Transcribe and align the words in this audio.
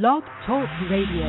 Blog 0.00 0.22
Talk 0.46 0.70
Radio. 0.90 1.26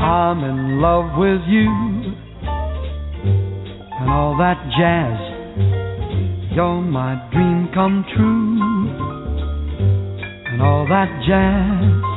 I'm 0.00 0.42
in 0.42 0.80
love 0.80 1.18
with 1.18 1.42
you 1.48 1.68
and 3.92 4.08
all 4.08 4.38
that 4.38 4.56
jazz. 4.78 5.20
You're 6.56 6.80
my 6.80 7.28
dream 7.30 7.68
come 7.74 8.06
true 8.16 8.62
and 10.50 10.62
all 10.62 10.86
that 10.88 11.10
jazz. 11.28 12.07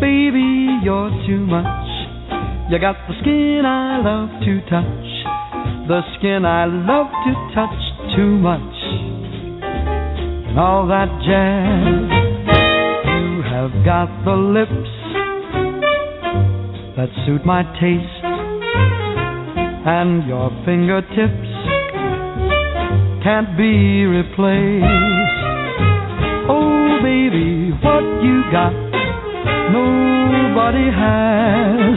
Baby, 0.00 0.80
you're 0.82 1.10
too 1.26 1.46
much. 1.46 1.88
You 2.70 2.78
got 2.78 2.96
the 3.08 3.14
skin 3.20 3.64
I 3.64 3.98
love 4.02 4.28
to 4.44 4.60
touch, 4.68 5.06
the 5.88 6.00
skin 6.18 6.44
I 6.44 6.66
love 6.66 7.06
to 7.24 7.34
touch 7.54 8.16
too 8.16 8.36
much. 8.36 8.76
And 10.48 10.58
all 10.58 10.86
that 10.88 11.08
jazz. 11.24 12.10
You 13.06 13.42
have 13.42 13.72
got 13.84 14.08
the 14.24 14.34
lips 14.34 14.90
that 16.96 17.08
suit 17.24 17.44
my 17.46 17.62
taste, 17.80 18.24
and 19.86 20.26
your 20.26 20.50
fingertips 20.64 21.50
can't 23.22 23.56
be 23.56 24.04
replaced. 24.04 24.84
Oh, 26.46 26.98
baby, 27.02 27.70
what 27.82 28.04
you 28.22 28.42
got, 28.52 28.83
nobody 29.74 30.86
has, 30.86 31.96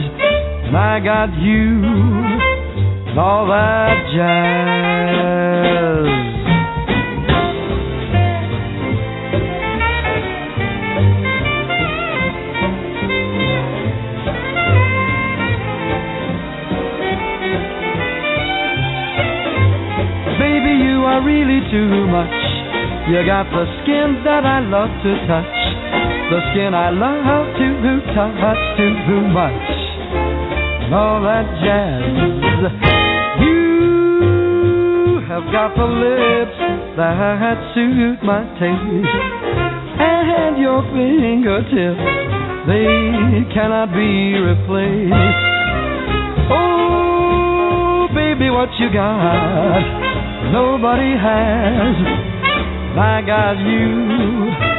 and 0.66 0.76
I 0.76 0.98
got 0.98 1.30
you, 1.38 1.84
and 3.08 3.18
all 3.18 3.46
that 3.46 3.96
jazz. 4.14 4.98
Baby, 20.38 20.74
you 20.82 21.04
are 21.04 21.22
really 21.22 21.60
too 21.70 22.06
much. 22.10 22.34
You 23.08 23.24
got 23.24 23.46
the 23.50 23.64
skin 23.82 24.22
that 24.24 24.44
I 24.44 24.60
love 24.60 24.90
to 25.02 25.12
touch, 25.26 25.57
the 26.28 26.40
skin 26.52 26.74
I 26.74 26.90
love 26.92 27.56
to 27.56 27.68
touch 28.36 28.64
too 28.76 29.24
much. 29.32 29.64
And 30.84 30.92
all 30.94 31.22
that 31.24 31.48
jazz. 31.64 32.04
You 33.40 35.24
have 35.24 35.44
got 35.52 35.72
the 35.76 35.88
lips 35.88 36.58
that 37.00 37.56
suit 37.72 38.20
my 38.22 38.44
taste, 38.60 39.08
and 40.04 40.58
your 40.60 40.82
fingertips 40.92 42.04
they 42.68 43.48
cannot 43.54 43.88
be 43.96 44.36
replaced. 44.36 45.40
Oh, 46.52 48.08
baby, 48.12 48.50
what 48.50 48.68
you 48.78 48.92
got? 48.92 49.80
nobody 50.52 51.16
has. 51.16 51.96
I 52.98 53.22
got 53.24 53.56
you. 53.64 54.77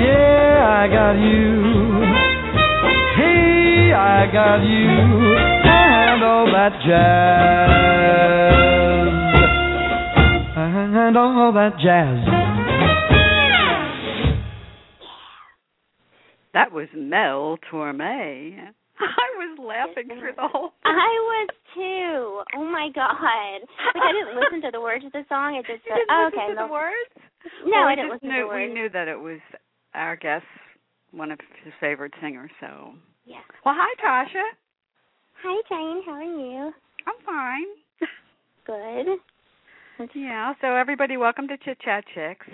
Yeah, 0.00 0.64
I 0.80 0.88
got 0.88 1.12
you. 1.20 1.46
Hey, 3.16 3.92
I 3.92 4.26
got 4.32 4.62
you. 4.64 4.88
And 5.68 6.22
all 6.24 6.46
that 6.46 6.72
jazz. 6.86 8.60
And 10.56 11.16
all 11.16 11.52
that 11.52 11.72
jazz. 11.82 12.18
That 16.54 16.72
was 16.72 16.88
Mel 16.96 17.58
Torme. 17.70 18.00
I 19.00 19.26
was 19.38 19.58
laughing 19.58 20.08
through 20.18 20.32
the 20.36 20.48
whole. 20.48 20.72
I 20.84 20.90
was 20.90 21.48
too. 21.74 22.42
Oh 22.56 22.64
my 22.64 22.88
god! 22.94 23.16
Like 23.94 24.02
I 24.02 24.12
didn't 24.12 24.36
listen 24.36 24.60
to 24.62 24.70
the 24.72 24.80
words 24.80 25.04
of 25.04 25.12
the 25.12 25.24
song. 25.28 25.54
I 25.56 25.62
just 25.62 25.84
You 25.86 25.94
didn't 25.94 26.10
oh, 26.10 26.24
listen 26.26 26.38
okay. 26.40 26.48
to 26.52 26.56
the 26.66 26.72
words? 26.72 27.10
No, 27.64 27.78
Well, 27.80 27.88
I 27.88 27.94
didn't 27.94 28.10
just 28.10 28.22
listen 28.22 28.28
knew, 28.28 28.36
to 28.36 28.42
the 28.42 28.48
words. 28.48 28.68
We 28.68 28.74
knew 28.74 28.88
that 28.90 29.08
it 29.08 29.18
was 29.18 29.40
our 29.94 30.16
guest, 30.16 30.44
one 31.12 31.30
of 31.30 31.38
his 31.64 31.72
favorite 31.80 32.12
singers. 32.20 32.50
So, 32.60 32.94
Yeah. 33.24 33.40
well, 33.64 33.74
hi, 33.76 33.94
Tasha. 34.02 34.42
Hi, 35.42 35.62
Jane. 35.68 36.02
How 36.04 36.12
are 36.12 36.22
you? 36.22 36.74
I'm 37.06 37.14
fine. 37.24 37.66
Good. 38.66 39.18
Yeah. 40.14 40.54
So, 40.60 40.74
everybody, 40.76 41.16
welcome 41.16 41.48
to 41.48 41.56
Chit 41.58 41.78
Chat 41.80 42.04
Chicks. 42.14 42.46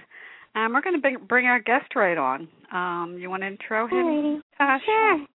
Um, 0.54 0.72
we're 0.72 0.80
going 0.80 1.00
to 1.00 1.18
bring, 1.18 1.46
our 1.46 1.60
guest 1.60 1.94
right 1.94 2.16
on. 2.16 2.48
Um, 2.72 3.16
you 3.20 3.28
want 3.28 3.42
to 3.42 3.46
intro 3.48 3.86
him. 3.86 4.42
Tasha? 4.58 4.80
Sure. 4.86 5.26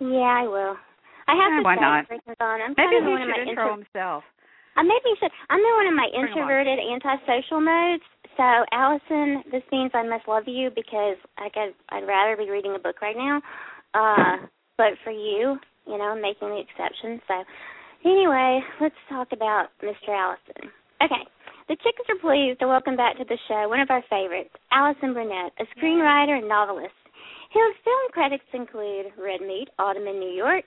Yeah, 0.00 0.40
I 0.40 0.42
will. 0.48 0.76
I 1.28 1.34
have 1.36 1.52
Yeah, 1.52 1.58
to 1.58 1.62
why 1.64 1.74
say, 1.76 1.80
not? 1.80 2.04
On. 2.40 2.60
I'm 2.60 2.74
Maybe 2.76 2.96
he 3.04 3.16
should 3.16 3.48
intro 3.48 3.50
intro- 3.50 3.76
himself. 3.76 4.24
Uh, 4.76 4.82
maybe 4.82 5.06
you 5.06 5.16
should. 5.20 5.30
I'm 5.50 5.60
in 5.60 5.74
one 5.76 5.86
of 5.86 5.94
my 5.94 6.08
Bring 6.10 6.14
'em 6.14 6.20
on. 6.24 6.28
introverted, 6.28 6.78
antisocial 6.80 7.60
modes. 7.60 8.02
So, 8.36 8.64
Allison, 8.72 9.44
this 9.52 9.62
means 9.70 9.92
I 9.94 10.02
must 10.02 10.26
love 10.26 10.44
you 10.46 10.70
because 10.74 11.16
I 11.38 11.48
could, 11.50 11.74
I'd 11.90 12.06
rather 12.06 12.36
be 12.36 12.50
reading 12.50 12.74
a 12.74 12.80
book 12.80 13.00
right 13.00 13.16
now. 13.16 13.40
Uh, 13.94 14.46
but 14.76 14.98
for 15.04 15.12
you, 15.12 15.56
you 15.86 15.98
know, 15.98 16.18
making 16.20 16.48
the 16.48 16.58
exception. 16.58 17.20
So, 17.28 17.34
anyway, 18.04 18.60
let's 18.80 18.94
talk 19.08 19.28
about 19.32 19.68
Mr. 19.82 20.10
Allison. 20.10 20.70
Okay. 21.02 21.22
The 21.68 21.76
Chickens 21.76 22.10
are 22.10 22.20
pleased 22.20 22.60
to 22.60 22.68
welcome 22.68 22.96
back 22.96 23.16
to 23.16 23.24
the 23.24 23.38
show 23.48 23.68
one 23.68 23.80
of 23.80 23.88
our 23.90 24.02
favorites, 24.10 24.50
Allison 24.70 25.14
Burnett, 25.14 25.52
a 25.58 25.64
screenwriter 25.78 26.36
and 26.38 26.48
novelist. 26.48 26.92
His 27.52 27.72
film 27.84 28.10
credits 28.12 28.44
include 28.52 29.06
Red 29.16 29.40
Meat, 29.40 29.68
Autumn 29.78 30.06
in 30.06 30.18
New 30.18 30.34
York, 30.34 30.64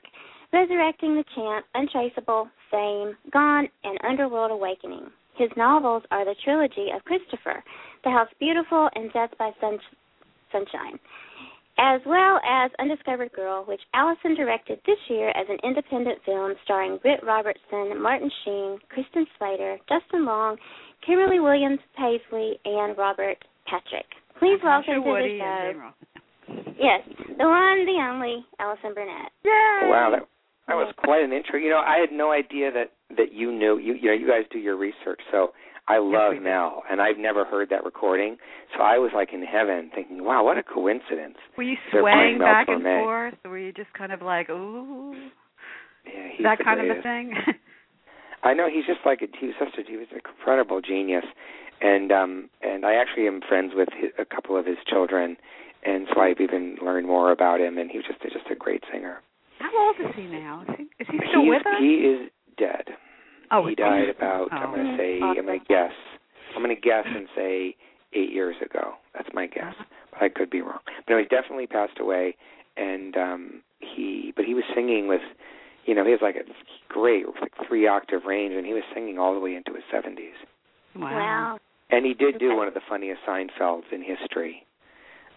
Resurrecting 0.51 1.16
the 1.16 1.25
Champ, 1.35 1.66
Untraceable, 1.75 2.47
Fame, 2.72 3.16
Gone, 3.31 3.67
and 3.83 4.00
Underworld 4.07 4.51
Awakening. 4.51 5.11
His 5.38 5.50
novels 5.56 6.03
are 6.12 6.25
the 6.25 6.36
trilogy 6.44 6.88
of 6.96 7.03
Christopher, 7.06 7.64
The 8.03 8.09
House 8.09 8.30
Beautiful, 8.40 8.90
and 8.96 9.12
Death 9.14 9.30
by 9.38 9.52
Sun- 9.62 9.80
Sunshine, 10.52 10.98
as 11.78 12.02
well 12.06 12.40
as 12.44 12.72
Undiscovered 12.80 13.31
Gyrl, 13.38 13.68
which 13.68 13.81
Allison 13.94 14.36
directed 14.36 14.80
this 14.86 14.98
year 15.09 15.30
as 15.30 15.46
an 15.50 15.58
independent 15.64 16.20
film 16.25 16.56
starring 16.64 16.98
Britt 16.98 17.24
Robertson, 17.24 18.02
Martin 18.02 18.31
Sheen, 18.44 18.80
Christian 18.90 19.28
Slater, 19.38 19.78
Justin 19.88 20.25
Long, 20.25 20.58
Kimberly 21.06 21.40
Williams 21.40 21.80
Paisley, 21.96 22.59
and 22.66 22.98
Robert 22.98 23.38
Patrick. 23.66 24.08
Please 24.40 24.59
welcome 24.64 24.96
Tasha 24.96 25.04
to 25.04 25.09
Woody 25.09 25.38
the 25.38 25.44
and 25.44 25.75
show. 25.75 25.92
Jane 25.92 25.94
Yes, 26.80 27.02
the 27.38 27.46
one, 27.46 27.86
the 27.86 28.00
only, 28.09 28.46
Allison 28.59 28.94
Burnett. 28.94 29.31
Yay! 29.44 29.90
Wow, 29.90 30.09
that 30.12 30.28
that 30.68 30.75
was 30.75 30.94
quite 30.98 31.24
an 31.24 31.34
intro. 31.34 31.59
You 31.59 31.69
know, 31.69 31.80
I 31.80 31.98
had 31.98 32.12
no 32.12 32.31
idea 32.31 32.72
that 32.72 32.92
that 33.17 33.33
you 33.33 33.51
knew. 33.51 33.78
You 33.78 33.94
you 33.94 34.07
know, 34.09 34.13
you 34.13 34.28
guys 34.28 34.44
do 34.51 34.59
your 34.59 34.78
research, 34.78 35.22
so 35.31 35.51
I 35.88 35.97
love 36.00 36.33
do. 36.33 36.41
Mel, 36.41 36.83
and 36.89 37.01
I've 37.01 37.17
never 37.17 37.45
heard 37.45 37.69
that 37.69 37.83
recording. 37.85 38.38
So 38.75 38.83
I 38.83 38.97
was 38.97 39.11
like 39.16 39.29
in 39.33 39.41
heaven, 39.44 39.89
thinking, 39.94 40.23
"Wow, 40.23 40.44
what 40.44 40.57
a 40.57 40.63
coincidence." 40.63 41.38
Were 41.57 41.63
you 41.63 41.77
swaying 41.91 42.39
back 42.39 42.67
and 42.67 42.81
Torme. 42.83 43.03
forth? 43.03 43.33
Were 43.45 43.57
you 43.57 43.72
just 43.72 43.91
kind 43.94 44.11
of 44.11 44.22
like, 44.22 44.50
ooh, 44.50 45.13
Yeah, 46.06 46.44
that 46.44 46.59
kind 46.63 46.79
of 46.79 46.97
a 46.97 47.01
thing? 47.01 47.33
I 48.44 48.53
know 48.53 48.69
he's 48.72 48.85
just 48.85 49.00
like 49.06 49.22
a 49.22 49.27
he 49.39 49.47
was 49.47 49.56
such 49.59 49.77
a 49.79 49.89
he 49.89 49.97
was 49.97 50.07
an 50.11 50.19
incredible 50.23 50.81
genius, 50.81 51.25
and 51.81 52.11
um 52.11 52.50
and 52.61 52.85
I 52.85 52.94
actually 52.95 53.27
am 53.27 53.41
friends 53.47 53.73
with 53.75 53.89
his, 54.00 54.11
a 54.19 54.25
couple 54.25 54.56
of 54.57 54.66
his 54.66 54.77
children, 54.88 55.38
and 55.83 56.07
so 56.13 56.22
I've 56.22 56.39
even 56.39 56.77
learned 56.83 57.07
more 57.07 57.31
about 57.31 57.59
him. 57.59 57.77
And 57.77 57.89
he 57.89 57.97
was 57.97 58.06
just 58.06 58.21
just 58.21 58.45
a 58.51 58.56
great 58.56 58.83
singer. 58.92 59.21
How 59.59 59.71
old 59.88 59.95
is 60.00 60.13
he 60.15 60.24
now? 60.27 60.63
Is 60.69 60.75
he, 60.77 60.83
is 60.83 61.07
he 61.12 61.18
still 61.30 61.42
He's, 61.42 61.50
with 61.50 61.65
us? 61.65 61.80
he 61.80 61.94
is 62.06 62.30
dead. 62.59 62.86
Oh, 63.51 63.65
he 63.67 63.75
died 63.75 64.09
about 64.09 64.51
I'm 64.51 64.69
Oh. 64.71 64.75
going 64.75 64.88
to 64.88 64.97
say 64.97 65.19
I'm 65.21 65.35
going 65.45 65.59
to 65.59 65.65
guess 65.65 65.91
I'm 66.55 66.63
going 66.63 66.75
to 66.75 66.81
guess 66.81 67.05
and 67.05 67.27
say 67.35 67.75
eight 68.13 68.31
years 68.31 68.55
ago. 68.63 68.94
That's 69.13 69.29
my 69.33 69.47
guess, 69.47 69.75
but 70.11 70.21
I 70.23 70.29
could 70.29 70.49
be 70.49 70.61
wrong. 70.61 70.79
But 71.05 71.13
no, 71.13 71.17
he 71.19 71.25
definitely 71.25 71.67
passed 71.67 71.99
away, 71.99 72.35
and 72.77 73.15
um 73.17 73.61
he 73.79 74.33
but 74.35 74.45
he 74.45 74.53
was 74.53 74.63
singing 74.73 75.07
with, 75.07 75.21
you 75.85 75.94
know, 75.94 76.03
he 76.05 76.11
has 76.11 76.21
like 76.21 76.35
a 76.35 76.45
great 76.89 77.25
like 77.41 77.53
three 77.67 77.88
octave 77.88 78.21
range, 78.25 78.53
and 78.55 78.65
he 78.65 78.73
was 78.73 78.83
singing 78.94 79.19
all 79.19 79.33
the 79.33 79.39
way 79.39 79.55
into 79.55 79.73
his 79.73 79.83
seventies. 79.91 80.33
Wow. 80.95 81.11
Wow. 81.11 81.59
And 81.89 82.05
he 82.05 82.13
did 82.13 82.38
do 82.39 82.55
one 82.55 82.67
of 82.67 82.73
the 82.73 82.81
funniest 82.89 83.21
Seinfelds 83.27 83.83
in 83.94 84.03
history. 84.03 84.65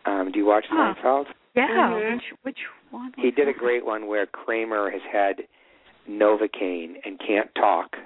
Um, 0.06 0.30
do 0.32 0.38
you 0.38 0.46
watch 0.46 0.64
Huh. 0.68 0.94
Seinfeld? 0.94 1.26
Yeah. 1.54 1.66
Mhm. 1.68 2.12
Which 2.14 2.24
which 2.42 2.58
one? 2.90 3.12
He 3.16 3.30
did 3.30 3.48
a 3.48 3.52
great 3.52 3.84
one 3.84 4.06
where 4.06 4.26
Kramer 4.26 4.90
has 4.90 5.02
had 5.12 5.46
Novocaine 6.08 6.94
and 7.05 7.19
can't 7.19 7.50
talk. 7.55 7.97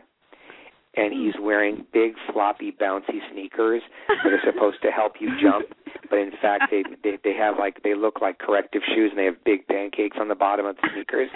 and 0.97 1.13
he's 1.13 1.35
wearing 1.41 1.85
big 1.93 2.13
floppy 2.33 2.71
bouncy 2.71 3.19
sneakers 3.33 3.83
that 4.09 4.33
are 4.33 4.41
supposed 4.47 4.81
to 4.83 4.91
help 4.91 5.15
you 5.21 5.29
jump, 5.43 5.67
but 6.09 6.19
in 6.19 6.31
fact 6.41 6.65
they 6.71 6.85
they 7.03 7.19
they 7.25 7.35
have 7.35 7.57
like 7.59 7.83
they 7.83 7.95
look 7.95 8.21
like 8.21 8.39
corrective 8.39 8.83
shoes 8.95 9.11
and 9.11 9.19
they 9.19 9.25
have 9.25 9.43
big 9.45 9.67
pancakes 9.67 10.17
on 10.21 10.29
the 10.29 10.35
bottom 10.37 10.67
of 10.67 10.77
the 10.77 10.89
sneakers. 10.95 11.29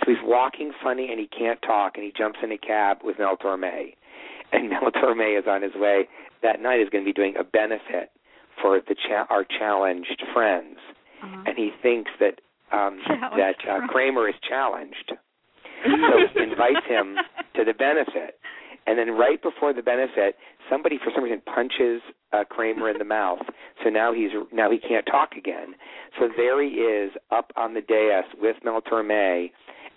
So 0.00 0.12
he's 0.12 0.22
walking 0.22 0.72
funny 0.82 1.10
and 1.10 1.18
he 1.18 1.26
can't 1.26 1.60
talk 1.62 1.92
and 1.96 2.04
he 2.04 2.12
jumps 2.16 2.38
in 2.42 2.52
a 2.52 2.58
cab 2.58 2.98
with 3.02 3.18
Mel 3.18 3.36
Torme. 3.36 3.94
And 4.52 4.70
Mel 4.70 4.90
Torme 4.92 5.38
is 5.38 5.44
on 5.48 5.62
his 5.62 5.74
way 5.74 6.08
that 6.42 6.62
night 6.62 6.80
is 6.80 6.88
going 6.88 7.04
to 7.04 7.08
be 7.08 7.12
doing 7.12 7.34
a 7.38 7.44
benefit 7.44 8.10
for 8.62 8.80
the 8.80 8.94
cha- 8.94 9.26
our 9.28 9.44
challenged 9.44 10.22
friends. 10.32 10.76
Uh-huh. 11.22 11.42
And 11.46 11.58
he 11.58 11.70
thinks 11.82 12.10
that 12.20 12.40
um 12.72 13.00
that 13.36 13.56
uh. 13.68 13.86
Kramer 13.88 14.28
is 14.28 14.36
challenged. 14.48 15.12
So 15.84 16.42
invites 16.42 16.86
him 16.88 17.16
to 17.56 17.64
the 17.64 17.74
benefit. 17.74 18.38
And 18.86 18.98
then 18.98 19.10
right 19.12 19.40
before 19.40 19.72
the 19.72 19.82
benefit, 19.82 20.36
somebody 20.68 20.98
for 20.98 21.10
some 21.14 21.22
reason 21.22 21.42
punches 21.52 22.00
uh, 22.32 22.44
Kramer 22.48 22.90
in 22.90 22.98
the 22.98 23.04
mouth. 23.04 23.40
So 23.84 23.90
now 23.90 24.12
he's 24.12 24.30
now 24.52 24.70
he 24.70 24.78
can't 24.78 25.06
talk 25.06 25.32
again. 25.36 25.74
So 26.18 26.28
there 26.36 26.62
he 26.62 26.70
is 26.80 27.12
up 27.30 27.52
on 27.56 27.74
the 27.74 27.82
dais 27.82 28.24
with 28.40 28.56
Mel 28.64 28.80
Torme, 28.80 29.50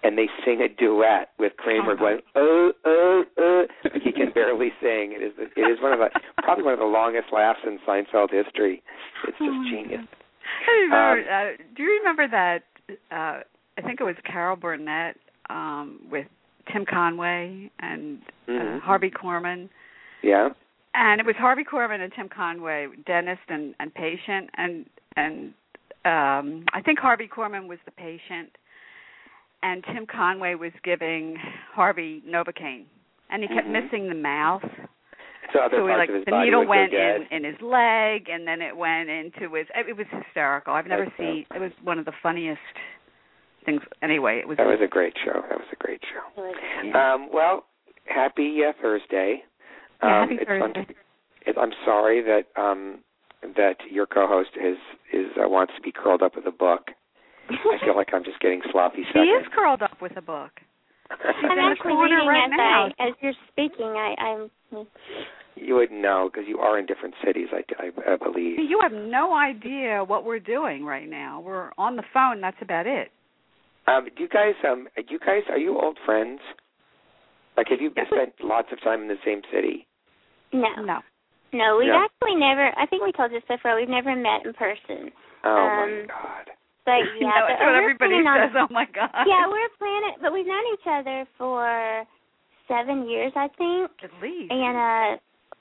and 0.03 0.17
they 0.17 0.27
sing 0.45 0.61
a 0.61 0.67
duet 0.67 1.29
with 1.39 1.53
Kramer 1.57 1.93
Oh, 1.93 1.95
going 1.95 2.19
oh 2.35 2.71
oh 2.85 3.23
oh. 3.37 3.65
He 4.03 4.11
can 4.11 4.31
barely 4.35 4.71
sing. 4.81 5.13
It 5.15 5.23
is 5.23 5.33
it 5.55 5.61
is 5.61 5.81
one 5.81 5.93
of 5.93 5.99
the 5.99 6.09
probably 6.43 6.65
one 6.65 6.73
of 6.73 6.79
the 6.79 6.85
longest 6.85 7.27
laughs 7.31 7.59
in 7.65 7.79
Seinfeld 7.87 8.31
history. 8.31 8.83
It's 9.27 9.37
Oh, 9.39 9.45
just 9.45 9.55
my 9.57 9.69
genius. 9.69 10.01
I 10.67 10.71
remember. 10.83 11.19
Um, 11.21 11.25
uh, 11.31 11.63
do 11.75 11.83
you 11.83 11.89
remember 11.99 12.27
that? 12.27 12.63
Uh, 13.11 13.41
I 13.77 13.81
think 13.81 14.01
it 14.01 14.03
was 14.03 14.15
Carol 14.29 14.55
Burnett 14.57 15.15
um, 15.49 15.99
with 16.11 16.27
Tim 16.71 16.85
Conway 16.85 17.69
and 17.79 18.19
uh, 18.47 18.79
Harvey 18.79 19.11
Korman, 19.11 19.69
Yeah. 20.21 20.49
and 20.95 21.19
it 21.19 21.25
was 21.25 21.35
Harvey 21.37 21.63
Korman 21.63 21.99
and 22.01 22.11
Tim 22.15 22.29
Conway, 22.29 22.87
dentist 23.05 23.41
and, 23.49 23.75
and 23.79 23.93
patient, 23.93 24.49
and 24.57 24.85
and 25.15 25.53
um, 26.05 26.65
I 26.73 26.81
think 26.83 26.99
Harvey 26.99 27.27
Korman 27.33 27.67
was 27.67 27.79
the 27.85 27.91
patient, 27.91 28.49
and 29.61 29.83
Tim 29.93 30.05
Conway 30.05 30.55
was 30.55 30.71
giving 30.83 31.37
Harvey 31.73 32.21
Novocaine, 32.27 32.85
and 33.29 33.41
he 33.43 33.47
kept 33.47 33.67
Mhm. 33.67 33.83
missing 33.83 34.09
the 34.09 34.15
mouth. 34.15 34.63
So 35.51 35.59
other 35.59 35.77
so 35.77 35.87
parts 35.87 36.09
like 36.09 36.25
the 36.25 36.39
needle 36.43 36.65
went 36.65 36.93
in 36.93 37.27
in 37.29 37.43
his 37.43 37.61
leg 37.61 38.27
and 38.29 38.47
then 38.47 38.61
it 38.61 38.75
went 38.75 39.09
into 39.09 39.53
his 39.53 39.67
it 39.75 39.95
was 39.95 40.07
hysterical. 40.09 40.73
I've 40.73 40.87
never 40.87 41.05
That's 41.05 41.17
seen 41.17 41.45
it 41.53 41.59
was 41.59 41.71
one 41.83 41.99
of 41.99 42.05
the 42.05 42.13
funniest 42.23 42.61
things 43.65 43.81
anyway 44.01 44.39
it 44.39 44.47
was 44.47 44.57
That 44.57 44.67
was 44.67 44.79
a 44.83 44.87
great 44.87 45.13
show. 45.23 45.41
That 45.49 45.57
was 45.59 45.67
a 45.71 45.75
great 45.83 46.01
show. 46.11 46.51
Yeah. 46.83 47.13
Um, 47.13 47.29
well, 47.33 47.65
happy 48.05 48.59
uh, 48.67 48.73
Thursday. 48.81 49.43
Um, 50.01 50.09
yeah, 50.09 50.19
happy 50.21 50.35
it's 50.41 50.45
fun 50.45 50.73
Thursday. 50.73 50.93
to- 50.93 51.49
it, 51.49 51.57
I'm 51.59 51.73
sorry 51.85 52.21
that 52.21 52.43
um, 52.61 52.99
that 53.57 53.75
your 53.91 54.05
co-host 54.05 54.51
is 54.55 54.77
is 55.11 55.27
uh, 55.37 55.49
wants 55.49 55.73
to 55.75 55.81
be 55.81 55.91
curled 55.91 56.21
up 56.21 56.35
with 56.35 56.45
a 56.45 56.51
book. 56.51 56.91
I 57.49 57.77
feel 57.83 57.95
like 57.95 58.09
I'm 58.13 58.23
just 58.23 58.39
getting 58.39 58.61
sloppy 58.71 58.97
he 59.03 59.05
seconds. 59.07 59.41
is 59.41 59.47
curled 59.53 59.81
up 59.81 60.01
with 60.01 60.15
a 60.15 60.21
book 60.21 60.51
I'm 61.11 61.59
actually 61.59 61.93
reading 61.95 62.25
right 62.27 62.45
as 62.45 62.57
now. 62.57 62.87
I, 62.99 63.07
as 63.09 63.13
you're 63.21 63.33
speaking. 63.51 63.85
I, 63.87 64.15
I'm. 64.19 64.87
you 65.55 65.75
wouldn't 65.75 66.01
know 66.01 66.29
because 66.31 66.47
you 66.47 66.59
are 66.59 66.79
in 66.79 66.85
different 66.85 67.13
cities, 67.23 67.47
I, 67.51 67.63
I, 67.83 68.13
I 68.13 68.17
believe. 68.17 68.57
you 68.59 68.79
have 68.81 68.91
no 68.91 69.33
idea 69.33 70.03
what 70.03 70.25
we're 70.25 70.39
doing 70.39 70.83
right 70.85 71.07
now 71.09 71.39
we're 71.41 71.71
on 71.77 71.95
the 71.95 72.03
phone 72.13 72.41
that's 72.41 72.57
about 72.61 72.87
it 72.87 73.11
Um, 73.87 74.05
do 74.15 74.23
you 74.23 74.29
guys 74.29 74.53
um, 74.67 74.87
do 74.95 75.03
you 75.13 75.19
guys 75.19 75.43
are 75.49 75.57
you 75.57 75.79
old 75.79 75.97
friends? 76.05 76.39
Like, 77.57 77.67
have 77.69 77.81
you 77.81 77.91
spent 77.91 78.33
lots 78.41 78.69
of 78.71 78.81
time 78.81 79.01
in 79.03 79.07
the 79.07 79.19
same 79.25 79.41
city? 79.53 79.85
No. 80.51 80.69
no 80.81 80.99
No, 81.53 81.77
we've 81.77 81.87
Yeah. 81.87 82.01
actually 82.05 82.35
never. 82.35 82.71
I 82.79 82.85
think 82.87 83.03
we 83.03 83.11
told 83.11 83.31
this 83.31 83.43
before. 83.47 83.75
We've 83.75 83.89
never 83.89 84.15
met 84.15 84.45
in 84.45 84.53
person. 84.53 85.11
Oh 85.43 85.69
my 85.69 85.83
Um, 85.83 86.07
God. 86.07 86.49
But 86.85 86.97
You 87.19 87.21
yeah, 87.21 87.27
know, 87.29 87.41
but 87.45 87.47
that's 87.49 87.61
what 87.61 87.67
we're 87.67 87.81
everybody 87.81 88.23
planning 88.23 88.27
on- 88.27 88.57
oh 88.57 88.67
my 88.73 88.85
god 88.85 89.11
Yeah, 89.27 89.47
we're 89.47 89.69
planning, 89.77 90.15
but 90.21 90.33
we've 90.33 90.47
known 90.47 90.63
each 90.73 90.87
other 90.87 91.25
for 91.37 92.05
seven 92.67 93.07
years, 93.09 93.33
I 93.35 93.49
think, 93.57 93.91
at 94.03 94.11
least 94.21 94.51
and 94.51 94.77
uh 94.77 95.17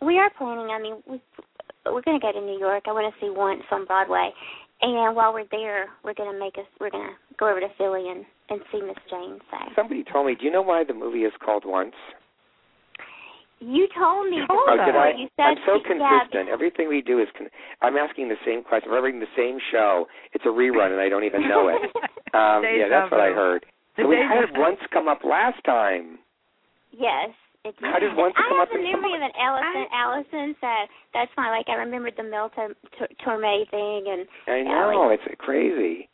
we 0.07 0.19
are 0.19 0.31
planning. 0.31 0.71
I 0.71 0.79
mean, 0.81 0.97
we 1.07 1.21
we're 1.87 2.03
going 2.03 2.19
to 2.19 2.23
go 2.25 2.33
to 2.33 2.41
New 2.41 2.59
York. 2.59 2.85
I 2.87 2.93
want 2.93 3.13
to 3.13 3.21
see 3.21 3.31
once 3.31 3.63
on 3.71 3.85
Broadway, 3.87 4.31
and 4.83 5.15
while 5.17 5.33
we're 5.33 5.47
there, 5.51 5.87
we're 6.05 6.15
going 6.15 6.33
to 6.33 6.39
make 6.39 6.59
us. 6.59 6.67
We're 6.81 6.91
going 6.91 7.09
to 7.09 7.35
go 7.39 7.49
over 7.49 7.61
to 7.61 7.69
Philly 7.79 8.09
and 8.11 8.25
and 8.51 8.61
see 8.71 8.81
Miss 8.83 8.97
Jane. 9.09 9.39
So 9.51 9.57
Somebody 9.77 10.05
told 10.05 10.27
me. 10.27 10.35
Do 10.35 10.45
you 10.45 10.51
know 10.51 10.63
why 10.63 10.85
the 10.85 10.95
movie 10.95 11.21
is 11.25 11.33
called 11.45 11.65
Once? 11.65 11.95
you 13.61 13.87
told 13.97 14.29
me 14.29 14.39
Told 14.49 14.59
Oh, 14.67 14.75
us. 14.75 14.87
did 14.87 14.97
I? 14.97 15.13
You 15.17 15.29
said 15.37 15.43
I'm 15.43 15.57
so 15.65 15.79
yeah, 15.79 16.19
consistent. 16.27 16.49
Everything 16.49 16.89
we 16.89 17.01
do 17.01 17.21
is. 17.21 17.29
Con- 17.39 17.47
I'm 17.81 17.97
asking 17.97 18.29
the 18.29 18.37
same 18.45 18.65
question. 18.65 18.91
We're 18.91 18.97
having 18.97 19.21
the 19.21 19.31
same 19.37 19.59
show. 19.71 20.07
It's 20.33 20.45
a 20.45 20.49
rerun, 20.49 20.91
and 20.91 21.01
I 21.01 21.09
don't 21.09 21.25
even 21.25 21.49
know 21.49 21.69
it. 21.69 21.81
Um, 22.35 22.63
yeah, 22.65 22.89
that's 22.89 23.11
what 23.13 23.21
I 23.21 23.29
heard. 23.29 23.67
The 23.99 24.05
So 24.05 24.09
we 24.09 24.17
deja 24.17 24.27
had 24.49 24.57
once 24.59 24.79
come 24.91 25.07
up 25.07 25.19
last 25.23 25.63
time. 25.67 26.19
Yes. 26.91 27.29
It 27.65 27.77
How 27.81 27.99
did 28.01 28.11
did. 28.11 28.17
once 28.19 28.35
I 28.37 28.43
come 28.43 28.59
have 28.59 28.69
up 28.69 28.75
the 28.75 28.83
in 28.83 28.91
memory 28.91 29.15
of 29.15 29.23
an 29.23 29.31
Allison, 29.39 29.87
I- 29.87 29.95
Allison, 29.95 30.57
so 30.61 30.71
that's 31.15 31.31
fine. 31.39 31.51
Like 31.55 31.69
I 31.69 31.75
remembered 31.79 32.15
the 32.17 32.25
Mel 32.27 32.51
Tor- 32.51 32.75
Tor- 32.99 33.09
Torme 33.23 33.71
thing, 33.71 34.03
and 34.11 34.27
I 34.49 34.57
Yeah, 34.67 34.91
know 34.91 35.07
like- 35.07 35.21
it's 35.23 35.39
crazy. 35.41 36.09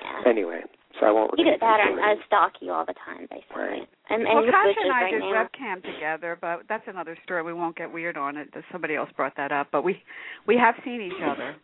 yeah. 0.00 0.22
Anyway, 0.24 0.64
so 0.98 1.04
I 1.06 1.10
won't. 1.10 1.34
Either 1.38 1.44
repeat 1.44 1.60
that 1.60 1.76
the 1.84 1.92
or 1.92 1.96
story. 1.98 2.16
I 2.16 2.24
stalk 2.24 2.52
you 2.62 2.72
all 2.72 2.86
the 2.86 2.94
time, 2.94 3.26
basically. 3.30 3.62
Right. 3.62 3.88
And, 4.08 4.22
and 4.24 4.32
well, 4.34 4.46
the 4.46 4.52
Tasha 4.52 4.64
bushes 4.64 4.82
and 4.84 4.92
I 4.92 5.02
right 5.02 5.10
did 5.12 5.20
now. 5.20 5.44
webcam 5.44 5.82
together, 5.84 6.38
but 6.40 6.62
that's 6.68 6.88
another 6.88 7.16
story. 7.24 7.42
We 7.42 7.52
won't 7.52 7.76
get 7.76 7.92
weird 7.92 8.16
on 8.16 8.38
it. 8.38 8.48
Somebody 8.72 8.96
else 8.96 9.10
brought 9.12 9.36
that 9.36 9.52
up, 9.52 9.68
but 9.72 9.84
we 9.84 10.02
we 10.46 10.56
have 10.56 10.74
seen 10.84 11.02
each 11.02 11.20
other 11.22 11.54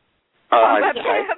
Uh, 0.53 0.57
on 0.57 0.83
on 0.85 0.95
webcam. 0.97 1.03
Skype? 1.03 1.35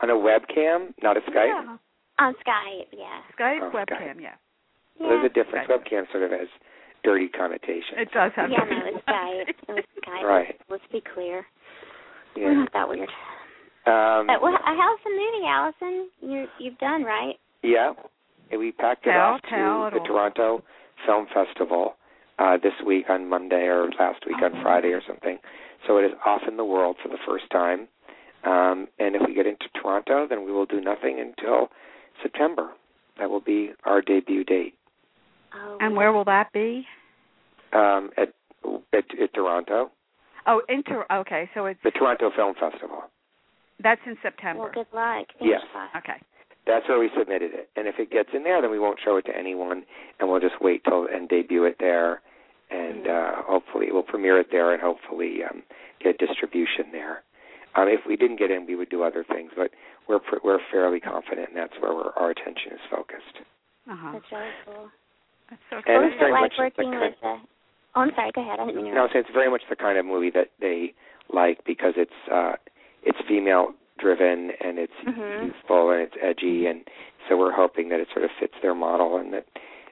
On 0.00 0.10
a 0.10 0.14
webcam, 0.14 0.92
not 1.02 1.16
a 1.16 1.20
Skype. 1.22 1.46
Yeah. 1.46 1.76
On 2.18 2.34
Skype, 2.34 2.88
yeah. 2.92 3.22
Skype 3.32 3.60
Oh, 3.62 3.70
Skype. 3.70 3.88
webcam, 3.88 4.20
yeah. 5.00 5.08
There's 5.08 5.24
a 5.26 5.28
difference. 5.34 5.68
Skype. 5.68 5.84
Webcam 5.84 6.10
sort 6.12 6.24
of 6.24 6.30
has 6.30 6.48
dirty 7.02 7.28
connotations. 7.28 7.96
It 7.96 8.10
does 8.12 8.32
have. 8.36 8.50
Yeah, 8.50 8.64
no, 8.64 8.80
it's 8.86 9.04
Skype. 9.06 9.48
It 9.48 9.56
was 9.68 9.84
Skype. 10.02 10.22
Right. 10.22 10.56
Let's 10.70 10.84
be 10.92 11.02
clear. 11.14 11.46
We're 12.36 12.50
Yeah. 12.52 12.58
not 12.60 12.72
that 12.72 12.88
weird. 12.88 13.08
Um, 13.86 14.26
But 14.26 14.40
well, 14.42 14.56
how's 14.64 14.98
the 15.04 15.10
movie, 15.10 15.46
Allison? 15.46 16.08
You 16.22 16.48
you've 16.58 16.78
done 16.78 17.04
right. 17.04 17.36
Yeah, 17.62 17.92
and 18.50 18.58
we 18.60 18.72
packed 18.72 19.06
it 19.06 19.10
Tell- 19.12 19.20
off 19.34 19.42
tell 19.42 19.90
to 19.90 19.94
the 19.94 20.00
all. 20.00 20.06
Toronto 20.06 20.62
Film 21.06 21.26
Festival 21.34 21.96
uh, 22.38 22.56
this 22.56 22.72
week 22.84 23.10
on 23.10 23.28
Monday 23.28 23.66
or 23.68 23.90
last 23.98 24.24
week 24.26 24.40
on 24.42 24.56
Oh. 24.56 24.62
Friday 24.62 24.92
or 24.92 25.02
something. 25.06 25.38
So 25.86 25.98
it 25.98 26.04
is 26.06 26.12
off 26.24 26.42
in 26.48 26.56
the 26.56 26.64
world 26.64 26.96
for 27.02 27.08
the 27.08 27.18
first 27.26 27.50
time. 27.50 27.88
Um, 28.44 28.88
and 28.98 29.14
if 29.16 29.22
we 29.26 29.34
get 29.34 29.46
into 29.46 29.68
Toronto, 29.80 30.26
then 30.26 30.44
we 30.44 30.52
will 30.52 30.66
do 30.66 30.80
nothing 30.80 31.18
until 31.20 31.70
September. 32.22 32.70
That 33.18 33.30
will 33.30 33.40
be 33.40 33.72
our 33.84 34.00
debut 34.02 34.44
date 34.44 34.74
Oh. 35.56 35.78
And 35.80 35.94
where 35.96 36.12
will 36.12 36.24
that 36.24 36.52
be? 36.52 36.86
um, 37.72 38.10
at, 38.16 38.32
at 38.92 39.04
at 39.20 39.34
Toronto, 39.34 39.90
Oh, 40.46 40.60
inter. 40.68 41.04
Okay, 41.10 41.48
so 41.54 41.66
it's 41.66 41.80
the 41.82 41.90
Toronto 41.90 42.30
Film 42.36 42.54
Festival. 42.60 43.04
that's 43.82 44.00
in 44.06 44.16
September. 44.22 44.62
Well, 44.64 44.70
good 44.74 44.86
luck. 44.94 45.26
Yes. 45.40 45.62
Fingers. 45.72 45.90
Okay. 45.96 46.20
That's 46.66 46.86
where 46.88 46.98
we 46.98 47.10
submitted 47.18 47.52
it. 47.54 47.68
And 47.76 47.88
if 47.88 47.96
it 47.98 48.10
gets 48.10 48.30
in 48.34 48.42
there, 48.44 48.60
then 48.62 48.70
we 48.70 48.78
won't 48.78 48.98
show 49.04 49.16
it 49.16 49.26
to 49.26 49.36
anyone, 49.36 49.84
and 50.20 50.30
we'll 50.30 50.40
just 50.40 50.60
wait 50.60 50.82
till 50.84 51.06
and 51.12 51.28
debut 51.28 51.64
it 51.64 51.76
there, 51.80 52.20
and 52.70 53.06
uh, 53.08 53.32
hopefully 53.42 53.86
we'll 53.90 54.02
premiere 54.02 54.38
it 54.40 54.48
there, 54.52 54.72
and 54.72 54.80
hopefully 54.82 55.40
um, 55.50 55.62
get 56.02 56.18
distribution 56.18 56.86
there. 56.92 57.22
Um, 57.74 57.88
if 57.88 58.00
we 58.06 58.16
didn't 58.16 58.38
get 58.38 58.50
in, 58.50 58.66
we 58.66 58.76
would 58.76 58.88
do 58.90 59.02
other 59.02 59.24
things, 59.28 59.50
but 59.56 59.70
we're 60.08 60.20
pr- 60.20 60.44
we're 60.44 60.60
fairly 60.70 61.00
confident, 61.00 61.48
and 61.48 61.56
that's 61.56 61.74
where 61.80 61.92
we're, 61.94 62.12
our 62.16 62.30
attention 62.30 62.72
is 62.72 62.80
focused. 62.90 63.36
Uh 63.90 63.96
huh. 63.98 64.10
That's 64.12 64.32
really 64.32 64.50
cool. 64.64 64.88
That's 65.50 65.62
so 65.70 65.76
And 65.76 65.84
cool. 65.84 65.94
was 65.96 66.10
it's 66.12 66.18
very 66.20 66.32
like 66.32 66.40
much 66.42 66.52
the 66.56 66.62
working 66.64 66.90
kind- 66.92 67.00
with 67.02 67.20
the? 67.20 67.36
Oh, 67.96 68.00
I'm 68.00 68.10
sorry. 68.16 68.32
Go 68.34 68.40
ahead. 68.42 68.58
I 68.60 68.66
didn't 68.66 68.82
mean 68.82 68.92
to. 68.92 68.94
No, 68.94 69.08
so 69.12 69.18
it's 69.18 69.30
very 69.32 69.50
much 69.50 69.62
the 69.70 69.76
kind 69.76 69.98
of 69.98 70.04
movie 70.06 70.30
that 70.30 70.50
they 70.60 70.94
like 71.32 71.64
because 71.64 71.94
it's 71.96 72.12
uh, 72.30 72.54
it's 73.04 73.18
female 73.28 73.72
driven 73.98 74.50
and 74.60 74.78
it's 74.78 74.92
Mhm. 75.06 75.46
youthful 75.46 75.90
and 75.90 76.00
it's 76.02 76.16
edgy, 76.20 76.66
and 76.66 76.82
so 77.28 77.36
we're 77.36 77.52
hoping 77.52 77.88
that 77.90 78.00
it 78.00 78.08
sort 78.12 78.24
of 78.24 78.30
fits 78.40 78.54
their 78.62 78.74
model 78.74 79.16
and 79.18 79.32
that 79.32 79.46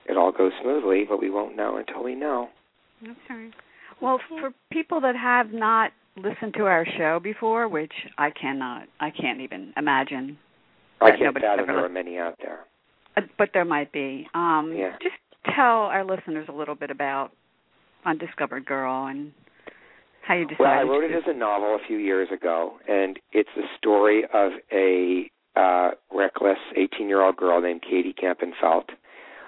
it 0.06 0.16
all 0.16 0.32
goes 0.32 0.52
smoothly, 0.60 1.04
but 1.04 1.20
we 1.20 1.30
won't 1.30 1.54
know 1.54 1.76
until 1.76 2.02
we 2.02 2.14
know. 2.16 2.50
That's 3.00 3.18
all 3.30 3.36
right. 3.36 3.54
Well, 4.00 4.18
for 4.40 4.52
people 4.72 5.00
that 5.02 5.14
have 5.14 5.52
not 5.52 5.92
listened 6.16 6.54
to 6.54 6.66
our 6.66 6.84
show 6.84 7.20
before, 7.20 7.68
which 7.68 7.92
I 8.18 8.30
cannot, 8.30 8.88
I 8.98 9.10
can't 9.10 9.40
even 9.40 9.72
imagine, 9.76 10.36
I 11.00 11.04
Right, 11.04 11.10
can't 11.12 11.22
nobody's 11.26 11.46
fathom 11.46 11.60
ever 11.70 11.72
there 11.74 11.84
are 11.86 11.88
many 11.88 12.18
out 12.18 12.36
there. 12.42 12.64
uh, 13.16 13.20
but 13.38 13.50
there 13.54 13.64
might 13.64 13.92
be. 13.92 14.28
Um, 14.34 14.72
Yeah. 14.74 14.96
Just 15.00 15.14
tell 15.44 15.86
our 15.90 16.04
listeners 16.04 16.46
a 16.48 16.52
little 16.52 16.74
bit 16.74 16.90
about 16.90 17.30
Undiscovered 18.04 18.66
Gyrl 18.66 19.10
and 19.10 19.32
how 20.26 20.34
you 20.34 20.46
decided. 20.46 20.58
To. 20.58 20.62
Well, 20.62 20.72
I 20.72 20.82
wrote 20.82 21.04
it 21.04 21.14
as 21.14 21.24
a 21.26 21.34
novel 21.34 21.76
a 21.82 21.86
few 21.86 21.98
years 21.98 22.28
ago, 22.32 22.78
and 22.88 23.18
it's 23.32 23.50
the 23.56 23.64
story 23.78 24.24
of 24.32 24.52
a 24.72 25.30
uh, 25.56 25.90
reckless 26.14 26.58
18-year-old 26.76 27.36
girl 27.36 27.60
named 27.60 27.82
Katie 27.82 28.14
Kampenfelt, 28.14 28.90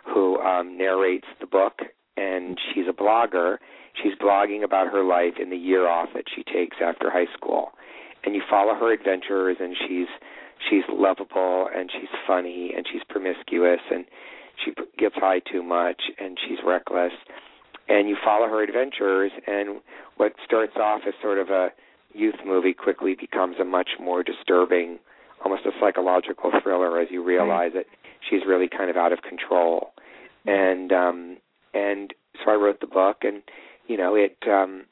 who 0.04 0.38
um, 0.40 0.76
narrates 0.76 1.26
the 1.40 1.46
book 1.46 1.80
and 2.16 2.58
she's 2.72 2.84
a 2.88 2.92
blogger. 2.92 3.56
She's 4.02 4.12
blogging 4.20 4.62
about 4.64 4.92
her 4.92 5.02
life 5.02 5.34
in 5.40 5.50
the 5.50 5.56
year 5.56 5.88
off 5.88 6.10
that 6.14 6.24
she 6.34 6.42
takes 6.44 6.76
after 6.82 7.10
high 7.10 7.32
school, 7.36 7.70
and 8.24 8.34
you 8.34 8.42
follow 8.48 8.74
her 8.74 8.92
adventures, 8.92 9.56
and 9.60 9.74
she's 9.88 10.08
she's 10.70 10.84
lovable 10.88 11.68
and 11.74 11.90
she's 11.92 12.08
funny 12.26 12.72
and 12.74 12.86
she's 12.90 13.02
promiscuous 13.08 13.80
and 13.90 14.04
she 14.62 14.73
gets 14.99 15.14
high 15.16 15.40
too 15.40 15.62
much 15.62 16.02
and 16.18 16.38
she's 16.46 16.58
reckless. 16.66 17.12
And 17.88 18.08
you 18.08 18.16
follow 18.25 18.46
her 18.49 18.62
adventures 18.62 19.32
and 19.46 19.80
what 20.16 20.32
starts 20.44 20.76
off 20.76 21.02
as 21.06 21.14
sort 21.20 21.38
of 21.38 21.50
a 21.50 21.68
youth 22.14 22.37
movie 22.46 22.73
quickly 22.73 23.14
becomes 23.18 23.56
a 23.61 23.64
much 23.64 23.90
more 24.00 24.23
disturbing 24.23 24.99
almost 25.44 25.66
a 25.66 25.70
psychological 25.80 26.50
thriller 26.62 26.99
as 26.99 27.08
you 27.11 27.23
realize 27.23 27.73
that 27.75 27.84
she's 28.28 28.40
really 28.46 28.68
kind 28.68 28.88
of 28.88 28.96
out 28.96 29.12
of 29.12 29.20
control. 29.23 29.92
And 30.46 30.92
um 30.92 31.37
and 31.75 32.12
so 32.42 32.50
I 32.50 32.54
wrote 32.54 32.80
the 32.80 32.87
book 32.87 33.18
and 33.23 33.42
you 33.87 33.96
know 33.96 34.14
it 34.14 34.37
um 34.50 34.84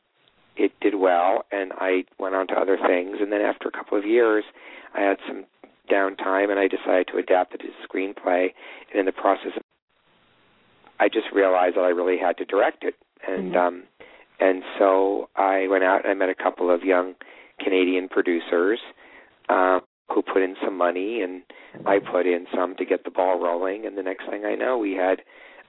it 0.57 0.73
did 0.81 0.97
well 0.97 1.45
and 1.51 1.73
I 1.79 2.05
went 2.19 2.35
on 2.35 2.47
to 2.49 2.55
other 2.55 2.77
things. 2.77 3.17
And 3.21 3.33
then 3.33 3.41
after 3.41 3.69
a 3.69 3.73
couple 3.73 3.99
of 3.99 4.05
years 4.05 4.45
I 4.95 5.01
had 5.01 5.17
some 5.27 5.45
downtime 5.91 6.51
and 6.51 6.59
I 6.59 6.69
decided 6.69 7.09
to 7.09 7.19
adapt 7.19 7.55
it 7.55 7.63
to 7.63 7.69
screenplay. 7.87 8.49
And 8.91 9.01
in 9.01 9.07
the 9.07 9.13
process 9.13 9.53
I 11.01 11.09
just 11.09 11.27
realized 11.35 11.77
that 11.77 11.83
I 11.83 11.89
really 11.89 12.19
had 12.19 12.37
to 12.39 12.45
direct 12.45 12.85
it. 12.85 12.95
And 13.27 13.53
mm-hmm. 13.53 13.57
um 13.57 13.83
and 14.41 14.63
so 14.79 15.29
I 15.37 15.67
went 15.69 15.85
out 15.85 16.05
and 16.05 16.11
I 16.11 16.15
met 16.15 16.29
a 16.29 16.35
couple 16.35 16.73
of 16.73 16.83
young 16.83 17.15
Canadian 17.59 18.09
producers 18.09 18.81
um 19.49 19.81
who 20.09 20.23
put 20.23 20.43
in 20.43 20.57
some 20.63 20.77
money 20.77 21.23
and 21.23 21.43
I 21.87 21.99
put 21.99 22.27
in 22.27 22.47
some 22.55 22.77
to 22.77 22.85
get 22.85 23.05
the 23.05 23.11
ball 23.11 23.41
rolling. 23.41 23.87
And 23.87 23.97
the 23.97 24.03
next 24.03 24.29
thing 24.29 24.45
I 24.45 24.55
know 24.55 24.79
we 24.79 24.93
had 24.93 25.23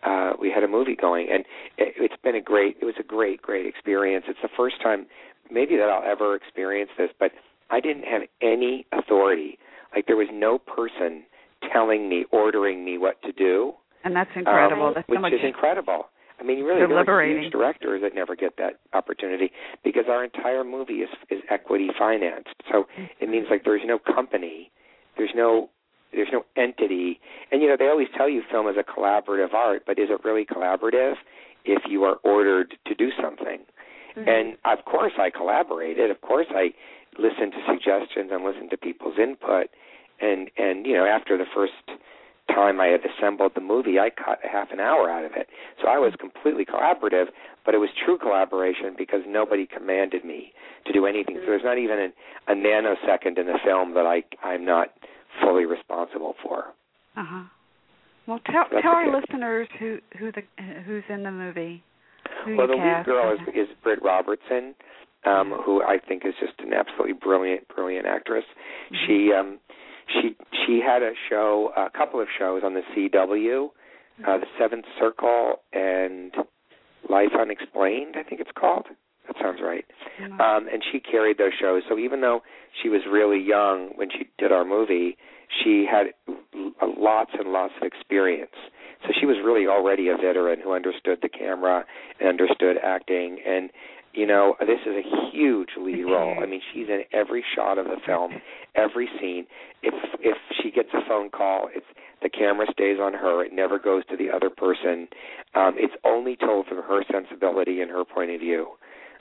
uh 0.04 0.34
we 0.40 0.52
had 0.52 0.64
a 0.64 0.68
movie 0.68 0.96
going. 0.96 1.28
And 1.32 1.46
it, 1.78 1.96
it's 1.98 2.22
been 2.24 2.36
a 2.36 2.42
great 2.42 2.78
it 2.82 2.86
was 2.86 2.96
a 3.00 3.04
great 3.04 3.42
great 3.42 3.66
experience. 3.66 4.26
It's 4.28 4.42
the 4.42 4.50
first 4.56 4.82
time 4.82 5.08
maybe 5.52 5.76
that 5.78 5.90
I'll 5.90 6.10
ever 6.10 6.36
experience 6.36 6.92
this 6.98 7.10
but 7.20 7.32
I 7.72 7.80
didn't 7.80 8.04
have 8.04 8.22
any 8.42 8.86
authority 8.92 9.58
like 9.96 10.08
there 10.08 10.18
was 10.18 10.30
no 10.32 10.58
person 10.58 11.24
telling 11.72 12.10
me 12.10 12.26
ordering 12.32 12.84
me 12.84 12.98
what 12.98 13.22
to 13.24 13.32
do 13.32 13.74
and 14.04 14.16
that's 14.16 14.32
incredible 14.36 14.88
um, 14.88 14.94
that's 14.96 15.08
which 15.08 15.18
so 15.18 15.22
much 15.22 15.34
is 15.34 15.40
incredible 15.44 16.08
I 16.40 16.44
mean, 16.44 16.58
you 16.58 16.68
really 16.68 16.80
there 16.80 16.98
are 16.98 17.26
huge 17.26 17.52
directors 17.52 18.02
that 18.02 18.14
never 18.14 18.36
get 18.36 18.58
that 18.58 18.80
opportunity 18.94 19.52
because 19.84 20.06
our 20.10 20.24
entire 20.24 20.64
movie 20.64 21.00
is 21.06 21.10
is 21.30 21.40
equity 21.50 21.90
financed. 21.98 22.56
So 22.72 22.86
it 23.20 23.30
means 23.30 23.48
like 23.50 23.64
there's 23.64 23.84
no 23.86 23.98
company, 23.98 24.72
there's 25.18 25.32
no 25.36 25.70
there's 26.12 26.30
no 26.32 26.44
entity, 26.58 27.20
and 27.52 27.62
you 27.62 27.68
know 27.68 27.76
they 27.78 27.88
always 27.88 28.08
tell 28.18 28.28
you 28.28 28.42
film 28.52 28.68
is 28.68 28.76
a 28.78 28.84
collaborative 28.84 29.54
art, 29.54 29.84
but 29.86 29.98
is 30.00 30.10
it 30.10 30.24
really 30.26 30.46
collaborative 30.46 31.14
if 31.66 31.84
you 31.88 32.04
are 32.04 32.18
ordered 32.24 32.76
to 32.88 32.96
do 32.96 33.10
something? 33.22 33.60
Mm-hmm. 34.18 34.28
And 34.28 34.58
of 34.66 34.86
course 34.86 35.14
I 35.18 35.30
collaborated. 35.30 36.12
Of 36.12 36.22
course 36.22 36.48
I 36.50 36.74
listened 37.18 37.54
to 37.54 37.62
suggestions 37.68 38.30
and 38.32 38.44
listen 38.44 38.70
to 38.70 38.78
people's 38.78 39.18
input. 39.18 39.68
And 40.22 40.50
and 40.58 40.86
you 40.86 40.94
know 40.94 41.06
after 41.06 41.38
the 41.38 41.50
first 41.54 41.74
time 42.48 42.80
I 42.80 42.88
had 42.88 43.02
assembled 43.06 43.54
the 43.56 43.62
movie, 43.62 44.00
I 44.00 44.10
cut 44.10 44.40
a 44.44 44.50
half 44.50 44.72
an 44.72 44.80
hour 44.80 45.10
out 45.10 45.26
of 45.26 45.32
it. 45.36 45.48
So 45.82 45.88
I 45.88 45.98
was 45.98 46.14
completely 46.20 46.66
collaborative, 46.66 47.28
but 47.66 47.74
it 47.74 47.78
was 47.78 47.90
true 48.06 48.18
collaboration 48.18 48.96
because 48.98 49.22
nobody 49.28 49.66
commanded 49.66 50.26
me 50.26 50.54
to 50.86 50.94
do 50.94 51.06
anything. 51.06 51.38
So 51.40 51.46
there's 51.48 51.64
not 51.64 51.78
even 51.78 52.12
a, 52.12 52.52
a 52.52 52.56
nanosecond 52.56 53.40
in 53.40 53.48
the 53.48 53.60
film 53.64 53.94
that 53.94 54.06
I 54.06 54.24
I'm 54.46 54.66
not 54.66 54.90
fully 55.42 55.66
responsible 55.66 56.36
for. 56.44 56.66
Uh 57.16 57.26
huh. 57.26 57.44
Well, 58.28 58.40
tell 58.46 58.66
tell 58.82 58.92
our 58.92 59.20
listeners 59.20 59.68
who 59.80 59.98
who 60.18 60.32
the 60.32 60.44
who's 60.86 61.04
in 61.10 61.24
the 61.24 61.32
movie. 61.32 61.84
Who 62.46 62.56
well, 62.56 62.68
the 62.68 62.74
lead 62.74 63.06
girl 63.06 63.34
is 63.34 63.40
is 63.54 63.68
Britt 63.84 64.02
Robertson, 64.02 64.76
um, 65.26 65.54
who 65.66 65.82
I 65.82 65.98
think 66.00 66.26
is 66.26 66.34
just 66.40 66.60
an 66.60 66.74
absolutely 66.74 67.14
brilliant 67.14 67.68
brilliant 67.68 68.06
actress. 68.06 68.46
Mm-hmm. 68.92 68.96
She 69.08 69.34
um 69.34 69.60
she 70.08 70.36
she 70.66 70.82
had 70.86 71.02
a 71.02 71.12
show, 71.30 71.72
a 71.76 71.90
couple 71.90 72.22
of 72.22 72.28
shows 72.38 72.62
on 72.64 72.74
the 72.74 72.82
CW, 72.96 73.70
uh, 74.28 74.38
the 74.38 74.46
Secret 74.60 74.86
Circle 75.00 75.56
and 75.72 76.34
Life 77.10 77.32
Unexpected, 77.40 78.16
I 78.16 78.24
think 78.28 78.42
it's 78.42 78.52
called. 78.58 78.88
That 79.28 79.36
sounds 79.42 79.60
right. 79.64 79.86
Mm-hmm. 80.22 80.42
Um, 80.42 80.68
and 80.72 80.84
she 80.92 81.00
carried 81.00 81.38
those 81.38 81.54
shows. 81.60 81.84
So 81.88 81.98
even 81.98 82.22
though 82.22 82.42
she 82.82 82.90
was 82.90 83.02
really 83.10 83.42
young 83.42 83.92
when 83.96 84.10
she 84.12 84.30
did 84.38 84.52
our 84.52 84.66
movie, 84.66 85.18
she 85.64 85.86
had 85.90 86.08
lots 86.98 87.32
and 87.38 87.52
lots 87.52 87.74
of 87.82 87.88
experience. 87.88 88.56
So 89.04 89.10
she 89.20 89.26
was 89.26 89.38
really 89.44 89.68
already 89.68 90.08
a 90.10 90.16
veteran 90.16 90.60
who 90.64 90.74
understood 90.74 91.20
the 91.22 91.30
camera 91.30 91.86
and 92.20 92.30
understood 92.30 92.78
acting. 92.84 93.40
And 93.46 93.70
you 94.14 94.28
know, 94.28 94.56
this 94.60 94.80
is 94.86 94.94
a 94.96 95.32
huge 95.32 95.70
lead 95.80 96.04
role. 96.04 96.38
I 96.42 96.46
mean, 96.46 96.62
she's 96.74 96.88
in 96.88 97.04
every 97.12 97.44
shot 97.56 97.78
of 97.78 97.86
the 97.86 97.98
film, 98.06 98.34
every 98.76 99.10
scene. 99.20 99.46
If 99.82 99.94
if 100.20 100.38
she 100.62 100.72
gets 100.72 100.90
a 100.94 101.08
phone 101.08 101.30
call, 101.30 101.70
it's 101.76 101.86
the 102.22 102.30
camera 102.30 102.68
stays 102.72 102.98
on 103.02 103.14
her. 103.14 103.44
It 103.44 103.54
never 103.54 103.80
goes 103.80 104.06
to 104.10 104.18
the 104.18 104.30
other 104.30 104.50
person. 104.50 105.08
Um, 105.56 105.76
it's 105.78 105.94
only 106.06 106.36
told 106.36 106.68
from 106.68 106.78
her 106.78 107.04
sensibility 107.12 107.82
and 107.82 107.90
her 107.90 108.06
point 108.06 108.32
of 108.32 108.40
view. 108.40 108.68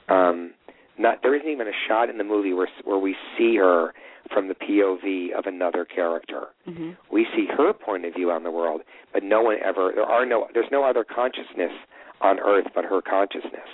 Um, 0.08 0.52
not 0.98 1.22
there 1.22 1.34
isn't 1.34 1.48
even 1.48 1.66
a 1.66 1.78
shot 1.88 2.10
in 2.10 2.18
the 2.18 2.24
movie 2.24 2.52
where 2.52 2.68
where 2.84 2.98
we 2.98 3.16
see 3.38 3.56
her 3.56 3.94
from 4.32 4.48
the 4.48 4.54
POV 4.54 5.36
of 5.36 5.46
another 5.46 5.86
character. 5.86 6.48
Mm-hmm. 6.68 6.90
We 7.10 7.26
see 7.34 7.46
her 7.56 7.72
point 7.72 8.04
of 8.04 8.14
view 8.14 8.30
on 8.30 8.44
the 8.44 8.50
world, 8.50 8.82
but 9.12 9.22
no 9.24 9.40
one 9.40 9.56
ever. 9.64 9.92
There 9.94 10.04
are 10.04 10.26
no. 10.26 10.48
There's 10.52 10.70
no 10.70 10.84
other 10.84 11.04
consciousness 11.04 11.72
on 12.20 12.38
Earth 12.38 12.66
but 12.74 12.84
her 12.84 13.00
consciousness 13.02 13.66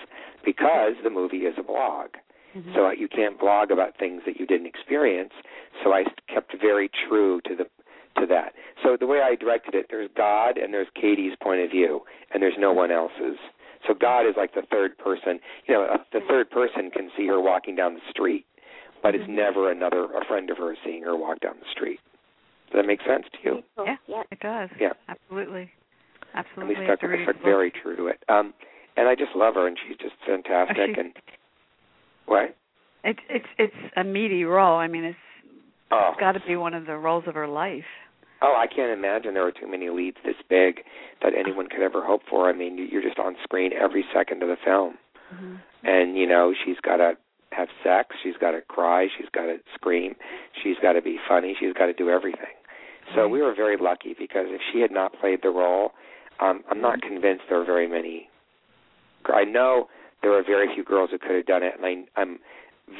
because 0.44 0.94
the 1.02 1.10
movie 1.10 1.38
is 1.48 1.54
a 1.58 1.62
blog. 1.62 2.10
Mm-hmm. 2.56 2.72
So 2.74 2.90
you 2.90 3.08
can't 3.08 3.38
blog 3.38 3.70
about 3.70 3.98
things 3.98 4.22
that 4.26 4.40
you 4.40 4.46
didn't 4.46 4.66
experience. 4.66 5.32
So 5.84 5.92
I 5.92 6.04
kept 6.32 6.54
very 6.60 6.90
true 7.08 7.40
to 7.42 7.54
the 7.54 7.64
to 8.20 8.26
that. 8.26 8.52
So 8.82 8.96
the 8.98 9.06
way 9.06 9.20
I 9.22 9.36
directed 9.36 9.74
it, 9.74 9.86
there's 9.90 10.10
God 10.16 10.56
and 10.58 10.72
there's 10.72 10.88
Katie's 10.94 11.34
point 11.42 11.60
of 11.60 11.70
view, 11.70 12.00
and 12.32 12.42
there's 12.42 12.56
no 12.58 12.72
one 12.72 12.90
else's. 12.90 13.38
So 13.86 13.94
God 13.94 14.26
is 14.26 14.34
like 14.36 14.54
the 14.54 14.62
third 14.70 14.98
person. 14.98 15.38
You 15.66 15.74
know, 15.74 15.98
the 16.12 16.20
third 16.28 16.50
person 16.50 16.90
can 16.90 17.10
see 17.16 17.26
her 17.28 17.40
walking 17.40 17.76
down 17.76 17.94
the 17.94 18.00
street, 18.10 18.44
but 19.02 19.14
it's 19.14 19.22
mm-hmm. 19.24 19.36
never 19.36 19.70
another 19.70 20.04
a 20.04 20.24
friend 20.26 20.50
of 20.50 20.58
hers 20.58 20.78
seeing 20.84 21.02
her 21.04 21.16
walk 21.16 21.40
down 21.40 21.54
the 21.60 21.70
street. 21.70 22.00
Does 22.70 22.80
that 22.82 22.86
make 22.86 23.00
sense 23.06 23.24
to 23.32 23.38
you? 23.44 23.62
Yeah, 23.78 23.96
yeah, 24.06 24.22
it 24.30 24.40
does. 24.40 24.68
Yeah, 24.80 24.92
absolutely, 25.08 25.70
absolutely. 26.34 26.74
And 26.74 26.88
we 26.88 26.96
stuck, 26.96 27.02
we 27.02 27.22
stuck 27.22 27.42
very 27.42 27.70
true 27.70 27.96
to 27.96 28.06
it. 28.08 28.22
Um, 28.28 28.52
and 28.98 29.08
I 29.08 29.14
just 29.14 29.36
love 29.36 29.54
her, 29.54 29.66
and 29.66 29.78
she's 29.86 29.96
just 29.96 30.14
fantastic. 30.26 30.94
She, 30.94 31.00
and 31.00 31.12
what? 32.26 32.56
It's 33.04 33.20
it's 33.30 33.46
it's 33.56 33.92
a 33.96 34.02
meaty 34.02 34.42
role. 34.44 34.76
I 34.76 34.88
mean, 34.88 35.04
it's 35.04 35.18
oh. 35.92 36.10
it's 36.10 36.20
got 36.20 36.32
to 36.32 36.40
be 36.46 36.56
one 36.56 36.74
of 36.74 36.86
the 36.86 36.96
roles 36.96 37.24
of 37.28 37.34
her 37.34 37.46
life. 37.46 37.86
Oh, 38.42 38.54
I 38.56 38.66
can't 38.66 38.92
imagine 38.92 39.34
there 39.34 39.46
are 39.46 39.52
too 39.52 39.68
many 39.68 39.88
leads 39.88 40.16
this 40.24 40.36
big 40.48 40.80
that 41.22 41.32
anyone 41.34 41.68
could 41.68 41.82
ever 41.82 42.04
hope 42.04 42.22
for. 42.28 42.48
I 42.48 42.52
mean, 42.52 42.88
you're 42.90 43.02
just 43.02 43.18
on 43.18 43.36
screen 43.42 43.70
every 43.72 44.04
second 44.14 44.42
of 44.42 44.48
the 44.48 44.56
film, 44.64 44.94
mm-hmm. 45.32 45.56
and 45.84 46.16
you 46.16 46.26
know 46.26 46.52
she's 46.64 46.78
got 46.82 46.96
to 46.96 47.12
have 47.52 47.68
sex, 47.82 48.16
she's 48.22 48.36
got 48.40 48.52
to 48.52 48.60
cry, 48.60 49.06
she's 49.16 49.28
got 49.32 49.46
to 49.46 49.58
scream, 49.74 50.14
she's 50.62 50.76
got 50.82 50.92
to 50.92 51.02
be 51.02 51.18
funny, 51.28 51.56
she's 51.58 51.72
got 51.72 51.86
to 51.86 51.92
do 51.92 52.10
everything. 52.10 52.54
So 53.14 53.22
right. 53.22 53.30
we 53.30 53.40
were 53.40 53.54
very 53.54 53.76
lucky 53.80 54.14
because 54.18 54.46
if 54.48 54.60
she 54.72 54.80
had 54.80 54.90
not 54.90 55.18
played 55.18 55.40
the 55.42 55.48
role, 55.48 55.92
um, 56.40 56.62
I'm 56.70 56.80
not 56.80 57.00
convinced 57.00 57.44
there 57.48 57.60
are 57.60 57.64
very 57.64 57.88
many 57.88 58.28
I 59.34 59.44
know 59.44 59.88
there 60.22 60.32
are 60.32 60.42
very 60.42 60.66
few 60.74 60.84
girls 60.84 61.10
who 61.10 61.18
could 61.18 61.36
have 61.36 61.46
done 61.46 61.62
it, 61.62 61.74
and 61.76 61.84
I, 61.84 62.20
I'm 62.20 62.38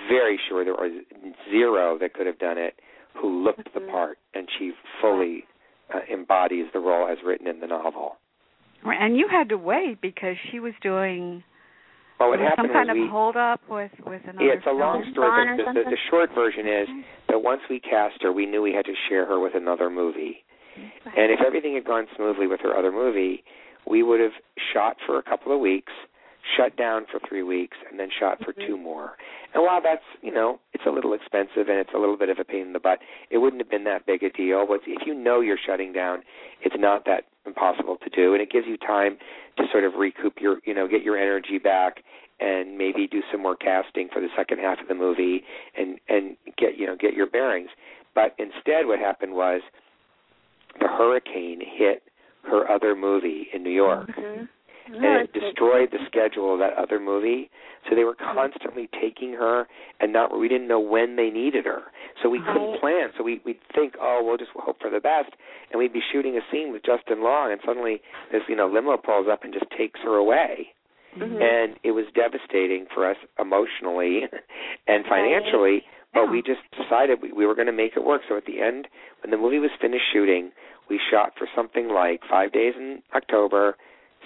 very 0.08 0.38
sure 0.48 0.64
there 0.64 0.74
was 0.74 1.02
zero 1.50 1.98
that 1.98 2.14
could 2.14 2.26
have 2.26 2.38
done 2.38 2.58
it 2.58 2.74
who 3.20 3.44
looked 3.44 3.60
mm-hmm. 3.60 3.86
the 3.86 3.90
part, 3.90 4.18
and 4.34 4.48
she 4.58 4.72
fully 5.00 5.44
uh, 5.92 6.00
embodies 6.12 6.66
the 6.72 6.78
role 6.78 7.08
as 7.08 7.18
written 7.24 7.46
in 7.46 7.60
the 7.60 7.66
novel. 7.66 8.16
And 8.84 9.16
you 9.16 9.26
had 9.28 9.48
to 9.48 9.58
wait 9.58 10.00
because 10.00 10.36
she 10.50 10.60
was 10.60 10.72
doing. 10.82 11.42
Well, 12.20 12.30
what 12.30 12.38
happened 12.38 12.68
some 12.68 12.72
kind 12.72 12.88
was 12.88 12.96
of 12.96 13.02
we, 13.02 13.08
hold 13.10 13.36
up 13.36 13.60
with 13.68 13.90
with 14.06 14.22
another. 14.24 14.44
Yeah, 14.44 14.54
it's 14.54 14.66
a 14.66 14.72
long 14.72 15.04
story. 15.12 15.56
The, 15.56 15.64
the, 15.64 15.72
the, 15.72 15.90
the 15.90 15.96
short 16.10 16.30
version 16.34 16.66
is 16.66 16.88
that 17.28 17.42
once 17.42 17.60
we 17.68 17.80
cast 17.80 18.22
her, 18.22 18.32
we 18.32 18.46
knew 18.46 18.62
we 18.62 18.72
had 18.72 18.84
to 18.84 18.94
share 19.08 19.26
her 19.26 19.40
with 19.40 19.54
another 19.54 19.90
movie. 19.90 20.44
And 21.04 21.32
if 21.32 21.40
everything 21.44 21.74
had 21.74 21.84
gone 21.84 22.06
smoothly 22.14 22.46
with 22.46 22.60
her 22.60 22.76
other 22.76 22.92
movie, 22.92 23.42
we 23.86 24.02
would 24.02 24.20
have 24.20 24.32
shot 24.72 24.96
for 25.06 25.18
a 25.18 25.22
couple 25.22 25.52
of 25.52 25.60
weeks, 25.60 25.92
shut 26.56 26.76
down 26.76 27.06
for 27.10 27.20
three 27.28 27.42
weeks, 27.42 27.76
and 27.90 27.98
then 27.98 28.08
shot 28.18 28.38
for 28.38 28.52
mm-hmm. 28.52 28.66
two 28.66 28.76
more. 28.78 29.12
And 29.54 29.62
while 29.62 29.80
that's 29.82 30.02
you 30.22 30.32
know 30.32 30.60
it's 30.72 30.84
a 30.86 30.90
little 30.90 31.14
expensive 31.14 31.68
and 31.68 31.78
it's 31.78 31.90
a 31.94 31.98
little 31.98 32.16
bit 32.16 32.28
of 32.28 32.38
a 32.38 32.44
pain 32.44 32.66
in 32.68 32.72
the 32.72 32.80
butt, 32.80 32.98
it 33.30 33.38
wouldn't 33.38 33.62
have 33.62 33.70
been 33.70 33.84
that 33.84 34.06
big 34.06 34.22
a 34.22 34.30
deal. 34.30 34.66
But 34.66 34.80
if 34.86 35.06
you 35.06 35.14
know 35.14 35.40
you're 35.40 35.58
shutting 35.58 35.92
down, 35.92 36.22
it's 36.62 36.76
not 36.78 37.04
that 37.06 37.24
impossible 37.46 37.96
to 37.96 38.10
do, 38.10 38.34
and 38.34 38.42
it 38.42 38.50
gives 38.50 38.66
you 38.66 38.76
time 38.76 39.18
to 39.56 39.64
sort 39.70 39.84
of 39.84 39.94
recoup 39.94 40.34
your 40.40 40.58
you 40.64 40.74
know 40.74 40.86
get 40.88 41.02
your 41.02 41.16
energy 41.16 41.58
back 41.58 42.02
and 42.40 42.78
maybe 42.78 43.08
do 43.08 43.22
some 43.32 43.42
more 43.42 43.56
casting 43.56 44.08
for 44.12 44.20
the 44.20 44.28
second 44.36 44.58
half 44.58 44.80
of 44.80 44.88
the 44.88 44.94
movie 44.94 45.42
and 45.76 45.98
and 46.08 46.36
get 46.56 46.78
you 46.78 46.86
know 46.86 46.96
get 46.96 47.14
your 47.14 47.26
bearings. 47.26 47.70
But 48.14 48.34
instead, 48.38 48.86
what 48.86 48.98
happened 48.98 49.34
was 49.34 49.62
the 50.80 50.88
hurricane 50.88 51.60
hit 51.60 52.02
her 52.42 52.70
other 52.70 52.94
movie 52.94 53.48
in 53.52 53.62
New 53.62 53.70
York. 53.70 54.08
Mm-hmm 54.08 54.44
and 54.94 55.04
it 55.28 55.32
destroyed 55.32 55.90
the 55.92 55.98
schedule 56.06 56.52
of 56.54 56.58
that 56.60 56.74
other 56.74 56.98
movie. 57.00 57.50
So 57.88 57.94
they 57.94 58.04
were 58.04 58.14
constantly 58.14 58.88
taking 59.00 59.32
her, 59.34 59.66
and 60.00 60.12
not 60.12 60.36
we 60.38 60.48
didn't 60.48 60.68
know 60.68 60.80
when 60.80 61.16
they 61.16 61.30
needed 61.30 61.64
her, 61.64 61.82
so 62.22 62.28
we 62.28 62.40
couldn't 62.40 62.72
Right. 62.72 62.80
plan. 62.80 63.12
So 63.16 63.22
we 63.22 63.40
we'd 63.44 63.60
think, 63.74 63.94
oh, 64.00 64.22
we'll 64.22 64.36
just 64.36 64.50
hope 64.52 64.80
for 64.80 64.90
the 64.90 65.00
best, 65.00 65.30
and 65.70 65.78
we'd 65.78 65.92
be 65.92 66.02
shooting 66.12 66.36
a 66.36 66.42
scene 66.50 66.72
with 66.72 66.82
Justin 66.82 67.22
Long, 67.22 67.52
and 67.52 67.60
suddenly 67.64 68.02
this 68.30 68.42
you 68.48 68.56
know 68.56 68.66
limo 68.66 68.96
pulls 68.96 69.28
up 69.28 69.44
and 69.44 69.52
just 69.54 69.70
takes 69.70 70.00
her 70.00 70.16
away, 70.16 70.72
Mhm. 71.16 71.40
and 71.40 71.76
it 71.82 71.92
was 71.92 72.06
devastating 72.14 72.86
for 72.86 73.06
us 73.06 73.16
emotionally 73.38 74.26
and 74.86 75.06
financially. 75.06 75.84
But 76.14 76.24
Yeah. 76.24 76.30
we 76.30 76.42
just 76.42 76.62
decided 76.72 77.20
we, 77.22 77.32
we 77.32 77.46
were 77.46 77.54
going 77.54 77.66
to 77.66 77.72
make 77.72 77.96
it 77.96 78.02
work. 78.04 78.22
So 78.28 78.36
at 78.36 78.46
the 78.46 78.60
end, 78.60 78.88
when 79.22 79.30
the 79.30 79.36
movie 79.36 79.58
was 79.58 79.70
finished 79.80 80.06
shooting, 80.10 80.52
we 80.88 80.98
shot 80.98 81.34
for 81.36 81.46
something 81.54 81.88
like 81.88 82.24
five 82.24 82.50
days 82.52 82.74
in 82.76 83.02
October, 83.14 83.76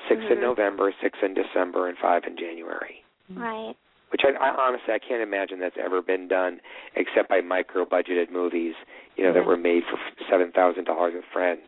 6 0.08 0.20
in 0.30 0.38
Mhm. 0.38 0.40
November, 0.40 0.92
six 1.00 1.18
in 1.22 1.34
December, 1.34 1.88
and 1.88 1.96
five 1.98 2.24
in 2.24 2.36
January. 2.36 3.02
Right. 3.30 3.74
Which 4.10 4.22
I, 4.24 4.32
I 4.32 4.50
honestly 4.50 4.92
I 4.92 4.98
can't 4.98 5.22
imagine 5.22 5.58
that's 5.58 5.78
ever 5.78 6.02
been 6.02 6.28
done 6.28 6.60
except 6.96 7.28
by 7.28 7.40
micro 7.40 7.84
budgeted 7.86 8.30
movies, 8.30 8.74
you 9.16 9.24
know, 9.24 9.32
that 9.32 9.46
were 9.46 9.56
made 9.56 9.84
for 9.84 9.98
seven 10.28 10.52
thousand 10.52 10.84
dollars 10.84 11.14
with 11.14 11.24
friends. 11.32 11.62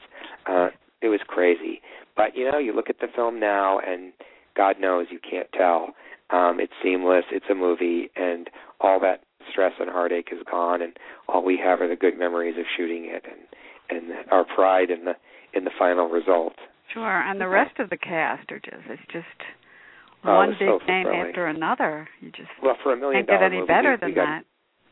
Uh, 0.46 0.68
it 1.00 1.08
was 1.08 1.20
crazy. 1.26 1.80
But 2.16 2.36
you 2.36 2.50
know, 2.50 2.58
you 2.58 2.72
look 2.74 2.90
at 2.90 3.00
the 3.00 3.08
film 3.08 3.40
now, 3.40 3.78
and 3.78 4.12
God 4.56 4.78
knows 4.78 5.06
you 5.10 5.18
can't 5.18 5.50
tell. 5.52 5.94
Um, 6.30 6.60
it's 6.60 6.72
seamless. 6.82 7.24
It's 7.30 7.48
a 7.50 7.54
movie, 7.54 8.10
and 8.16 8.50
all 8.80 9.00
that 9.00 9.22
stress 9.50 9.72
and 9.80 9.88
heartache 9.90 10.28
is 10.32 10.42
gone, 10.50 10.82
and 10.82 10.96
all 11.28 11.42
we 11.42 11.56
have 11.58 11.80
are 11.80 11.88
the 11.88 11.96
good 11.96 12.18
memories 12.18 12.56
of 12.58 12.66
shooting 12.76 13.06
it, 13.06 13.24
and 13.24 13.40
and 13.90 14.12
our 14.30 14.44
pride 14.44 14.90
in 14.90 15.04
the 15.06 15.16
in 15.54 15.64
the 15.64 15.70
final 15.78 16.08
result. 16.08 16.56
Sure, 16.92 17.20
and 17.22 17.40
the 17.40 17.48
rest 17.48 17.78
of 17.78 17.90
the 17.90 17.96
cast 17.96 18.50
are 18.52 18.60
just 18.60 18.82
it's 18.88 19.02
just 19.12 19.26
Oh, 20.26 20.36
one 20.36 20.50
big 20.58 20.68
so 20.68 20.78
name 20.88 21.06
after 21.06 21.46
another. 21.46 22.08
You 22.20 22.30
just 22.30 22.48
Well, 22.62 22.76
for 22.82 22.92
a 22.92 22.96
million 22.96 23.26
can't 23.26 23.40
get 23.40 23.44
any 23.44 23.56
movie, 23.60 23.66
better 23.68 23.98
than 24.00 24.14
got, 24.14 24.24
that. 24.24 24.44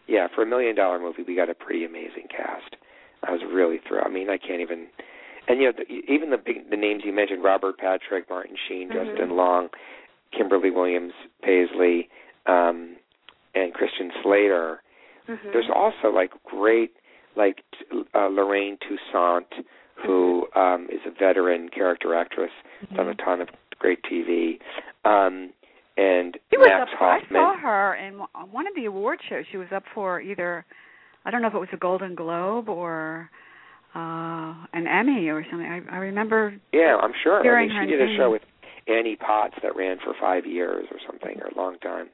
Yeah, 0.07 0.27
for 0.35 0.43
a 0.43 0.47
million 0.47 0.77
dollar 0.77 0.99
movie, 0.99 1.23
we 1.27 1.35
got 1.35 1.49
a 1.49 1.55
pretty 1.55 1.85
amazing 1.85 2.27
cast. 2.29 2.77
I 3.23 3.31
was 3.31 3.41
really 3.51 3.79
thrilled. 3.87 4.07
I 4.07 4.11
mean, 4.11 4.29
I 4.29 4.37
can't 4.37 4.61
even. 4.61 4.89
And 5.49 5.59
you 5.61 5.67
know, 5.67 5.73
the, 5.77 6.13
even 6.13 6.31
the 6.31 6.37
big 6.37 6.69
the 6.71 6.77
names 6.77 7.03
you 7.05 7.13
mentioned: 7.15 7.43
Robert 7.43 7.79
Patrick, 7.79 8.29
Martin 8.29 8.57
Sheen, 8.69 8.91
Mhm. 8.91 8.93
Justin 8.93 9.37
Long, 9.37 9.69
Kimberly 10.37 10.71
Williams, 10.71 11.13
Paisley, 11.43 12.09
um, 12.47 12.97
and 13.55 13.73
Christian 13.73 14.13
Slater. 14.23 14.83
Mhm. 15.29 15.53
There's 15.53 15.71
also 15.75 16.09
like 16.13 16.33
great, 16.45 16.93
like 17.37 17.63
uh, 18.15 18.27
Lorraine 18.27 18.77
Toussaint, 18.87 19.47
who 20.06 20.47
um, 20.54 20.88
is 20.90 21.00
a 21.06 21.11
veteran 21.11 21.68
character 21.68 22.14
actress, 22.14 22.50
done 22.97 23.09
a 23.09 23.14
ton 23.14 23.40
of 23.40 23.49
great 23.78 24.00
TV, 24.04 24.59
um, 25.04 25.50
and 25.97 26.38
She 26.50 26.56
was 26.59 26.68
Max 26.68 26.90
up. 26.92 26.99
Hoffman. 26.99 27.40
I 27.40 27.54
saw 27.54 27.61
her 27.61 27.94
in 27.97 28.18
one- 28.18 28.28
one 28.50 28.66
of 28.66 28.75
the 28.75 28.87
award 28.87 29.21
shows. 29.28 29.44
She 29.50 29.56
was 29.59 29.68
up 29.75 29.85
for 29.94 30.21
either, 30.21 30.64
I 31.25 31.30
don't 31.30 31.42
know 31.42 31.49
if 31.49 31.54
it 31.54 31.59
was 31.59 31.68
a 31.73 31.76
Golden 31.76 32.14
Globe 32.14 32.68
or 32.68 33.30
uh 33.94 34.54
an 34.73 34.87
Emmy 34.87 35.28
or 35.28 35.44
something. 35.50 35.68
I, 35.68 35.82
I 35.94 35.99
remember. 35.99 36.54
Yeah, 36.73 36.97
I'm 37.02 37.12
sure. 37.23 37.40
I 37.47 37.66
mean, 37.66 37.76
she 37.78 37.90
did 37.90 38.00
a 38.00 38.16
show 38.16 38.30
with 38.30 38.40
Annie 38.88 39.16
Potts 39.16 39.54
that 39.62 39.76
ran 39.76 39.99
for 40.02 40.14
five 40.18 40.47
years 40.47 40.87
or 40.90 40.97
something, 41.06 41.38
or 41.42 41.49
a 41.49 41.54
long 41.54 41.78
time. 41.80 42.09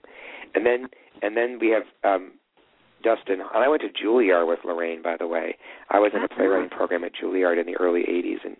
And 0.56 0.66
then 0.66 0.88
and 1.22 1.36
then 1.36 1.58
we 1.60 1.68
have 1.68 1.84
um 2.02 2.32
Dustin. 3.02 3.40
And 3.40 3.48
I 3.54 3.68
went 3.68 3.82
to 3.82 3.88
Juilliard 3.88 4.46
with 4.48 4.60
Lorraine, 4.64 5.02
by 5.02 5.16
the 5.18 5.26
way. 5.26 5.56
I 5.90 5.98
was 5.98 6.12
in 6.14 6.22
a 6.22 6.28
playwriting 6.28 6.70
program 6.70 7.04
at 7.04 7.12
Juilliard 7.14 7.58
in 7.60 7.66
the 7.66 7.76
early 7.76 8.02
'80s, 8.02 8.44
and 8.44 8.56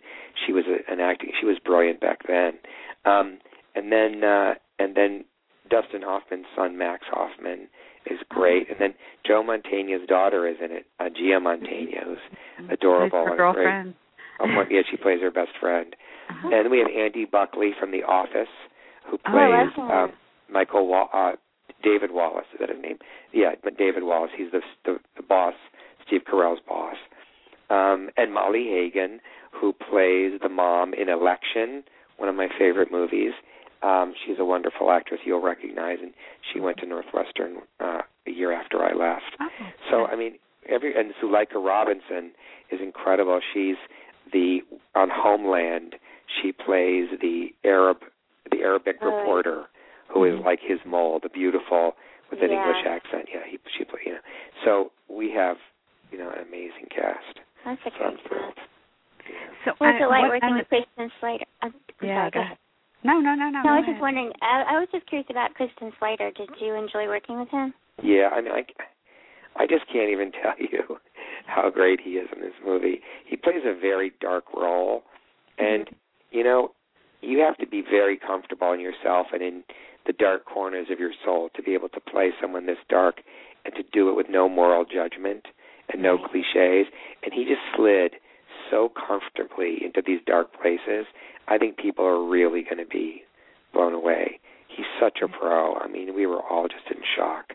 she 0.47 0.52
was 0.52 0.64
a, 0.66 0.90
an 0.92 1.00
acting. 1.00 1.30
She 1.40 1.47
was 1.47 1.59
brilliant 1.64 2.00
back 2.00 2.21
then. 2.26 2.52
Um, 3.04 3.38
and 3.75 3.90
then 3.92 4.23
uh, 4.25 4.54
and 4.78 4.95
then 4.97 5.25
Dustin 5.71 6.02
Hoffman's 6.02 6.47
son 6.57 6.76
Max 6.78 7.04
Hoffman 7.11 7.68
is 8.07 8.18
great, 8.30 8.71
and 8.71 8.78
then 8.80 8.95
Joe 9.26 9.42
Mantegna's 9.42 10.07
daughter 10.09 10.49
is 10.49 10.57
in 10.64 10.71
it, 10.73 10.87
uh, 10.99 11.09
Gia 11.11 11.38
Mantegna, 11.40 12.04
who's 12.04 12.68
adorable 12.71 13.25
Her 13.25 13.28
and 13.28 13.37
great. 13.37 13.37
girlfriend. 13.37 13.95
What- 14.57 14.71
yeah, 14.71 14.83
she 14.88 14.97
plays 14.97 15.21
her 15.21 15.30
best 15.33 15.50
friend. 15.61 15.95
Uh-huh. 16.30 16.50
And 16.52 16.71
we 16.71 16.78
have 16.78 16.89
Andy 16.97 17.25
Buckley 17.25 17.73
from 17.78 17.91
The 17.91 18.04
Office, 18.04 18.49
who 19.10 19.19
Oh, 19.26 19.30
plays 19.30 19.75
him. 19.75 19.91
um, 19.91 20.13
Michael 20.49 20.86
Wa- 20.86 21.08
uh, 21.13 21.32
David 21.82 22.10
Wallace. 22.12 22.47
Is 22.52 22.60
that 22.60 22.69
his 22.69 22.80
name? 22.80 22.99
Yeah, 23.32 23.52
but 23.62 23.76
David 23.76 24.02
Wallace. 24.04 24.30
He's 24.36 24.50
the 24.52 24.60
the, 24.84 24.99
the 25.17 25.23
boss, 25.23 25.54
Steve 26.06 26.23
Carell's 26.30 26.60
boss. 26.67 26.97
Um, 27.71 28.08
and 28.17 28.32
Molly 28.32 28.64
Hagan, 28.64 29.21
who 29.52 29.73
plays 29.73 30.41
the 30.43 30.49
mom 30.49 30.95
in 30.95 31.08
Election, 31.08 31.84
one 32.17 32.28
of 32.28 32.34
my 32.34 32.49
favorite 32.58 32.91
movies. 32.91 33.32
Um, 33.82 34.14
she's 34.26 34.36
a 34.38 34.45
wonderful 34.45 34.91
actress 34.91 35.21
you'll 35.25 35.43
recognize, 35.43 35.99
and 36.02 36.12
she 36.52 36.60
went 36.60 36.78
to 36.78 36.86
Northwestern 36.86 37.58
uh, 37.78 38.00
a 38.26 38.30
year 38.30 38.52
after 38.52 38.82
I 38.82 38.93
left. 38.93 39.36
Oh, 39.41 39.49
So 39.91 40.06
I 40.06 40.17
mean, 40.17 40.38
every 40.69 40.99
and 40.99 41.12
Zuleika 41.23 41.56
Robinson 41.64 42.32
is 42.71 42.80
incredible. 42.82 43.41
She's 43.54 43.76
the 44.32 44.60
on 44.95 45.10
Homeland. 45.12 45.95
She 46.43 46.52
plays 46.52 47.08
the 47.21 47.49
Arab, 47.64 47.99
the 48.50 48.58
Arabic 48.58 48.97
reporter, 49.02 49.64
who 50.12 50.25
is 50.25 50.40
like 50.44 50.60
his 50.60 50.78
mole, 50.86 51.21
the 51.23 51.28
beautiful 51.28 51.94
with 52.30 52.42
an 52.42 52.50
Yeah. 52.50 52.60
English 52.60 52.84
accent. 52.86 53.28
Yeah, 53.32 53.44
he 53.49 53.58
she 53.76 53.84
play, 53.84 54.00
you 54.06 54.12
know. 54.12 54.25
So 54.64 54.92
we 55.08 55.30
have 55.32 55.56
you 56.10 56.18
know 56.18 56.30
an 56.30 56.40
amazing 56.47 56.88
cast. 56.90 57.40
That's 57.64 57.80
a 57.86 57.90
So 57.99 58.04
I'm 58.04 58.10
great 58.16 58.26
thrilled. 58.28 58.54
cast. 58.54 59.64
so 59.64 59.71
What's 59.78 59.94
and 59.94 60.04
it 60.04 60.08
like 60.08 60.23
what- 60.23 60.30
working 60.42 60.54
with 60.56 60.68
Christian 60.68 61.10
Slater? 61.21 61.44
I'm 61.62 61.75
Yeah, 62.02 62.16
sorry, 62.16 62.30
go 62.30 62.38
go 62.38 62.40
ahead. 62.40 62.47
ahead. 62.52 62.58
No, 63.04 63.21
no, 63.21 63.34
no, 63.34 63.49
no. 63.49 63.62
No, 63.62 63.71
I 63.71 63.76
was 63.78 63.86
just 63.86 64.00
wondering. 64.00 64.32
I, 64.42 64.75
I 64.75 64.78
was 64.80 64.88
just 64.90 65.06
curious 65.06 65.28
about 65.30 65.54
Christian 65.54 65.92
Slater. 65.99 66.30
Did 66.32 66.50
you 66.60 66.75
enjoy 66.75 67.06
working 67.06 67.38
with 67.38 67.49
him? 67.49 67.73
Yeah, 68.02 68.28
I 68.32 68.40
mean, 68.40 68.52
I, 68.52 68.64
I 69.56 69.66
just 69.66 69.86
can't 69.92 70.10
even 70.10 70.32
tell 70.42 70.54
you 70.58 70.99
how 71.47 71.71
great 71.71 72.00
he 72.00 72.18
is 72.18 72.28
in 72.34 72.42
this 72.42 72.54
movie. 72.64 73.00
He 73.25 73.36
plays 73.36 73.62
a 73.64 73.78
very 73.78 74.12
dark 74.21 74.44
role, 74.52 75.04
and 75.58 75.86
mm-hmm. 75.86 76.36
you 76.36 76.42
know, 76.44 76.73
you 77.21 77.38
have 77.40 77.56
to 77.58 77.66
be 77.66 77.82
very 77.82 78.16
comfortable 78.16 78.73
in 78.73 78.80
yourself 78.80 79.28
and 79.32 79.42
in 79.42 79.62
the 80.08 80.12
dark 80.14 80.47
corners 80.47 80.88
of 80.90 80.99
your 80.99 81.12
soul 81.25 81.50
to 81.54 81.62
be 81.62 81.75
able 81.75 81.90
to 81.90 82.00
play 82.00 82.30
someone 82.40 82.66
this 82.66 82.78
dark 82.88 83.21
and 83.64 83.75
to 83.75 83.82
do 83.92 84.08
it 84.08 84.16
with 84.16 84.26
no 84.28 84.49
moral 84.49 84.84
judgment 84.84 85.44
and 85.92 86.02
no 86.02 86.16
cliches. 86.18 86.86
And 87.23 87.32
he 87.32 87.44
just 87.44 87.60
slid 87.76 88.14
so 88.71 88.90
comfortably 88.90 89.78
into 89.84 90.02
these 90.04 90.21
dark 90.26 90.49
places. 90.60 91.06
I 91.47 91.58
think 91.58 91.76
people 91.76 92.04
are 92.04 92.26
really 92.26 92.62
going 92.62 92.78
to 92.78 92.86
be 92.86 93.23
blown 93.73 93.92
away. 93.92 94.40
He's 94.68 94.86
such 94.99 95.18
a 95.23 95.26
mm-hmm. 95.26 95.38
pro. 95.38 95.76
I 95.76 95.88
mean, 95.88 96.14
we 96.14 96.26
were 96.26 96.42
all 96.42 96.68
just 96.68 96.90
in 96.90 97.02
shock. 97.16 97.52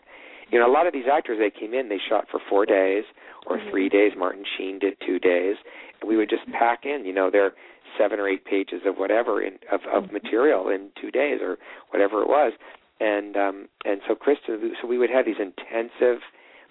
You 0.50 0.60
know, 0.60 0.70
a 0.70 0.72
lot 0.72 0.86
of 0.86 0.92
these 0.92 1.06
actors 1.12 1.38
they 1.40 1.50
came 1.50 1.74
in, 1.74 1.88
they 1.88 2.00
shot 2.08 2.26
for 2.30 2.38
four 2.48 2.66
days 2.66 3.04
or 3.46 3.58
three 3.70 3.88
mm-hmm. 3.88 3.96
days. 3.96 4.12
Martin 4.16 4.44
Sheen 4.56 4.78
did 4.78 4.94
two 5.04 5.18
days, 5.18 5.56
and 6.00 6.08
we 6.08 6.16
would 6.16 6.30
just 6.30 6.46
pack 6.52 6.84
in, 6.84 7.04
you 7.04 7.12
know, 7.12 7.30
their 7.30 7.52
seven 7.98 8.18
or 8.18 8.28
eight 8.28 8.44
pages 8.44 8.82
of 8.86 8.96
whatever 8.96 9.42
in 9.42 9.54
of, 9.70 9.80
of 9.92 10.12
material 10.12 10.68
in 10.68 10.90
two 11.00 11.10
days 11.10 11.40
or 11.42 11.58
whatever 11.90 12.22
it 12.22 12.28
was. 12.28 12.52
And 13.00 13.36
um 13.36 13.68
and 13.84 14.00
so 14.06 14.14
Christian, 14.14 14.72
so 14.80 14.86
we 14.86 14.98
would 14.98 15.10
have 15.10 15.26
these 15.26 15.40
intensive, 15.40 16.22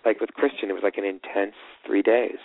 like 0.05 0.19
with 0.21 0.31
Christian, 0.33 0.69
it 0.69 0.73
was 0.73 0.83
like 0.83 0.97
an 0.97 1.05
intense 1.05 1.55
three 1.86 2.01
days. 2.01 2.38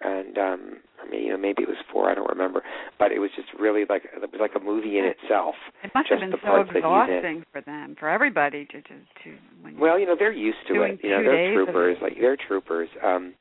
And 0.00 0.38
um 0.38 0.76
I 1.04 1.10
mean, 1.10 1.22
you 1.24 1.30
know, 1.30 1.36
maybe 1.36 1.62
it 1.62 1.68
was 1.68 1.76
four, 1.92 2.10
I 2.10 2.14
don't 2.14 2.28
remember, 2.30 2.62
but 2.98 3.12
it 3.12 3.18
was 3.18 3.30
just 3.36 3.48
really 3.58 3.84
like 3.88 4.04
it 4.04 4.20
was 4.20 4.40
like 4.40 4.54
a 4.54 4.64
movie 4.64 4.98
in 4.98 5.04
itself. 5.04 5.54
It 5.82 5.90
must 5.94 6.08
just 6.08 6.22
have 6.22 6.30
been 6.30 6.40
so 6.40 6.46
parts 6.46 6.70
that 6.72 6.76
he's 6.76 6.84
in. 6.84 7.16
exhausting 7.18 7.44
for 7.52 7.60
them, 7.60 7.96
for 7.98 8.08
everybody 8.08 8.64
to 8.66 8.80
to, 8.82 8.94
to 9.24 9.36
when 9.62 9.78
Well, 9.78 9.98
you 9.98 10.06
know, 10.06 10.16
they're 10.18 10.32
used 10.32 10.58
to 10.68 10.82
it. 10.82 11.00
You 11.02 11.10
know, 11.10 11.22
they're 11.22 11.54
troopers. 11.54 11.96
Like 12.00 12.14
they're 12.20 12.36
troopers. 12.36 12.88
Um 13.04 13.34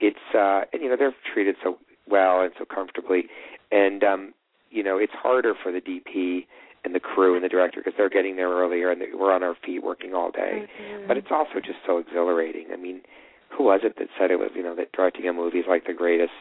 it's 0.00 0.26
uh 0.34 0.62
and 0.72 0.82
you 0.82 0.88
know, 0.88 0.96
they're 0.98 1.14
treated 1.32 1.56
so 1.62 1.78
well 2.08 2.42
and 2.42 2.52
so 2.58 2.64
comfortably. 2.64 3.24
And 3.72 4.04
um 4.04 4.34
you 4.76 4.82
know, 4.82 4.98
it's 4.98 5.12
harder 5.14 5.54
for 5.60 5.72
the 5.72 5.80
DP 5.80 6.46
and 6.84 6.94
the 6.94 7.00
crew 7.00 7.34
and 7.34 7.42
the 7.42 7.48
director 7.48 7.80
because 7.80 7.94
they're 7.96 8.10
getting 8.10 8.36
there 8.36 8.50
earlier 8.50 8.90
and 8.92 9.02
we're 9.18 9.32
on 9.32 9.42
our 9.42 9.56
feet 9.64 9.82
working 9.82 10.14
all 10.14 10.30
day. 10.30 10.68
Mhm. 10.80 11.08
But 11.08 11.16
it's 11.16 11.30
also 11.32 11.58
just 11.60 11.78
so 11.86 11.98
exhilarating. 11.98 12.66
I 12.72 12.76
mean, 12.76 13.00
who 13.48 13.64
was 13.64 13.80
it 13.82 13.96
that 13.96 14.08
said 14.18 14.30
it 14.30 14.38
was, 14.38 14.50
you 14.54 14.62
know, 14.62 14.74
that 14.76 14.92
directing 14.92 15.26
a 15.26 15.32
movie 15.32 15.58
is 15.60 15.66
like 15.66 15.86
the 15.86 15.94
greatest 15.94 16.32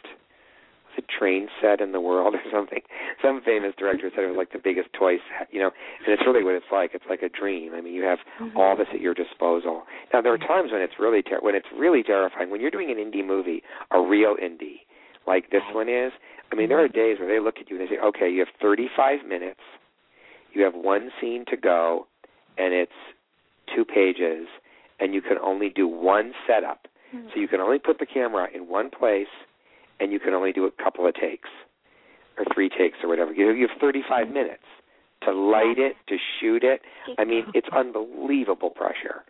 it 0.97 1.03
train 1.09 1.49
set 1.59 1.81
in 1.81 1.91
the 1.91 1.99
world 1.99 2.35
or 2.35 2.41
something? 2.51 2.81
Some 3.21 3.41
famous 3.41 3.73
director 3.75 4.09
said 4.13 4.23
it 4.23 4.27
was 4.27 4.37
like 4.37 4.51
the 4.53 4.59
biggest 4.59 4.93
toy 4.93 5.17
set, 5.29 5.47
you 5.51 5.59
know, 5.59 5.71
and 6.05 6.07
it's 6.13 6.23
really 6.25 6.43
what 6.43 6.53
it's 6.55 6.71
like. 6.71 6.91
It's 6.93 7.03
like 7.09 7.21
a 7.23 7.29
dream. 7.29 7.73
I 7.73 7.81
mean, 7.81 7.93
you 7.93 8.03
have 8.03 8.19
Mhm. 8.39 8.55
all 8.55 8.75
this 8.75 8.87
at 8.93 9.01
your 9.01 9.13
disposal. 9.13 9.85
Now 10.13 10.21
there 10.21 10.31
are 10.33 10.37
times 10.37 10.71
when 10.71 10.81
it's 10.81 10.99
really 10.99 11.21
ter- 11.23 11.39
when 11.39 11.55
it's 11.55 11.67
really 11.75 12.03
terrifying. 12.03 12.49
When 12.49 12.61
you're 12.61 12.71
doing 12.71 12.91
an 12.91 12.97
indie 12.97 13.25
movie, 13.25 13.63
a 13.91 13.99
real 13.99 14.35
indie, 14.37 14.81
like 15.25 15.49
this 15.49 15.63
one 15.73 15.89
is. 15.89 16.13
I 16.51 16.55
mean, 16.55 16.69
there 16.69 16.79
are 16.79 16.87
days 16.87 17.19
where 17.19 17.27
they 17.27 17.39
look 17.39 17.57
at 17.59 17.69
you 17.69 17.77
and 17.79 17.87
they 17.87 17.95
say, 17.95 17.99
"Okay, 17.99 18.29
you 18.29 18.39
have 18.39 18.49
35 18.61 19.25
minutes. 19.25 19.61
You 20.53 20.63
have 20.63 20.75
one 20.75 21.11
scene 21.19 21.43
to 21.45 21.57
go, 21.57 22.07
and 22.57 22.73
it's 22.73 22.91
two 23.73 23.83
pages, 23.83 24.47
and 24.99 25.13
you 25.13 25.21
can 25.21 25.37
only 25.39 25.69
do 25.69 25.87
one 25.87 26.33
setup. 26.47 26.87
Mhm. 27.13 27.33
So 27.33 27.39
you 27.39 27.47
can 27.47 27.59
only 27.59 27.79
put 27.79 27.99
the 27.99 28.05
camera 28.05 28.49
in 28.53 28.67
one 28.67 28.89
place, 28.89 29.27
and 29.99 30.11
you 30.11 30.19
can 30.19 30.33
only 30.33 30.53
do 30.53 30.65
a 30.65 30.71
couple 30.71 31.05
of 31.07 31.13
takes, 31.15 31.49
or 32.37 32.45
three 32.45 32.69
takes, 32.69 33.03
or 33.03 33.07
whatever. 33.07 33.33
You 33.33 33.51
you 33.51 33.67
have 33.67 33.77
35 33.79 34.29
minutes 34.31 34.63
to 35.21 35.31
light 35.31 35.79
it, 35.79 35.97
to 36.07 36.17
shoot 36.39 36.63
it. 36.63 36.81
I 37.17 37.23
mean, 37.25 37.45
it's 37.53 37.67
unbelievable 37.69 38.69
pressure. 38.69 39.23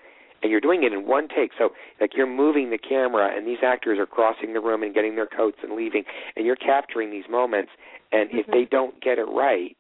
And 0.46 0.52
you're 0.52 0.62
doing 0.62 0.84
it 0.84 0.94
in 0.94 1.08
one 1.08 1.28
take. 1.28 1.50
So, 1.58 1.70
like, 2.00 2.12
you're 2.16 2.28
moving 2.28 2.70
the 2.70 2.78
camera, 2.78 3.36
and 3.36 3.48
these 3.48 3.58
actors 3.66 3.98
are 3.98 4.06
crossing 4.06 4.54
the 4.54 4.60
room 4.60 4.84
and 4.84 4.94
getting 4.94 5.16
their 5.16 5.26
coats 5.26 5.58
and 5.64 5.74
leaving, 5.76 6.04
and 6.36 6.46
you're 6.46 6.56
capturing 6.56 7.10
these 7.10 7.24
moments. 7.28 7.72
And 8.12 8.30
Mm-hmm. 8.30 8.38
if 8.38 8.46
they 8.48 8.66
don't 8.70 9.02
get 9.02 9.18
it 9.18 9.24
right, 9.24 9.76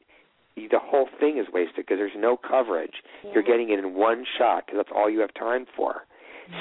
the 0.55 0.79
whole 0.81 1.07
thing 1.19 1.37
is 1.37 1.45
wasted 1.53 1.75
because 1.85 1.97
there's 1.99 2.17
no 2.17 2.35
coverage. 2.35 2.95
Yeah. 3.23 3.33
You're 3.35 3.43
getting 3.43 3.69
it 3.69 3.77
in 3.77 3.93
one 3.93 4.25
shot 4.39 4.65
because 4.65 4.79
that's 4.79 4.89
all 4.95 5.07
you 5.07 5.19
have 5.19 5.35
time 5.35 5.67
for. 5.77 6.01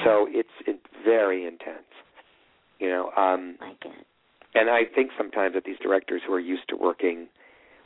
So 0.03 0.27
it's, 0.29 0.49
it's 0.67 0.85
very 1.03 1.45
intense. 1.47 1.89
You 2.79 2.89
know, 2.89 3.11
um, 3.17 3.55
like 3.59 3.83
it. 3.85 4.05
and 4.53 4.69
I 4.69 4.83
think 4.85 5.09
sometimes 5.17 5.55
that 5.55 5.63
these 5.63 5.79
directors 5.81 6.21
who 6.27 6.33
are 6.33 6.39
used 6.39 6.67
to 6.69 6.75
working 6.75 7.27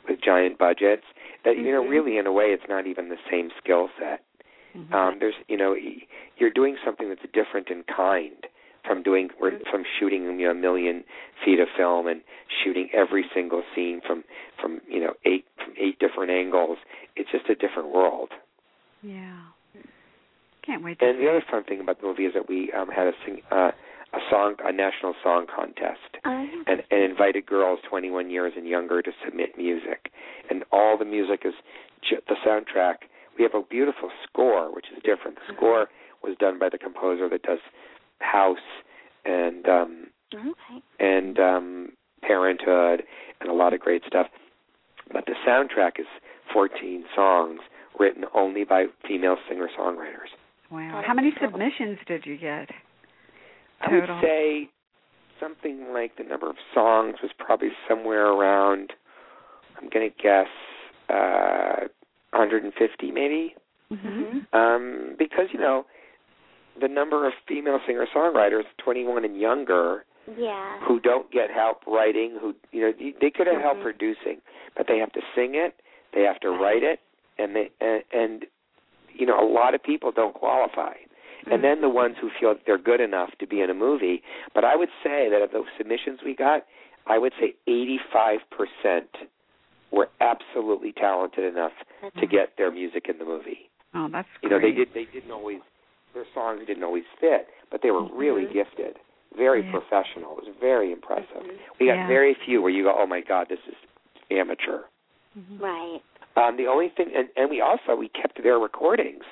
with 0.06 0.20
giant 0.20 0.58
budgets, 0.58 1.04
that 1.46 1.56
you 1.56 1.72
know, 1.72 1.82
Mhm. 1.82 1.90
really 1.90 2.18
in 2.18 2.26
a 2.26 2.32
way, 2.32 2.52
it's 2.52 2.68
not 2.68 2.86
even 2.86 3.08
the 3.08 3.18
same 3.30 3.50
skill 3.62 3.88
set. 3.98 4.20
Mhm. 4.76 4.92
Um, 4.94 5.18
there's, 5.18 5.34
you 5.48 5.56
know, 5.56 5.72
y- 5.72 6.06
you're 6.38 6.50
doing 6.50 6.76
something 6.84 7.08
that's 7.08 7.22
different 7.32 7.68
in 7.70 7.82
kind 7.84 8.46
from 8.84 9.02
doing 9.02 9.28
Mhm. 9.28 9.68
from 9.70 9.84
shooting 9.98 10.24
you 10.40 10.46
know, 10.46 10.52
a 10.52 10.54
million 10.54 11.04
feet 11.44 11.58
of 11.60 11.68
film 11.76 12.06
and 12.06 12.22
shooting 12.48 12.88
every 12.92 13.28
single 13.34 13.62
scene 13.74 14.00
from 14.00 14.24
from 14.58 14.80
you 14.88 15.00
know 15.00 15.14
eight 15.24 15.44
from 15.58 15.74
eight 15.76 15.98
different 15.98 16.30
angles. 16.30 16.78
It's 17.16 17.30
just 17.30 17.48
a 17.48 17.54
different 17.54 17.88
world. 17.90 18.30
yeah. 19.02 19.36
Can't 20.62 20.82
wait 20.82 20.98
to 20.98 21.06
And 21.08 21.16
see. 21.18 21.24
the 21.24 21.30
other 21.30 21.40
fun 21.50 21.64
thing 21.64 21.80
about 21.80 22.00
the 22.00 22.06
movie 22.06 22.26
is 22.26 22.34
that 22.34 22.48
we 22.48 22.70
um, 22.72 22.88
had 22.90 23.06
a 23.06 23.14
sing 23.24 23.42
uh, 23.50 23.72
a 24.12 24.20
song 24.28 24.56
a 24.64 24.72
national 24.72 25.14
song 25.22 25.46
contest. 25.46 26.16
Um, 26.24 26.64
and, 26.66 26.82
and 26.90 27.02
invited 27.02 27.46
girls 27.46 27.80
21 27.88 28.28
years 28.30 28.52
and 28.56 28.66
younger 28.66 29.00
to 29.02 29.12
submit 29.24 29.56
music. 29.56 30.10
And 30.50 30.64
all 30.72 30.96
the 30.98 31.04
music 31.04 31.42
is 31.44 31.54
ju- 32.02 32.20
the 32.28 32.34
soundtrack. 32.44 33.08
We 33.36 33.44
have 33.44 33.54
a 33.54 33.62
beautiful 33.62 34.10
score, 34.26 34.74
which 34.74 34.86
is 34.94 35.02
different. 35.02 35.38
The 35.46 35.54
score 35.54 35.88
was 36.22 36.36
done 36.38 36.58
by 36.58 36.68
the 36.68 36.78
composer 36.78 37.28
that 37.28 37.42
does 37.42 37.58
House 38.18 38.58
and 39.24 39.66
um, 39.66 40.06
okay. 40.34 40.82
and 40.98 41.38
um, 41.38 41.92
Parenthood 42.22 43.02
and 43.40 43.50
a 43.50 43.54
lot 43.54 43.72
of 43.72 43.80
great 43.80 44.02
stuff. 44.06 44.26
But 45.12 45.24
the 45.26 45.34
soundtrack 45.46 45.98
is 45.98 46.06
14 46.52 47.04
songs 47.14 47.60
written 47.98 48.24
only 48.34 48.64
by 48.64 48.86
female 49.06 49.36
singer-songwriters. 49.48 50.30
Wow. 50.70 51.02
How 51.04 51.14
many 51.14 51.32
submissions 51.40 51.98
did 52.06 52.24
you 52.26 52.36
get? 52.36 52.70
I 53.80 53.92
would 53.92 54.22
say 54.22 54.68
something 55.40 55.92
like 55.92 56.16
the 56.16 56.22
number 56.22 56.48
of 56.48 56.56
songs 56.74 57.16
was 57.22 57.32
probably 57.38 57.70
somewhere 57.88 58.26
around. 58.26 58.92
I'm 59.76 59.88
going 59.88 60.08
to 60.08 60.22
guess 60.22 60.46
uh, 61.08 61.88
150, 62.32 63.10
maybe, 63.10 63.54
Mhm. 63.92 64.46
um, 64.54 65.14
because 65.18 65.52
you 65.52 65.58
know 65.58 65.84
the 66.78 66.88
number 66.88 67.26
of 67.26 67.34
female 67.46 67.80
singer-songwriters, 67.86 68.64
21 68.78 69.24
and 69.24 69.38
younger, 69.38 70.04
Yeah. 70.36 70.78
who 70.80 71.00
don't 71.00 71.30
get 71.30 71.50
help 71.50 71.84
writing, 71.86 72.36
who 72.36 72.54
you 72.72 72.82
know 72.82 72.92
they 73.20 73.30
could 73.30 73.46
have 73.46 73.60
help 73.60 73.78
Mhm. 73.78 73.82
producing, 73.82 74.40
but 74.76 74.86
they 74.86 74.98
have 74.98 75.12
to 75.12 75.22
sing 75.34 75.54
it, 75.54 75.74
they 76.12 76.22
have 76.22 76.40
to 76.40 76.50
write 76.50 76.82
it, 76.82 77.00
and 77.38 77.56
they 77.56 77.70
and, 77.80 78.04
and 78.12 78.46
you 79.12 79.26
know 79.26 79.38
a 79.40 79.44
lot 79.44 79.74
of 79.74 79.82
people 79.82 80.12
don't 80.12 80.34
qualify. 80.34 80.94
And 81.46 81.64
then 81.64 81.80
the 81.80 81.88
ones 81.88 82.16
who 82.18 82.28
feel 82.28 82.54
that 82.54 82.66
they're 82.66 82.76
good 82.78 83.00
enough 83.00 83.36
to 83.38 83.46
be 83.46 83.62
in 83.62 83.70
a 83.70 83.74
movie. 83.74 84.22
But 84.52 84.62
I 84.64 84.76
would 84.76 84.90
say 85.02 85.28
that 85.30 85.40
of 85.40 85.50
those 85.52 85.66
submissions 85.78 86.22
we 86.22 86.34
got, 86.34 86.66
I 87.06 87.16
would 87.16 87.32
say 87.40 87.56
85% 87.66 89.26
were 89.92 90.08
absolutely 90.20 90.92
talented 90.92 91.44
enough 91.44 91.72
to 92.18 92.26
get 92.26 92.56
their 92.56 92.70
music 92.70 93.06
in 93.08 93.18
the 93.18 93.24
movie. 93.24 93.70
Oh, 93.94 94.08
that's 94.10 94.28
great. 94.40 94.42
You 94.42 94.48
know, 94.50 94.60
they 94.60 94.72
did 94.72 94.88
they 94.94 95.06
didn't 95.12 95.30
always 95.30 95.60
their 96.14 96.24
songs 96.34 96.62
didn't 96.66 96.82
always 96.82 97.04
fit, 97.20 97.48
but 97.70 97.82
they 97.82 97.90
were 97.90 98.02
Mhm. 98.02 98.10
really 98.14 98.46
gifted. 98.46 98.98
Very 99.36 99.62
Yeah. 99.62 99.70
professional. 99.70 100.38
It 100.38 100.46
was 100.46 100.54
very 100.60 100.92
impressive. 100.92 101.42
We 101.78 101.86
got 101.86 101.94
Yeah. 101.96 102.06
very 102.08 102.34
few 102.34 102.62
where 102.62 102.70
you 102.70 102.84
go, 102.84 102.94
"Oh 102.94 103.06
my 103.06 103.20
god, 103.20 103.48
this 103.48 103.60
is 103.66 103.74
amateur." 104.30 104.84
Mhm. 105.38 105.60
Right. 105.60 106.02
Um, 106.36 106.56
the 106.56 106.66
only 106.66 106.88
thing, 106.88 107.12
and, 107.14 107.28
and 107.36 107.50
we 107.50 107.60
also 107.60 107.94
we 107.94 108.08
kept 108.08 108.42
their 108.42 108.58
recordings. 108.58 109.24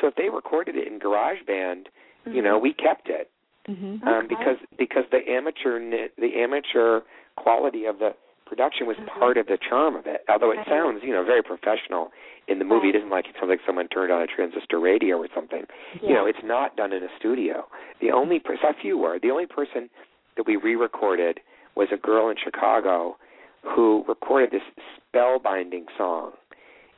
So 0.00 0.08
if 0.08 0.14
they 0.14 0.28
recorded 0.28 0.76
it 0.76 0.86
in 0.88 0.98
GarageBand, 0.98 1.86
you 2.26 2.42
know, 2.42 2.58
we 2.58 2.72
kept 2.72 3.08
it 3.08 3.30
Mhm. 3.68 4.02
um, 4.06 4.24
Okay. 4.24 4.26
because 4.28 4.58
because 4.76 5.08
the 5.10 5.28
amateur 5.30 5.78
the 6.18 6.36
amateur 6.36 7.02
quality 7.36 7.84
of 7.86 7.98
the 7.98 8.14
production 8.46 8.86
was 8.86 8.96
Mhm. 8.96 9.06
part 9.08 9.36
of 9.36 9.46
the 9.46 9.58
charm 9.58 9.96
of 9.96 10.06
it. 10.06 10.24
Although 10.28 10.52
it 10.52 10.64
sounds, 10.66 11.02
you 11.02 11.12
know, 11.12 11.22
very 11.24 11.42
professional 11.42 12.12
in 12.48 12.58
the 12.60 12.64
movie. 12.64 12.88
It 12.88 12.92
Right. 12.92 12.96
isn't 12.98 13.10
like 13.10 13.28
it 13.28 13.34
sounds 13.34 13.48
like 13.50 13.60
someone 13.66 13.88
turned 13.88 14.12
on 14.12 14.22
a 14.22 14.26
transistor 14.26 14.78
radio 14.78 15.18
or 15.18 15.26
something. 15.34 15.66
Yeah. 16.00 16.08
You 16.08 16.14
know, 16.14 16.26
it's 16.26 16.42
not 16.44 16.76
done 16.76 16.92
in 16.92 17.02
a 17.02 17.08
studio. 17.16 17.66
The 17.98 18.12
only 18.12 18.38
person, 18.38 18.66
a 18.68 18.72
few 18.74 18.96
were, 18.96 19.18
the 19.18 19.30
only 19.32 19.46
person 19.46 19.90
that 20.36 20.46
we 20.46 20.54
re-recorded 20.56 21.40
was 21.74 21.90
a 21.90 21.96
girl 21.96 22.28
in 22.28 22.36
Chicago 22.36 23.16
who 23.62 24.04
recorded 24.06 24.52
this 24.52 24.62
spellbinding 25.12 25.88
song. 25.96 26.32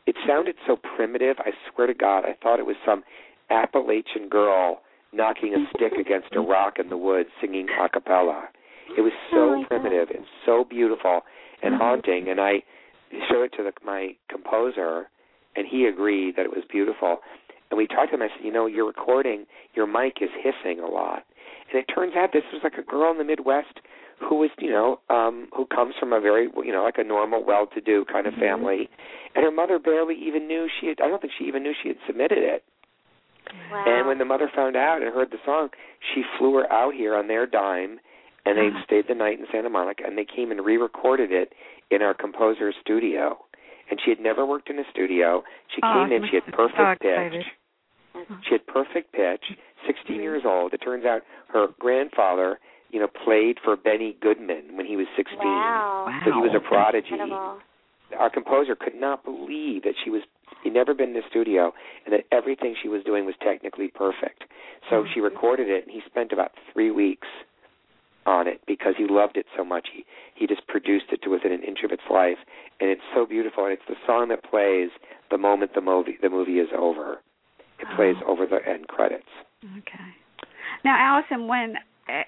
It 0.07 0.17
sounded 0.27 0.57
so 0.67 0.77
primitive. 0.77 1.41
I 1.41 1.53
swear 1.71 1.87
to 1.87 1.95
God, 1.95 2.27
I 2.27 2.35
thought 2.35 2.59
it 2.59 2.67
was 2.67 2.77
some 2.85 3.03
Appalachian 3.51 4.29
girl 4.29 4.83
knocking 5.13 5.55
a 5.55 5.67
stick 5.75 5.93
against 5.99 6.35
a 6.35 6.41
rock 6.41 6.79
in 6.79 6.91
the 6.91 6.97
woods 6.97 7.31
singing 7.41 7.71
a 7.71 7.89
cappella. 7.89 8.49
It 8.99 9.03
was 9.03 9.15
Oh 9.31 9.31
so 9.31 9.45
God. 9.55 9.69
primitive 9.69 10.11
and 10.11 10.27
so 10.45 10.65
beautiful 10.65 11.25
and 11.63 11.75
Mhm. 11.75 11.79
haunting. 11.79 12.29
And 12.29 12.41
I 12.41 12.63
showed 13.31 13.45
it 13.45 13.53
to 13.53 13.63
the, 13.63 13.73
my 13.85 14.17
composer, 14.29 15.09
and 15.55 15.67
he 15.67 15.87
agreed 15.87 16.35
that 16.35 16.45
it 16.45 16.51
was 16.51 16.65
beautiful. 16.65 17.23
And 17.71 17.79
we 17.79 17.87
talked 17.87 18.11
to 18.11 18.17
him. 18.17 18.23
I 18.23 18.29
said, 18.29 18.45
you 18.45 18.51
know, 18.51 18.67
your 18.67 18.87
recording, 18.87 19.47
your 19.75 19.87
mic 19.87 20.21
is 20.21 20.31
hissing 20.43 20.81
a 20.81 20.87
lot. 20.87 21.25
And 21.71 21.79
it 21.79 21.87
turns 21.87 22.17
out 22.17 22.33
this 22.33 22.43
was 22.53 22.65
like 22.65 22.77
a 22.77 22.83
girl 22.83 23.13
in 23.13 23.19
the 23.19 23.25
Midwest 23.25 23.81
who 24.19 24.37
was, 24.37 24.51
you 24.59 24.71
know, 24.71 24.99
um, 25.11 25.49
who 25.55 25.65
comes 25.67 25.95
from 26.01 26.13
a 26.13 26.21
very, 26.21 26.49
you 26.65 26.73
know, 26.73 26.83
like 26.83 26.99
a 26.99 27.05
normal, 27.05 27.45
well-to-do 27.45 28.05
kind 28.07 28.27
of 28.27 28.35
Mhm. 28.35 28.41
family, 28.41 28.91
and 29.37 29.45
her 29.45 29.53
mother 29.53 29.79
barely 29.79 30.17
even 30.17 30.49
knew 30.49 30.67
she 30.69 30.89
had. 30.89 31.01
I 31.01 31.07
don't 31.07 31.21
think 31.21 31.33
she 31.35 31.45
even 31.45 31.63
knew 31.63 31.73
she 31.75 31.89
had 31.89 31.99
submitted 32.05 32.39
it. 32.39 32.65
Wow. 33.71 33.85
And 33.87 34.09
when 34.09 34.19
the 34.19 34.25
mother 34.25 34.49
found 34.49 34.77
out 34.77 35.03
and 35.03 35.15
heard 35.15 35.31
the 35.31 35.39
song, 35.45 35.71
she 36.01 36.25
flew 36.37 36.55
her 36.57 36.73
out 36.73 36.95
here 36.95 37.15
on 37.15 37.29
their 37.29 37.47
dime, 37.47 38.01
and 38.49 38.57
they 38.57 38.71
Ah. 38.75 38.83
stayed 38.85 39.07
the 39.07 39.15
night 39.15 39.39
in 39.39 39.47
Santa 39.53 39.69
Monica, 39.69 40.05
and 40.07 40.17
they 40.17 40.25
came 40.25 40.51
and 40.51 40.65
re-recorded 40.65 41.31
it 41.31 41.53
in 41.91 42.01
our 42.03 42.15
composer's 42.15 42.75
studio. 42.81 43.39
And 43.91 44.01
she 44.01 44.11
had 44.11 44.21
never 44.21 44.45
worked 44.45 44.69
in 44.71 44.79
a 44.79 44.85
studio. 44.91 45.45
She 45.69 45.81
Oh, 45.83 45.93
came 45.93 46.13
in, 46.13 46.23
she 46.25 46.29
she 46.31 46.35
had 46.37 46.47
must 46.57 46.75
have 46.75 46.99
been 46.99 46.99
so 47.03 47.09
perfect 47.15 47.33
pitch. 47.33 47.47
She 48.45 48.51
had 48.53 48.67
perfect 48.67 49.13
pitch. 49.13 49.53
16 49.87 50.21
years 50.21 50.45
old. 50.45 50.75
It 50.75 50.81
turns 50.83 51.05
out 51.05 51.23
her 51.49 51.69
grandfather, 51.79 52.59
you 52.91 53.01
know, 53.01 53.07
played 53.09 53.61
for 53.61 53.77
Benny 53.77 54.15
Goodman 54.21 54.77
when 54.77 54.85
he 54.87 54.97
was 54.97 55.07
16. 55.17 55.39
Wow. 55.39 56.21
So 56.25 56.33
he 56.33 56.41
was 56.41 56.55
a 56.55 56.61
prodigy 56.61 57.13
Incredible. 57.13 57.61
our 58.19 58.29
composer 58.31 58.75
could 58.75 58.95
not 58.95 59.25
believe 59.25 59.83
that 59.85 59.95
she 60.03 60.11
was 60.11 60.23
he'd 60.65 60.73
never 60.75 60.93
been 60.93 61.11
in 61.11 61.15
the 61.15 61.23
studio 61.31 61.73
and 62.05 62.13
that 62.13 62.25
everything 62.33 62.75
she 62.75 62.89
was 62.89 63.05
doing 63.05 63.25
was 63.25 63.37
technically 63.41 63.89
perfect. 63.89 64.45
So 64.91 65.05
Mhm. 65.05 65.13
she 65.15 65.21
recorded 65.21 65.69
it 65.69 65.85
and 65.85 65.93
he 65.93 66.01
spent 66.03 66.33
about 66.33 66.53
three 66.73 66.91
weeks 66.91 67.29
on 68.29 68.47
it 68.47 68.61
because 68.67 68.95
he 68.99 69.07
loved 69.09 69.37
it 69.37 69.47
so 69.57 69.65
much. 69.65 69.89
He 69.95 70.05
he 70.35 70.47
just 70.47 70.67
produced 70.69 71.07
it 71.11 71.23
to 71.23 71.31
within 71.31 71.51
an 71.53 71.63
inch 71.65 71.79
of 71.85 71.91
its 71.91 72.03
life 72.11 72.39
and 72.81 72.91
it's 72.91 73.03
so 73.15 73.25
beautiful 73.27 73.65
and 73.65 73.73
it's 73.73 73.83
the 73.89 73.97
song 74.07 74.29
that 74.29 74.45
plays 74.45 74.91
the 75.31 75.39
moment 75.39 75.73
the 75.75 75.81
movie 75.81 76.19
the 76.21 76.29
movie 76.31 76.59
is 76.61 76.69
over. 76.77 77.21
It 77.81 77.87
oh. 77.91 77.97
plays 77.97 78.17
Oh. 78.25 78.33
over 78.33 78.47
the 78.47 78.61
end 78.69 78.89
credits. 78.89 79.33
Okay. 79.65 80.11
Now, 80.85 80.97
Allison, 80.99 81.49
when 81.49 81.75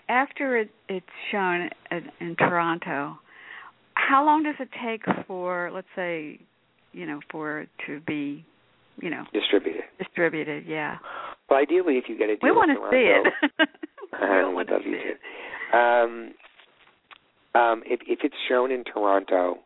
after 0.09 0.57
it, 0.59 0.71
it's 0.89 1.07
shown 1.31 1.71
in, 1.91 2.11
in 2.21 2.37
Toronto, 2.37 3.19
how 3.95 4.25
long 4.25 4.43
does 4.43 4.57
it 4.59 4.69
take 4.85 5.03
for, 5.27 5.71
let's 5.73 5.87
say, 5.95 6.41
you 6.93 7.07
know, 7.07 7.21
for 7.31 7.61
it 7.61 7.69
to 7.87 8.01
be, 8.01 8.45
you 9.01 9.11
know, 9.11 9.25
Distributed. 9.33 9.85
distributed? 9.99 10.65
Yeah. 10.67 10.99
Well 11.49 11.59
ideally 11.61 11.95
if 11.99 12.05
you 12.09 12.17
get 12.19 12.31
it 12.31 12.39
We 12.43 12.51
want 12.51 12.71
to 12.71 12.79
see 12.91 13.07
it. 13.11 13.69
I 14.13 14.45
would 14.45 14.55
want 14.55 14.69
to 14.69 14.79
see 14.85 14.91
it. 14.91 15.19
To. 15.71 15.77
Um, 15.77 16.35
um, 17.55 17.83
if 17.85 18.01
if 18.07 18.21
it's 18.23 18.37
shown 18.49 18.71
in 18.71 18.85
Toronto, 18.85 19.59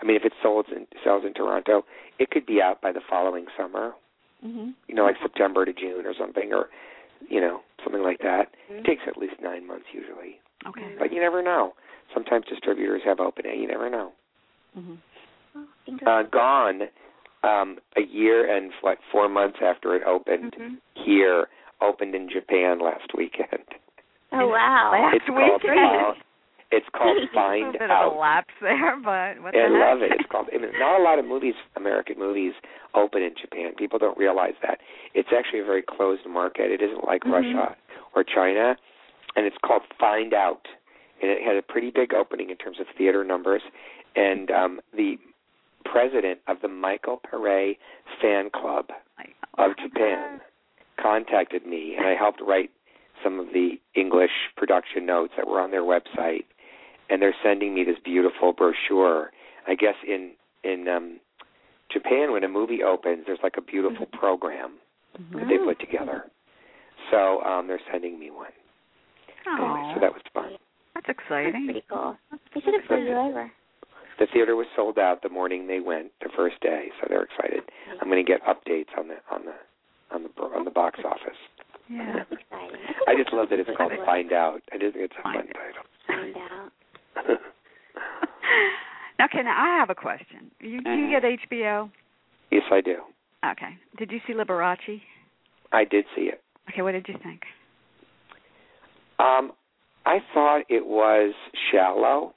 I 0.00 0.04
mean, 0.06 0.16
if 0.16 0.24
it 0.24 0.32
sells 0.42 0.66
in 0.74 0.86
sells 1.04 1.24
in 1.24 1.34
Toronto, 1.34 1.84
it 2.18 2.30
could 2.30 2.46
be 2.46 2.62
out 2.62 2.80
by 2.80 2.92
the 2.92 3.00
following 3.08 3.46
summer. 3.56 3.94
Mhm. 4.44 4.74
You 4.86 4.94
know, 4.94 5.04
like 5.04 5.16
September 5.20 5.64
to 5.64 5.72
June 5.72 6.06
or 6.06 6.14
something, 6.14 6.52
or 6.52 6.68
you 7.28 7.40
know, 7.40 7.60
something 7.82 8.02
like 8.02 8.20
that. 8.20 8.48
Mhm. 8.70 8.78
It 8.78 8.84
takes 8.84 9.02
at 9.06 9.16
least 9.18 9.34
nine 9.40 9.66
months 9.66 9.86
usually, 9.92 10.40
Okay. 10.66 10.94
but 10.98 11.12
you 11.12 11.20
never 11.20 11.42
know. 11.42 11.74
Sometimes 12.14 12.46
distributors 12.46 13.02
have 13.02 13.20
opening. 13.20 13.60
You 13.60 13.68
never 13.68 13.90
know. 13.90 14.12
Mhm. 14.78 14.96
Oh, 15.56 15.66
Uh, 16.06 16.22
Gone, 16.22 16.88
um, 17.42 17.78
a 17.96 18.02
year 18.02 18.46
and 18.50 18.72
like 18.82 19.00
four 19.10 19.28
months 19.28 19.58
after 19.60 19.94
it 19.94 20.02
opened 20.04 20.52
Mhm. 20.54 20.78
here, 20.94 21.48
opened 21.80 22.14
in 22.14 22.28
Japan 22.28 22.78
last 22.78 23.12
weekend. 23.14 23.64
Oh 24.32 24.48
wow. 24.48 24.90
Last 24.92 25.16
it's 25.16 25.26
called 25.26 25.62
weekend. 25.62 25.78
uh, 25.80 26.12
It's 26.70 26.86
called 26.94 27.16
Find 27.34 27.64
little 27.72 27.78
bit 27.80 27.90
Out. 27.90 28.06
of 28.08 28.12
a 28.12 28.18
lapse 28.18 28.54
there, 28.60 28.96
but 29.02 29.42
what 29.42 29.52
the 29.54 29.60
I 29.60 29.62
heck? 29.62 29.72
love 29.72 30.02
it. 30.02 30.12
It's 30.12 30.28
called. 30.30 30.48
I 30.54 30.58
mean, 30.58 30.70
not 30.78 31.00
a 31.00 31.02
lot 31.02 31.18
of 31.18 31.24
movies, 31.24 31.54
American 31.76 32.18
movies, 32.18 32.52
open 32.94 33.22
in 33.22 33.32
Japan. 33.40 33.72
People 33.76 33.98
don't 33.98 34.18
realize 34.18 34.54
that. 34.62 34.78
It's 35.14 35.30
actually 35.36 35.60
a 35.60 35.64
very 35.64 35.82
closed 35.82 36.26
market. 36.28 36.70
It 36.70 36.82
isn't 36.82 37.04
like 37.04 37.22
Mhm. 37.24 37.32
Russia 37.32 37.76
or 38.14 38.24
China, 38.24 38.76
and 39.36 39.46
it's 39.46 39.56
called 39.64 39.82
Find 39.98 40.34
Out. 40.34 40.66
And 41.20 41.30
it 41.30 41.42
had 41.42 41.56
a 41.56 41.62
pretty 41.62 41.90
big 41.90 42.14
opening 42.14 42.50
in 42.50 42.56
terms 42.56 42.78
of 42.80 42.86
theater 42.96 43.24
numbers. 43.24 43.62
And 44.14 44.50
um 44.50 44.80
the 44.92 45.18
president 45.84 46.40
of 46.48 46.60
the 46.60 46.68
Michael 46.68 47.16
Pare 47.28 47.74
fan 48.20 48.50
club 48.50 48.90
of 49.56 49.72
Japan 49.78 50.40
contacted 51.00 51.64
me, 51.66 51.94
and 51.96 52.06
I 52.06 52.14
helped 52.14 52.40
write 52.40 52.70
some 53.22 53.38
of 53.40 53.46
the 53.52 53.78
English 53.94 54.30
production 54.56 55.06
notes 55.06 55.32
that 55.36 55.46
were 55.48 55.60
on 55.60 55.70
their 55.70 55.82
website. 55.82 56.44
And 57.10 57.22
they're 57.22 57.34
sending 57.42 57.74
me 57.74 57.84
this 57.84 57.96
beautiful 58.04 58.52
brochure. 58.52 59.30
I 59.66 59.74
guess 59.74 59.94
in 60.06 60.32
in 60.64 60.88
um 60.88 61.20
Japan, 61.90 62.32
when 62.32 62.44
a 62.44 62.48
movie 62.48 62.82
opens, 62.82 63.24
there's 63.26 63.38
like 63.42 63.56
a 63.56 63.62
beautiful 63.62 64.06
program 64.06 64.72
Mhm. 65.18 65.40
that 65.40 65.48
they 65.48 65.58
put 65.58 65.78
together. 65.80 66.24
So 67.10 67.42
um 67.44 67.66
they're 67.66 67.80
sending 67.90 68.18
me 68.18 68.30
one. 68.30 68.52
Anyway, 69.46 69.82
Oh, 69.84 69.94
so 69.94 70.00
that 70.00 70.12
was 70.12 70.22
fun. 70.34 70.50
that's 70.94 71.06
That's 71.06 71.18
exciting. 71.18 71.64
pretty 71.64 71.84
cool. 71.88 72.18
They 72.54 72.60
should 72.60 72.74
have 72.74 72.84
flew 72.84 72.98
you 72.98 73.16
over. 73.16 73.50
The 74.18 74.26
theater 74.26 74.56
was 74.56 74.66
sold 74.76 74.98
out 74.98 75.22
the 75.22 75.28
morning 75.28 75.66
they 75.68 75.78
went, 75.80 76.10
the 76.20 76.28
first 76.36 76.60
day, 76.60 76.90
so 77.00 77.06
they're 77.08 77.22
excited. 77.22 77.62
I'm 78.02 78.10
going 78.10 78.22
to 78.24 78.28
get 78.30 78.42
updates 78.44 78.90
on 78.98 79.08
the 79.08 79.16
on 79.30 79.44
the 79.46 79.54
on 80.10 80.24
the 80.24 80.42
on 80.42 80.64
the 80.64 80.70
box 80.72 81.00
office. 81.04 81.38
Yeah. 81.90 82.22
Exciting. 82.30 82.80
I 83.06 83.14
just 83.16 83.32
love 83.32 83.48
that 83.50 83.58
it's 83.58 83.70
called 83.76 83.90
Find 83.92 84.04
Find 84.04 84.32
Out. 84.32 84.60
I 84.72 84.78
just 84.78 84.94
think 84.94 85.10
it's 85.10 85.14
a 85.18 85.22
fun 85.22 85.34
Find 85.34 85.48
title. 85.48 85.84
Find 86.06 86.36
out. 86.36 87.38
now, 89.18 89.26
can 89.30 89.46
I 89.46 89.76
have 89.78 89.90
a 89.90 89.94
question? 89.94 90.50
You, 90.60 90.82
do 90.82 90.90
you 90.90 91.10
get 91.10 91.22
HBO? 91.22 91.90
yes, 92.50 92.62
I 92.70 92.80
do. 92.80 92.96
Okay. 93.44 93.76
Did 93.98 94.10
you 94.10 94.20
see 94.26 94.32
Liberace? 94.34 95.00
I 95.72 95.84
did 95.84 96.04
see 96.16 96.22
it. 96.22 96.42
Okay, 96.70 96.82
what 96.82 96.92
did 96.92 97.06
you 97.08 97.14
think? 97.22 97.42
Um, 99.18 99.52
I 100.06 100.18
thought 100.32 100.62
it 100.68 100.86
was 100.86 101.34
shallow, 101.70 102.34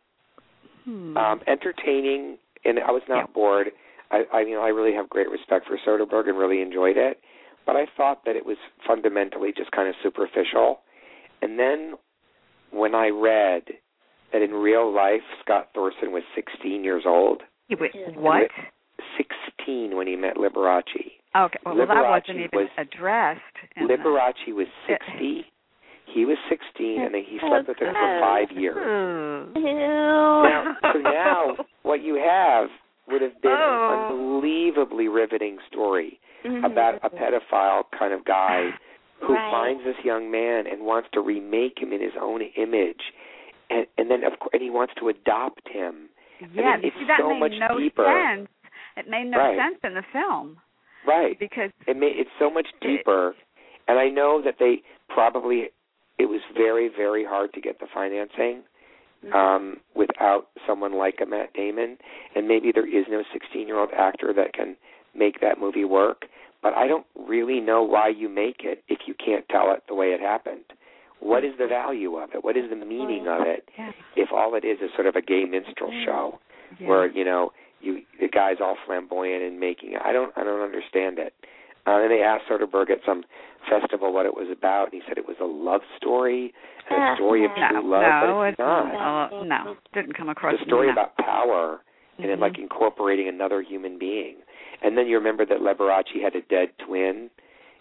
Hmm. 0.86 1.16
um, 1.16 1.42
entertaining, 1.48 2.38
and 2.66 2.80
I 2.80 2.92
was 2.92 3.04
not 3.08 3.18
Yeah. 3.18 3.26
bored. 3.34 3.72
I, 4.10 4.26
I, 4.34 4.40
you 4.42 4.56
know, 4.56 4.62
I 4.64 4.70
really 4.70 4.94
have 4.94 5.10
great 5.10 5.30
respect 5.30 5.68
for 5.68 5.78
Soderbergh 5.78 6.28
and 6.28 6.38
really 6.38 6.62
enjoyed 6.62 6.98
it, 6.98 7.22
but 7.66 7.76
I 7.76 7.86
thought 7.98 8.26
that 8.26 8.36
it 8.36 8.46
was 8.46 8.58
fundamentally 8.86 9.52
just 9.56 9.72
kind 9.72 9.88
of 9.88 9.96
superficial. 10.04 10.80
And 11.42 11.58
then 11.60 11.94
when 12.72 12.96
I 12.96 13.10
read 13.10 13.64
that 14.34 14.42
in 14.42 14.52
real 14.52 14.94
life 14.94 15.22
Scott 15.44 15.70
Thorson 15.74 16.12
was 16.12 16.24
16 16.36 16.84
years 16.84 17.04
old, 17.06 17.44
You 17.68 17.78
wait, 17.80 17.92
what? 18.16 18.50
16 19.18 19.96
when 19.96 20.08
he 20.08 20.16
met 20.16 20.36
Liberace. 20.38 20.84
Okay, 21.36 21.60
well, 21.66 21.76
that 21.76 21.88
Liberace 21.88 22.10
wasn't 22.10 22.38
even 22.40 22.50
was- 22.54 22.70
addressed. 22.78 23.42
in 23.76 23.88
the- 23.88 23.94
Liberace 23.96 24.54
was 24.54 24.68
60. 24.88 25.46
He 26.06 26.26
was 26.26 26.38
16, 26.50 27.02
and 27.02 27.14
then 27.16 27.24
he 27.24 27.40
slept 27.40 27.70
with 27.70 27.78
her 27.80 27.94
for 27.94 28.20
five 28.20 28.52
years. 28.52 28.76
Ooh. 28.76 29.52
Ew. 29.56 29.64
Now, 29.64 30.76
so 30.92 31.00
now 31.00 31.56
what 31.84 32.02
you 32.02 32.16
have 32.16 32.70
would 33.12 33.22
have 33.22 33.40
been 33.42 33.52
Oh. 33.52 33.90
an 34.10 34.14
unbelievably 34.16 35.08
riveting 35.08 35.60
story 35.68 36.20
Mhm. 36.44 36.66
about 36.66 36.96
a 37.04 37.10
pedophile 37.10 37.90
kind 37.92 38.14
of 38.14 38.24
guy 38.26 38.74
who 39.20 39.34
Right. 39.34 39.52
finds 39.52 39.84
this 39.84 40.04
young 40.04 40.32
man 40.32 40.66
and 40.68 40.82
wants 40.82 41.10
to 41.12 41.22
remake 41.22 41.80
him 41.80 41.94
in 41.94 42.02
his 42.02 42.16
own 42.20 42.42
image, 42.42 43.14
and 43.70 43.86
and 43.98 44.10
then 44.10 44.24
of 44.24 44.40
course 44.40 44.50
and 44.54 44.62
he 44.62 44.70
wants 44.70 44.94
to 44.96 45.10
adopt 45.10 45.68
him. 45.68 46.10
Yeah, 46.54 46.78
mean, 46.78 46.86
it's 46.86 46.98
see, 46.98 47.04
that 47.06 47.20
so 47.20 47.30
made 47.30 47.40
much 47.40 47.54
no 47.60 47.78
deeper. 47.78 48.04
sense. 48.06 48.50
It 48.98 49.08
made 49.08 49.28
no 49.28 49.38
Right. 49.38 49.56
sense 49.58 49.78
in 49.84 49.94
the 49.94 50.02
film 50.12 50.58
Right. 51.06 51.38
because 51.38 51.72
It 51.88 51.98
may, 51.98 52.10
it's 52.10 52.32
so 52.40 52.50
much 52.50 52.68
deeper, 52.82 53.36
and 53.88 54.00
I 54.00 54.10
know 54.10 54.42
that 54.42 54.58
they 54.58 54.82
probably 55.08 55.70
it 56.18 56.26
was 56.30 56.42
very 56.54 56.88
very 56.88 57.24
hard 57.24 57.54
to 57.54 57.62
get 57.62 57.80
the 57.80 57.88
financing. 57.88 58.64
Um, 59.34 59.78
without 59.96 60.48
someone 60.68 60.98
like 60.98 61.20
a 61.22 61.26
Matt 61.26 61.54
Damon, 61.54 61.98
and 62.36 62.48
maybe 62.48 62.72
there 62.74 62.88
is 62.88 63.06
no 63.10 63.24
16 63.32 63.68
year 63.68 63.80
old 63.80 63.90
actor 63.98 64.34
that 64.36 64.54
can 64.54 64.76
make 65.16 65.42
that 65.42 65.60
movie 65.60 65.86
work. 65.86 66.26
But 66.64 66.74
I 66.76 66.88
don't 66.88 67.06
really 67.16 67.60
know 67.60 67.82
why 67.82 68.10
you 68.10 68.30
make 68.30 68.58
it 68.64 68.84
if 68.88 69.00
you 69.08 69.16
can't 69.16 69.48
tell 69.50 69.72
it 69.74 69.84
the 69.88 69.96
way 69.96 70.08
it 70.08 70.22
happened. 70.22 70.64
What 71.20 71.44
is 71.44 71.54
the 71.60 71.68
value 71.68 72.16
of 72.18 72.30
it? 72.34 72.44
What 72.44 72.58
is 72.58 72.70
the 72.70 72.76
meaning 72.76 73.28
of 73.28 73.42
it 73.46 73.68
if 74.16 74.30
all 74.32 74.56
it 74.56 74.64
is 74.66 74.80
is 74.82 74.90
sort 74.96 75.08
of 75.08 75.16
a 75.16 75.22
gay 75.22 75.46
minstrel 75.46 75.92
show 76.06 76.40
where 76.88 77.12
you 77.12 77.24
know 77.26 77.52
you 77.80 78.02
the 78.20 78.28
guy's 78.28 78.58
all 78.62 78.76
flamboyant 78.86 79.44
and 79.44 79.60
making 79.60 79.94
it? 79.94 80.02
I 80.04 80.12
don't 80.14 80.32
I 80.36 80.44
don't 80.44 80.62
understand 80.62 81.20
it. 81.20 81.34
Uh, 81.88 82.02
and 82.02 82.12
they 82.12 82.22
asked 82.22 82.46
Soderbergh 82.50 82.90
at 82.92 83.00
some 83.06 83.24
festival 83.70 84.14
what 84.14 84.26
it 84.26 84.36
was 84.36 84.48
about, 84.52 84.92
and 84.92 85.02
he 85.02 85.08
said 85.08 85.18
it 85.18 85.28
was 85.28 85.38
a 85.42 85.46
love 85.46 85.82
story 85.98 86.54
and 86.90 87.02
a 87.02 87.08
Uh, 87.12 87.16
story 87.16 87.46
of 87.46 87.52
no, 87.58 87.68
true 87.70 87.82
love, 87.90 88.02
no, 88.02 88.20
but 88.22 88.48
it's 88.48 88.52
it's 88.54 88.60
not. 88.60 89.32
Oh, 89.32 89.44
no, 89.44 89.78
didn't 89.94 90.14
come 90.14 90.30
across. 90.30 90.58
the 90.60 90.66
story 90.66 90.88
no. 90.88 90.94
about 90.94 91.16
power 91.18 91.82
and 92.18 92.30
then 92.30 92.38
Mhm. 92.38 92.42
like 92.42 92.58
incorporating 92.60 93.28
another 93.28 93.62
human 93.62 93.98
being. 93.98 94.36
And 94.84 94.98
then 94.98 95.08
you 95.08 95.18
remember 95.18 95.46
that 95.46 95.60
Liberace 95.60 96.22
had 96.22 96.36
a 96.36 96.42
dead 96.42 96.78
twin, 96.80 97.30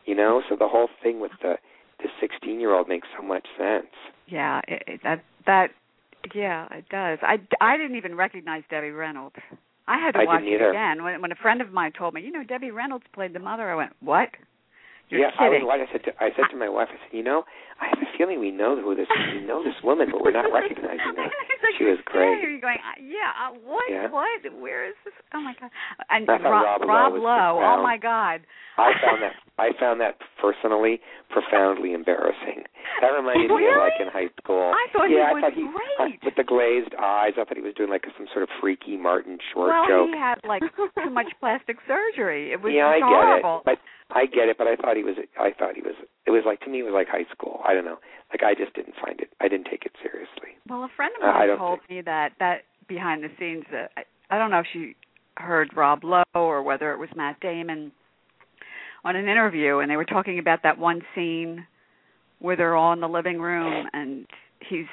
you 0.06 0.14
know, 0.14 0.42
so 0.48 0.56
the 0.56 0.68
whole 0.68 0.88
thing 1.02 1.20
with 1.20 1.32
the 1.42 1.58
the 1.98 2.08
16-year-old 2.18 2.88
makes 2.88 3.06
so 3.14 3.22
much 3.22 3.46
sense. 3.58 3.92
Yeah, 4.26 4.62
it, 4.66 4.82
it, 4.86 5.02
that 5.02 5.20
that 5.44 5.70
yeah, 6.34 6.66
it 6.72 6.88
does. 6.88 7.18
I 7.22 7.40
I 7.60 7.76
didn't 7.76 7.96
even 7.96 8.14
recognize 8.14 8.62
Debbie 8.70 8.90
Reynolds. 8.90 9.36
I 9.88 9.98
had 9.98 10.12
to 10.12 10.20
I 10.20 10.24
watch 10.24 10.42
it 10.42 10.54
either. 10.54 10.70
again 10.70 11.02
when 11.02 11.20
when 11.20 11.32
a 11.32 11.36
friend 11.36 11.60
of 11.60 11.72
mine 11.72 11.92
told 11.92 12.14
me, 12.14 12.22
you 12.22 12.30
know, 12.30 12.44
Debbie 12.44 12.70
Reynolds 12.70 13.04
played 13.12 13.32
the 13.32 13.38
mother. 13.40 13.70
I 13.70 13.74
went, 13.74 13.92
what? 14.00 14.28
You're 15.10 15.26
yeah, 15.26 15.34
I 15.42 15.50
was 15.50 15.66
like 15.66 15.82
I 15.82 15.90
said 15.90 16.06
to 16.06 16.14
I 16.22 16.30
said 16.38 16.46
to 16.54 16.56
my 16.56 16.70
wife, 16.70 16.86
I 16.86 16.98
said, 17.02 17.10
you 17.10 17.26
know, 17.26 17.42
I 17.82 17.90
have 17.90 17.98
a 17.98 18.06
feeling 18.14 18.38
we 18.38 18.54
know 18.54 18.78
who 18.78 18.94
this 18.94 19.10
we 19.10 19.42
know 19.42 19.58
this 19.58 19.74
woman, 19.82 20.06
but 20.06 20.22
we're 20.22 20.30
not 20.30 20.46
recognizing 20.54 21.18
her. 21.18 21.26
She 21.74 21.82
was 21.82 21.98
great. 22.06 22.38
You're 22.38 22.62
going, 22.62 22.78
yeah, 23.02 23.34
uh, 23.34 23.58
what? 23.66 23.90
Yeah. 23.90 24.06
What? 24.06 24.30
Where 24.62 24.86
is 24.86 24.94
this? 25.02 25.14
Oh 25.34 25.42
my 25.42 25.54
god! 25.58 25.70
And 26.10 26.28
Rob 26.28 26.82
Lowe 26.82 26.86
Rob 26.86 27.12
Lowe. 27.18 27.58
Oh 27.58 27.82
my 27.82 27.98
god! 27.98 28.46
I 28.78 28.94
found 29.02 29.18
that 29.26 29.34
I 29.58 29.74
found 29.82 30.00
that 30.00 30.22
personally 30.38 31.00
profoundly 31.26 31.92
embarrassing. 31.92 32.70
That 33.02 33.10
reminded 33.10 33.50
me 33.50 33.66
of 33.66 33.82
like 33.82 33.98
in 33.98 34.08
high 34.14 34.30
school. 34.38 34.70
I 34.70 34.86
thought 34.94 35.10
yeah, 35.10 35.26
he 35.26 35.26
I 35.26 35.32
was 35.34 35.42
thought 35.42 35.58
he 35.58 35.66
great. 35.66 36.22
with 36.22 36.36
the 36.38 36.46
glazed 36.46 36.94
eyes. 36.94 37.34
I 37.34 37.42
thought 37.42 37.58
he 37.58 37.66
was 37.66 37.74
doing 37.74 37.90
like 37.90 38.06
some 38.16 38.30
sort 38.30 38.46
of 38.46 38.50
freaky 38.60 38.94
Martin 38.96 39.38
Short 39.50 39.74
well, 39.74 39.90
joke. 39.90 40.14
he 40.14 40.18
had 40.18 40.38
like 40.46 40.62
too 40.62 41.10
much 41.10 41.34
plastic 41.40 41.82
surgery. 41.88 42.52
It 42.52 42.62
was 42.62 42.70
yeah, 42.76 42.94
I 42.94 43.02
get 43.02 43.42
it. 43.42 43.62
But 43.66 43.78
I 44.12 44.26
get 44.26 44.48
it, 44.48 44.56
but 44.58 44.66
I 44.66 44.76
thought 44.76 44.96
he 44.96 45.04
was 45.04 45.16
I 45.38 45.50
thought 45.58 45.74
he 45.76 45.82
was 45.82 45.94
it 46.26 46.30
was 46.30 46.42
like 46.46 46.60
to 46.62 46.70
me 46.70 46.80
it 46.80 46.82
was 46.84 46.92
like 46.94 47.08
high 47.08 47.26
school. 47.32 47.60
I 47.66 47.74
don't 47.74 47.84
know. 47.84 47.98
Like 48.30 48.42
I 48.42 48.54
just 48.54 48.74
didn't 48.74 48.94
find 49.04 49.20
it 49.20 49.30
I 49.40 49.48
didn't 49.48 49.66
take 49.70 49.84
it 49.86 49.92
seriously. 50.02 50.56
Well, 50.68 50.84
a 50.84 50.88
friend 50.96 51.12
of 51.20 51.28
Uh, 51.28 51.32
mine 51.32 51.48
don't 51.48 51.58
told 51.58 51.80
me 51.88 52.00
that 52.02 52.32
that 52.38 52.62
behind 52.88 53.22
the 53.22 53.28
scenes 53.38 53.64
that 53.72 53.90
I, 53.96 54.02
I 54.34 54.38
don't 54.38 54.50
know 54.50 54.60
if 54.60 54.66
she 54.72 54.94
heard 55.36 55.70
Rob 55.76 56.04
Lowe 56.04 56.22
or 56.34 56.62
whether 56.62 56.92
it 56.92 56.98
was 56.98 57.08
Matt 57.16 57.40
Damon 57.40 57.92
on 59.04 59.16
an 59.16 59.28
interview, 59.28 59.78
and 59.78 59.90
they 59.90 59.96
were 59.96 60.04
talking 60.04 60.38
about 60.38 60.62
that 60.62 60.76
one 60.78 61.00
scene 61.14 61.66
where 62.40 62.56
they're 62.56 62.76
all 62.76 62.92
in 62.92 63.00
the 63.00 63.08
living 63.08 63.40
room 63.40 63.86
and 63.92 64.26
he's 64.68 64.86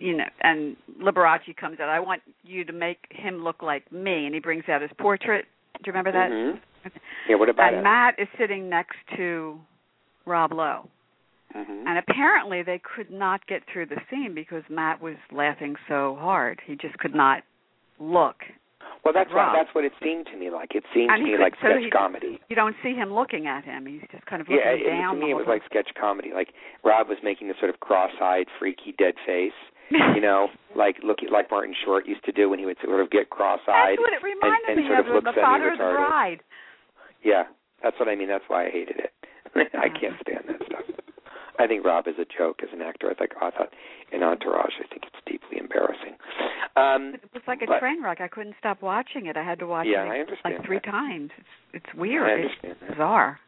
you 0.00 0.16
know 0.16 0.24
and 0.42 0.76
Liberace 1.02 1.56
comes 1.56 1.78
out. 1.80 1.88
I 1.88 2.00
want 2.00 2.22
you 2.44 2.64
to 2.64 2.72
make 2.72 2.98
him 3.10 3.42
look 3.44 3.62
like 3.62 3.90
me, 3.92 4.26
and 4.26 4.34
he 4.34 4.40
brings 4.40 4.64
out 4.68 4.82
his 4.82 4.90
portrait. 4.98 5.44
Do 5.74 5.82
you 5.86 5.92
remember 5.92 6.12
that? 6.12 6.58
Yeah, 7.28 7.36
what 7.36 7.48
about 7.48 7.68
and 7.72 7.78
it? 7.78 7.82
Matt 7.82 8.14
is 8.18 8.28
sitting 8.38 8.68
next 8.68 8.96
to 9.16 9.58
Rob 10.24 10.52
Lowe. 10.52 10.88
Mhm. 11.54 11.84
And 11.86 11.98
apparently 11.98 12.62
they 12.62 12.78
could 12.80 13.10
not 13.10 13.46
get 13.46 13.62
through 13.72 13.86
the 13.86 14.00
scene 14.10 14.34
because 14.34 14.62
Matt 14.68 15.00
was 15.00 15.16
laughing 15.30 15.76
so 15.88 16.16
hard. 16.20 16.60
He 16.66 16.74
just 16.76 16.98
could 16.98 17.14
not 17.14 17.42
look. 17.98 18.44
Well, 19.04 19.14
that's 19.14 19.30
what, 19.32 19.52
that's 19.54 19.72
what 19.74 19.84
it 19.84 19.92
seemed 20.02 20.26
to 20.26 20.36
me 20.36 20.50
like. 20.50 20.74
It 20.74 20.84
seemed 20.92 21.10
And 21.10 21.20
to 21.20 21.24
me 21.24 21.30
could- 21.36 21.40
like 21.42 21.54
so 21.62 21.68
sketch 21.70 21.82
he- 21.84 21.90
comedy. 21.90 22.40
You 22.48 22.56
don't 22.56 22.76
see 22.82 22.92
him 22.94 23.12
looking 23.14 23.46
at 23.46 23.64
him. 23.64 23.86
He's 23.86 24.02
just 24.10 24.26
kind 24.26 24.42
of 24.42 24.48
looking 24.48 24.64
Yeah, 24.64 24.72
it, 24.72 24.84
down. 24.84 25.14
to 25.14 25.20
the 25.20 25.26
me 25.26 25.30
it 25.30 25.34
was 25.34 25.46
like 25.46 25.62
sketch 25.64 25.94
comedy. 25.94 26.32
Like 26.34 26.52
Rob 26.82 27.08
was 27.08 27.18
making 27.22 27.46
this 27.48 27.56
sort 27.58 27.70
of 27.70 27.78
cross-eyed, 27.80 28.48
freaky, 28.58 28.92
dead 28.98 29.14
face. 29.24 29.54
You 29.90 30.20
know, 30.20 30.48
like 30.74 30.96
looking 31.04 31.30
like 31.30 31.48
Martin 31.48 31.72
Short 31.84 32.06
used 32.06 32.24
to 32.24 32.32
do 32.32 32.50
when 32.50 32.58
he 32.58 32.66
would 32.66 32.76
sort 32.82 32.98
of 33.00 33.08
get 33.10 33.30
cross-eyed. 33.30 33.96
That's 33.96 34.00
what 34.00 34.12
it 34.12 34.22
reminded 34.22 34.68
and 34.70 34.80
me 34.82 34.88
sort 34.88 34.98
of, 34.98 35.06
of 35.06 35.14
looks 35.14 35.24
the 35.36 35.40
father 35.40 35.70
of 35.70 35.78
the 35.78 35.84
bride. 35.84 36.40
Yeah, 37.26 37.44
that's 37.82 37.98
what 37.98 38.08
I 38.08 38.14
mean. 38.14 38.28
That's 38.28 38.44
why 38.46 38.66
I 38.66 38.70
hated 38.70 39.00
it. 39.02 39.12
I 39.74 39.88
can't 39.88 40.14
stand 40.22 40.44
that 40.46 40.62
stuff. 40.66 40.86
I 41.58 41.66
think 41.66 41.84
Rob 41.84 42.06
is 42.06 42.14
a 42.20 42.26
joke 42.38 42.60
as 42.62 42.68
an 42.72 42.82
actor. 42.82 43.10
I 43.10 43.14
think 43.14 43.32
I 43.42 43.50
thought 43.50 43.72
in 44.12 44.22
Entourage, 44.22 44.74
I 44.78 44.86
think 44.86 45.02
it's 45.08 45.16
deeply 45.26 45.58
embarrassing. 45.58 46.14
Um, 46.76 47.14
It 47.14 47.24
was 47.34 47.42
like 47.48 47.62
a 47.62 47.66
but- 47.66 47.80
train 47.80 48.02
wreck. 48.02 48.20
I 48.20 48.28
couldn't 48.28 48.54
stop 48.60 48.80
watching 48.82 49.26
it. 49.26 49.36
I 49.36 49.42
had 49.42 49.58
to 49.58 49.66
watch 49.66 49.86
Yeah, 49.88 50.04
it 50.04 50.28
I 50.44 50.48
like 50.50 50.64
three 50.64 50.76
that. 50.84 50.84
times. 50.90 51.30
It's 51.72 51.82
it's 51.84 51.94
weird. 51.98 52.28
I 52.30 52.46
it's 52.46 52.54
that. 52.80 52.90
bizarre. 52.90 53.40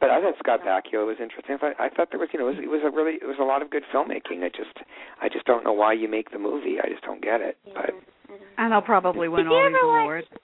but 0.00 0.10
I 0.10 0.20
thought 0.20 0.34
Scott 0.40 0.60
Bakula 0.66 1.06
was 1.06 1.16
interesting. 1.22 1.54
I 1.54 1.58
thought, 1.58 1.74
I 1.80 1.88
thought 1.88 2.08
there 2.10 2.20
was, 2.20 2.28
you 2.32 2.38
know, 2.40 2.48
it 2.48 2.56
was, 2.56 2.64
it 2.64 2.68
was 2.68 2.82
a 2.84 2.90
really, 2.90 3.14
it 3.22 3.26
was 3.26 3.38
a 3.40 3.44
lot 3.44 3.62
of 3.62 3.70
good 3.70 3.84
filmmaking. 3.94 4.42
I 4.44 4.48
just, 4.50 4.76
I 5.22 5.28
just 5.30 5.46
don't 5.46 5.64
know 5.64 5.72
why 5.72 5.92
you 5.94 6.08
make 6.08 6.32
the 6.32 6.38
movie. 6.38 6.76
I 6.82 6.88
just 6.90 7.02
don't 7.04 7.22
get 7.22 7.40
it. 7.40 7.56
Yeah, 7.64 7.72
But 7.74 7.82
I 7.84 7.86
don't 7.86 8.02
know. 8.02 8.36
And 8.58 8.72
they'll 8.72 8.82
probably 8.82 9.28
win 9.28 9.44
Did 9.44 9.52
all 9.52 9.58
ever 9.60 9.70
these 9.70 9.78
watch- 9.82 10.02
awards. 10.02 10.26
Yeah, 10.32 10.38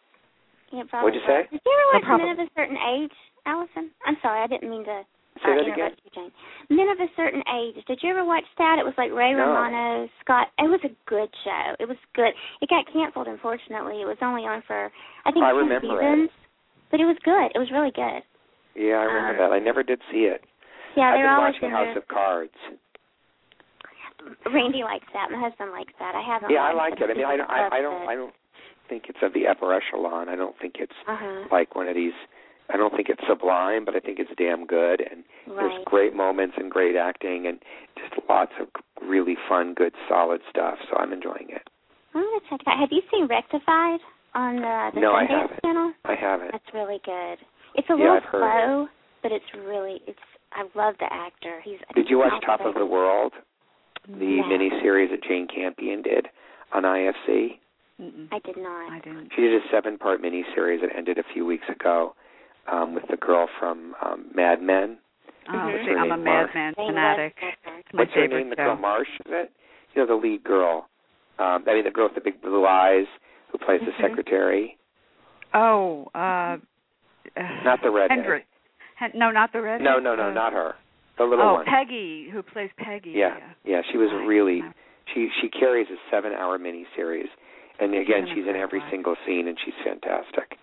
probably. 0.88 1.12
What'd 1.12 1.20
you 1.20 1.26
say? 1.28 1.40
Did 1.50 1.60
you 1.64 1.72
ever 1.92 2.00
They'll 2.00 2.16
watch 2.16 2.20
Men 2.24 2.32
of 2.32 2.40
a 2.40 2.48
Certain 2.56 2.78
Age, 2.96 3.16
Allison? 3.46 3.90
I'm 4.06 4.16
sorry, 4.22 4.40
I 4.42 4.46
didn't 4.48 4.70
mean 4.70 4.84
to 4.84 5.04
say 5.44 5.52
uh, 5.52 5.56
that 5.56 5.60
again. 5.68 5.74
interrupt 5.92 6.00
you, 6.04 6.10
Jane. 6.16 6.32
Men 6.72 6.88
of 6.88 6.98
a 7.00 7.08
Certain 7.16 7.42
Age. 7.60 7.78
Did 7.86 8.00
you 8.02 8.10
ever 8.10 8.24
watch 8.24 8.44
that? 8.58 8.76
It 8.80 8.84
was 8.84 8.94
like 8.96 9.12
Ray 9.12 9.32
No. 9.32 9.44
Romano, 9.52 10.08
Scott. 10.24 10.48
It 10.58 10.68
was 10.72 10.80
a 10.84 10.92
good 11.08 11.28
show. 11.44 11.76
It 11.80 11.88
was 11.88 11.96
good. 12.14 12.32
It 12.60 12.68
got 12.68 12.88
canceled, 12.92 13.28
unfortunately. 13.28 14.00
It 14.00 14.08
was 14.08 14.18
only 14.22 14.42
on 14.48 14.62
for 14.66 14.90
I 15.24 15.32
think 15.32 15.44
I 15.44 15.52
two 15.52 15.58
remember 15.68 16.00
it. 16.00 16.02
seasons. 16.02 16.30
But 16.90 17.00
it 17.00 17.06
was 17.08 17.16
good. 17.24 17.48
It 17.54 17.58
was 17.60 17.70
really 17.72 17.92
good. 17.92 18.20
Yeah, 18.76 19.00
I 19.00 19.04
remember 19.08 19.42
Um, 19.44 19.50
that. 19.50 19.54
I 19.56 19.58
never 19.60 19.82
did 19.82 20.00
see 20.10 20.24
it. 20.28 20.44
Yeah, 20.96 21.12
I've 21.12 21.16
they're 21.16 21.24
been 21.28 21.36
always 21.40 21.54
watching 21.56 21.68
in 21.68 21.74
House 21.74 21.92
there. 21.92 21.98
of 22.04 22.08
Cards. 22.08 22.58
Randy 24.52 24.84
likes 24.84 25.06
that. 25.12 25.30
My 25.32 25.40
husband 25.40 25.72
likes 25.72 25.92
that. 25.98 26.14
I 26.14 26.22
haven't. 26.22 26.50
Yeah, 26.50 26.62
I 26.62 26.72
like 26.72 26.94
it. 27.00 27.10
I 27.10 27.14
mean, 27.14 27.24
I 27.26 27.36
don't, 27.36 27.50
I, 27.50 27.68
I 27.72 27.80
don't. 27.82 28.08
I 28.08 28.14
don't 28.14 28.34
think 28.92 29.04
it's 29.08 29.22
of 29.22 29.32
the 29.32 29.46
upper 29.48 29.72
echelon. 29.72 30.28
I 30.28 30.36
don't 30.36 30.56
think 30.60 30.74
it's 30.78 30.92
Uh-huh. 31.08 31.48
like 31.50 31.74
one 31.74 31.88
of 31.88 31.94
these. 31.94 32.12
I 32.68 32.76
don't 32.76 32.94
think 32.94 33.08
it's 33.08 33.20
sublime, 33.26 33.84
but 33.86 33.96
I 33.96 34.00
think 34.00 34.18
it's 34.18 34.30
damn 34.36 34.66
good. 34.66 35.00
And 35.00 35.24
there's 35.46 35.82
great 35.84 36.14
moments 36.14 36.56
and 36.58 36.70
great 36.70 36.94
acting, 36.94 37.46
and 37.46 37.58
just 37.96 38.12
lots 38.28 38.52
of 38.60 38.68
really 39.00 39.36
fun, 39.48 39.72
good, 39.74 39.94
solid 40.08 40.40
stuff. 40.50 40.78
So 40.90 40.96
I'm 40.98 41.12
enjoying 41.12 41.48
it. 41.48 41.68
I'm 42.14 42.22
gonna 42.22 42.40
check 42.50 42.60
it 42.60 42.68
out. 42.68 42.78
Have 42.78 42.92
you 42.92 43.02
seen 43.10 43.26
Rectified 43.26 44.00
on 44.34 44.56
the, 44.56 44.90
the 44.94 45.00
No, 45.00 45.14
I 45.14 45.24
haven't. 45.24 45.60
channel? 45.64 45.92
I 46.04 46.14
haven't. 46.14 46.52
That's 46.52 46.74
really 46.74 47.00
good. 47.04 47.38
It's 47.74 47.88
a 47.88 47.96
Yeah, 47.96 48.12
little 48.20 48.28
slow, 48.30 48.88
but 49.22 49.32
it's 49.32 49.48
really 49.54 50.02
it's. 50.06 50.20
I 50.52 50.64
love 50.74 50.96
the 50.98 51.10
actor. 51.10 51.60
He's. 51.64 51.78
Did 51.94 52.10
you 52.10 52.18
watch 52.18 52.34
Top 52.44 52.60
of 52.60 52.74
the 52.74 52.84
World, 52.84 53.32
the 54.06 54.36
No. 54.36 54.44
miniseries 54.44 55.08
that 55.10 55.22
Jane 55.22 55.46
Campion 55.48 56.02
did 56.02 56.28
on 56.72 56.82
IFC? 56.84 57.58
Mm-mm. 58.00 58.28
I 58.32 58.38
did 58.40 58.56
not. 58.56 58.92
I 58.92 59.00
didn't. 59.04 59.30
She 59.34 59.42
did 59.42 59.54
a 59.54 59.64
seven-part 59.70 60.20
miniseries 60.22 60.80
that 60.80 60.90
ended 60.96 61.18
a 61.18 61.24
few 61.32 61.44
weeks 61.46 61.64
ago 61.68 62.14
um, 62.70 62.94
with 62.94 63.04
the 63.10 63.16
girl 63.16 63.48
from 63.58 63.94
um, 64.04 64.26
Mad 64.34 64.62
Men. 64.62 64.98
Oh, 65.48 65.52
Mhm. 65.52 65.84
see, 65.84 65.90
I'm 65.90 65.96
a 65.96 66.08
Her 66.10 66.16
name 66.16 66.24
Marsh. 66.24 66.50
madman 66.54 66.74
Jane 66.76 66.86
fanatic. 66.86 67.34
It's 67.42 67.92
my 67.92 67.98
What's 68.02 68.12
her 68.12 68.22
favorite 68.22 68.38
name? 68.38 68.50
The 68.50 68.56
girl 68.56 68.76
Marsh, 68.76 69.08
is 69.26 69.32
it? 69.32 69.52
You 69.94 70.02
know, 70.02 70.06
the 70.06 70.14
lead 70.14 70.44
girl. 70.44 70.88
Um, 71.38 71.64
I 71.66 71.74
mean, 71.74 71.84
the 71.84 71.90
girl 71.90 72.04
with 72.06 72.14
the 72.14 72.20
big 72.20 72.40
blue 72.40 72.64
eyes 72.66 73.06
who 73.50 73.58
plays 73.58 73.80
the 73.80 73.90
Mhm. 73.92 74.00
secretary. 74.00 74.78
Oh, 75.54 76.08
uh, 76.14 76.58
Not 77.64 77.82
the 77.82 77.90
redhead. 77.90 78.18
Hendrick. 78.18 78.46
Hen- 78.96 79.12
no, 79.14 79.30
not 79.30 79.52
the 79.52 79.60
red. 79.60 79.80
No, 79.80 79.98
no, 79.98 80.14
no, 80.14 80.28
uh, 80.28 80.32
not 80.32 80.52
her. 80.52 80.74
The 81.18 81.24
little 81.24 81.44
oh, 81.44 81.52
one. 81.54 81.64
Peggy, 81.66 82.28
who 82.30 82.42
plays 82.42 82.70
Peggy. 82.76 83.10
Yeah, 83.10 83.36
yeah. 83.64 83.82
She 83.90 83.96
was 83.98 84.10
really. 84.26 84.62
She 85.12 85.28
she 85.40 85.48
carries 85.48 85.88
a 85.90 85.96
seven-hour 86.10 86.58
miniseries, 86.58 87.28
and 87.82 87.94
again, 87.94 88.24
She's 88.28 88.44
she's 88.44 88.46
in 88.48 88.56
every 88.56 88.80
single 88.90 89.16
scene, 89.26 89.48
and 89.48 89.58
she's 89.64 89.74
fantastic. 89.84 90.56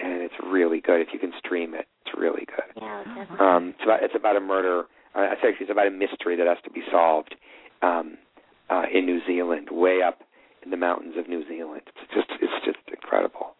And 0.00 0.22
it's 0.22 0.34
really 0.42 0.80
good. 0.80 1.00
If 1.00 1.08
you 1.12 1.18
can 1.20 1.32
stream 1.38 1.74
it, 1.74 1.86
it's 2.04 2.16
really 2.18 2.46
good. 2.46 2.72
Yeah, 2.80 3.04
definitely. 3.04 3.36
Um, 3.46 3.74
it's 3.76 3.84
about 3.84 4.02
it's 4.02 4.14
about 4.16 4.36
a 4.36 4.40
murder. 4.40 4.84
Uh, 5.14 5.28
actually, 5.32 5.54
it's 5.60 5.70
about 5.70 5.86
a 5.86 5.90
mystery 5.90 6.34
that 6.36 6.46
has 6.46 6.56
to 6.64 6.70
be 6.70 6.80
solved 6.90 7.34
um, 7.82 8.16
uh, 8.70 8.84
in 8.92 9.04
New 9.06 9.20
Zealand, 9.26 9.68
way 9.70 10.00
up 10.02 10.20
in 10.64 10.70
the 10.70 10.76
mountains 10.76 11.14
of 11.18 11.28
New 11.28 11.46
Zealand. 11.46 11.82
It's 11.86 12.14
just 12.14 12.30
it's 12.40 12.64
just 12.64 12.78
incredible. 12.88 13.54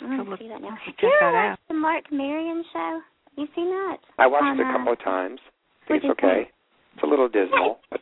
I'm 0.00 0.16
gonna 0.16 0.30
look- 0.30 0.38
see 0.38 0.48
that 0.48 0.60
now. 0.62 0.78
check 0.86 0.96
Do 0.98 1.06
you 1.06 1.12
ever 1.20 1.32
that 1.32 1.48
watch 1.50 1.52
out. 1.52 1.58
the 1.68 1.74
Marc 1.74 2.12
Maron 2.12 2.64
show? 2.72 3.00
You 3.36 3.48
seen 3.54 3.70
that? 3.70 3.98
I 4.18 4.26
watched 4.26 4.44
On, 4.44 4.60
it 4.60 4.62
a 4.62 4.68
uh, 4.68 4.72
couple 4.76 4.92
of 4.92 4.98
times. 5.02 5.40
I 5.84 5.88
think 5.88 6.04
it's 6.04 6.10
okay. 6.12 6.34
think? 6.44 6.48
It's 6.94 7.02
a 7.02 7.06
little 7.06 7.28
dismal, 7.28 7.78
but 7.90 8.00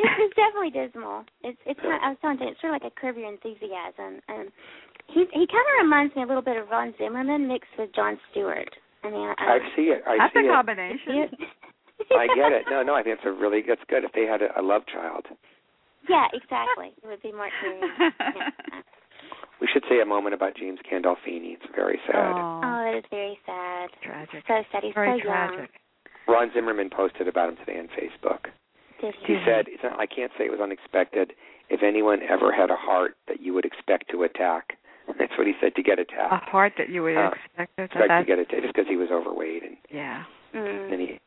It's, 0.00 0.16
it's 0.24 0.36
definitely 0.36 0.72
dismal. 0.72 1.24
It's 1.44 1.60
it's 1.66 1.78
kind 1.80 1.94
of, 1.94 2.00
I 2.02 2.08
was 2.10 2.18
telling 2.24 2.40
you, 2.40 2.48
it's 2.48 2.60
sort 2.60 2.74
of 2.74 2.80
like 2.82 2.88
a 2.90 2.94
Curb 2.98 3.16
Your 3.20 3.28
Enthusiasm. 3.28 4.20
And 4.28 4.48
he 5.12 5.28
he 5.32 5.44
kind 5.46 5.66
of 5.68 5.74
reminds 5.84 6.16
me 6.16 6.22
a 6.22 6.26
little 6.26 6.42
bit 6.44 6.56
of 6.56 6.68
Ron 6.72 6.94
Zimmerman 6.98 7.46
mixed 7.48 7.70
with 7.78 7.92
Jon 7.94 8.18
Stewart. 8.30 8.70
I 9.04 9.10
mean, 9.10 9.28
I, 9.38 9.56
I 9.56 9.58
see 9.76 9.92
it. 9.92 10.02
I 10.06 10.16
That's 10.18 10.34
see 10.34 10.44
a 10.44 10.50
it. 10.50 10.54
combination. 10.54 11.28
I 12.16 12.26
get 12.36 12.52
it. 12.52 12.64
No, 12.70 12.82
no, 12.82 12.94
I 12.94 13.02
think 13.02 13.16
it's 13.20 13.26
a 13.28 13.32
really 13.32 13.62
that's 13.66 13.80
good. 13.88 14.04
If 14.04 14.12
they 14.12 14.24
had 14.24 14.40
a, 14.42 14.52
a 14.58 14.62
love 14.62 14.82
child, 14.88 15.26
Yeah, 16.08 16.26
exactly. 16.32 16.92
It 17.02 17.06
would 17.06 17.22
be 17.22 17.32
more 17.32 17.48
Maron. 17.62 18.12
Yeah. 18.20 18.80
we 19.60 19.68
should 19.72 19.84
say 19.88 20.00
a 20.00 20.06
moment 20.06 20.34
about 20.34 20.56
James 20.56 20.80
Gandolfini. 20.90 21.54
It's 21.60 21.68
very 21.76 21.98
sad. 22.06 22.16
Oh, 22.36 22.60
Oh, 22.64 22.80
that 22.92 22.96
is 22.98 23.04
very 23.10 23.38
sad. 23.44 23.90
tragic. 24.02 24.44
So 24.48 24.62
sad. 24.72 24.82
He's 24.84 24.94
Very 24.94 25.20
so 25.22 25.28
young. 25.28 25.66
Ron 26.28 26.50
Zimmerman 26.54 26.88
posted 26.90 27.28
about 27.28 27.50
him 27.50 27.56
today 27.56 27.78
on 27.78 27.88
Facebook. 27.88 28.48
Did 29.00 29.14
He 29.26 29.38
said, 29.44 29.66
it's 29.68 29.82
not, 29.82 29.98
"I 29.98 30.06
can't 30.06 30.32
say 30.38 30.44
it 30.46 30.50
was 30.50 30.60
unexpected. 30.60 31.32
If 31.68 31.82
anyone 31.82 32.20
ever 32.28 32.52
had 32.52 32.70
a 32.70 32.76
heart 32.76 33.16
that 33.28 33.40
you 33.40 33.54
would 33.54 33.64
expect 33.64 34.10
to 34.10 34.22
attack, 34.24 34.76
that's 35.18 35.32
what 35.38 35.46
he 35.46 35.54
said 35.60 35.74
to 35.76 35.82
get 35.82 35.98
attacked. 35.98 36.32
A 36.32 36.50
heart 36.50 36.74
that 36.78 36.88
you 36.90 37.02
would 37.02 37.16
Uh, 37.16 37.30
expect. 37.32 37.76
That, 37.76 37.84
Expect 37.84 38.02
to 38.02 38.08
that, 38.08 38.26
get 38.26 38.38
attacked 38.38 38.62
just 38.62 38.74
because 38.74 38.88
he 38.88 38.96
was 38.96 39.10
overweight 39.10 39.62
and 39.62 39.76
yeah. 39.90 40.24
Mm. 40.54 40.90
then 40.90 41.00
he 41.00 41.20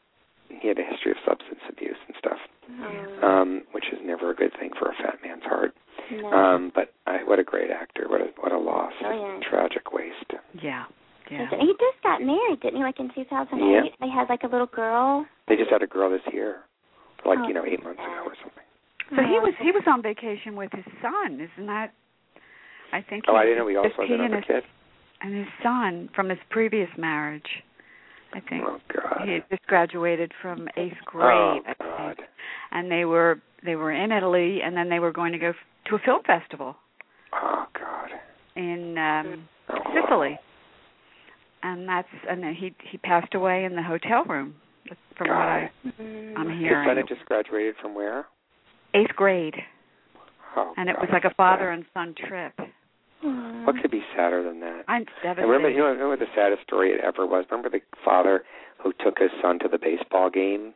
he 0.61 0.67
had 0.67 0.77
a 0.77 0.83
history 0.83 1.11
of 1.11 1.17
substance 1.25 1.59
abuse 1.67 1.97
and 2.07 2.15
stuff, 2.19 2.37
Mm. 2.69 3.23
um, 3.23 3.61
which 3.71 3.85
is 3.91 3.99
never 4.03 4.29
a 4.29 4.35
good 4.35 4.53
thing 4.59 4.71
for 4.77 4.89
a 4.89 4.93
fat 4.93 5.17
man's 5.23 5.43
heart. 5.43 5.73
No. 6.11 6.31
Um, 6.31 6.71
but 6.75 6.93
I, 7.07 7.23
what 7.23 7.39
a 7.39 7.43
great 7.43 7.71
actor! 7.71 8.07
What 8.07 8.21
a 8.21 8.25
what 8.39 8.51
a 8.51 8.57
loss! 8.59 8.93
Brilliant. 9.01 9.43
Tragic 9.43 9.91
waste. 9.93 10.33
Yeah. 10.61 10.85
Yeah. 11.31 11.47
He 11.49 11.67
just 11.79 12.03
got 12.03 12.21
married, 12.21 12.59
didn't 12.61 12.77
he? 12.77 12.83
Like 12.83 12.99
in 12.99 13.09
2008. 13.15 13.63
Yeah. 13.63 13.89
They 13.99 14.09
had 14.11 14.29
like 14.29 14.43
a 14.43 14.47
little 14.47 14.67
girl. 14.67 15.25
They 15.47 15.55
just 15.55 15.71
had 15.71 15.81
a 15.81 15.87
girl 15.87 16.09
this 16.11 16.21
year, 16.31 16.57
like 17.25 17.39
Oh, 17.41 17.47
you 17.47 17.53
know, 17.53 17.65
eight 17.65 17.83
months 17.83 17.99
ago 17.99 18.23
or 18.25 18.35
something. 18.41 18.63
So 19.15 19.21
he 19.23 19.37
Oh. 19.37 19.41
was 19.41 19.53
he 19.59 19.71
was 19.71 19.83
on 19.87 20.01
vacation 20.01 20.55
with 20.55 20.71
his 20.71 20.85
son, 21.01 21.39
isn't 21.39 21.67
that? 21.67 21.93
I 22.91 23.01
think. 23.01 23.25
Oh, 23.27 23.35
I 23.35 23.43
didn't 23.43 23.57
know 23.59 23.67
he 23.67 23.75
also 23.75 23.89
had 23.97 24.07
he 24.07 24.13
another 24.15 24.37
his, 24.37 24.45
kid. 24.45 24.63
And 25.21 25.35
his 25.35 25.47
son 25.61 26.09
from 26.15 26.29
his 26.29 26.39
previous 26.49 26.89
marriage. 26.97 27.63
I 28.33 28.39
think 28.39 28.63
Oh 28.65 28.79
God. 28.93 29.27
he 29.27 29.39
just 29.51 29.65
graduated 29.67 30.31
from 30.41 30.67
eighth 30.75 30.97
oh 31.07 31.11
grade. 31.11 31.61
I 31.67 31.73
God. 31.79 32.21
And 32.71 32.89
they 32.91 33.05
were 33.05 33.39
they 33.63 33.75
were 33.75 33.91
in 33.91 34.11
Italy, 34.11 34.59
and 34.63 34.75
then 34.75 34.89
they 34.89 34.99
were 34.99 35.11
going 35.11 35.31
to 35.33 35.37
go 35.39 35.49
f- 35.49 35.55
to 35.89 35.95
a 35.95 35.99
film 35.99 36.23
festival 36.23 36.75
Oh 37.31 37.65
God. 37.73 38.09
in 38.55 38.97
um 38.97 39.47
Oh, 39.69 39.77
Sicily. 39.93 40.37
And 41.61 41.87
that's 41.87 42.07
and 42.29 42.43
then 42.43 42.53
he 42.53 42.73
he 42.91 42.97
passed 42.97 43.33
away 43.35 43.63
in 43.65 43.75
the 43.75 43.83
hotel 43.83 44.23
room. 44.25 44.55
From 45.15 45.27
what 45.29 45.37
I 45.37 45.71
Mm. 46.01 46.37
I'm 46.37 46.49
His 46.49 46.71
son 46.71 46.97
had 46.97 47.07
just 47.07 47.25
graduated 47.25 47.75
from 47.77 47.93
where? 47.95 48.25
eighth 48.93 49.15
grade, 49.15 49.55
Oh. 50.55 50.73
and 50.77 50.89
it 50.89 50.99
was 50.99 51.09
like 51.11 51.25
a 51.25 51.33
father 51.33 51.65
sad. 51.65 51.73
and 51.73 51.85
son 51.93 52.13
trip. 52.15 52.53
Mm. 53.23 53.65
What 53.65 53.77
could 53.81 53.89
be 53.91 54.03
sadder 54.15 54.43
than 54.43 54.59
that? 54.59 54.83
I'm 54.87 55.05
And 55.23 55.37
remember, 55.37 55.69
devastated. 55.69 55.75
you 55.75 55.83
know, 55.83 55.89
remember 55.91 56.15
the 56.17 56.31
saddest 56.35 56.61
story 56.63 56.91
it 56.91 56.99
ever 57.01 57.25
was. 57.25 57.45
Remember 57.49 57.69
the 57.69 57.81
father 58.03 58.43
who 58.79 58.91
took 58.93 59.17
his 59.19 59.31
son 59.41 59.59
to 59.59 59.67
the 59.67 59.77
baseball 59.79 60.29
game, 60.29 60.73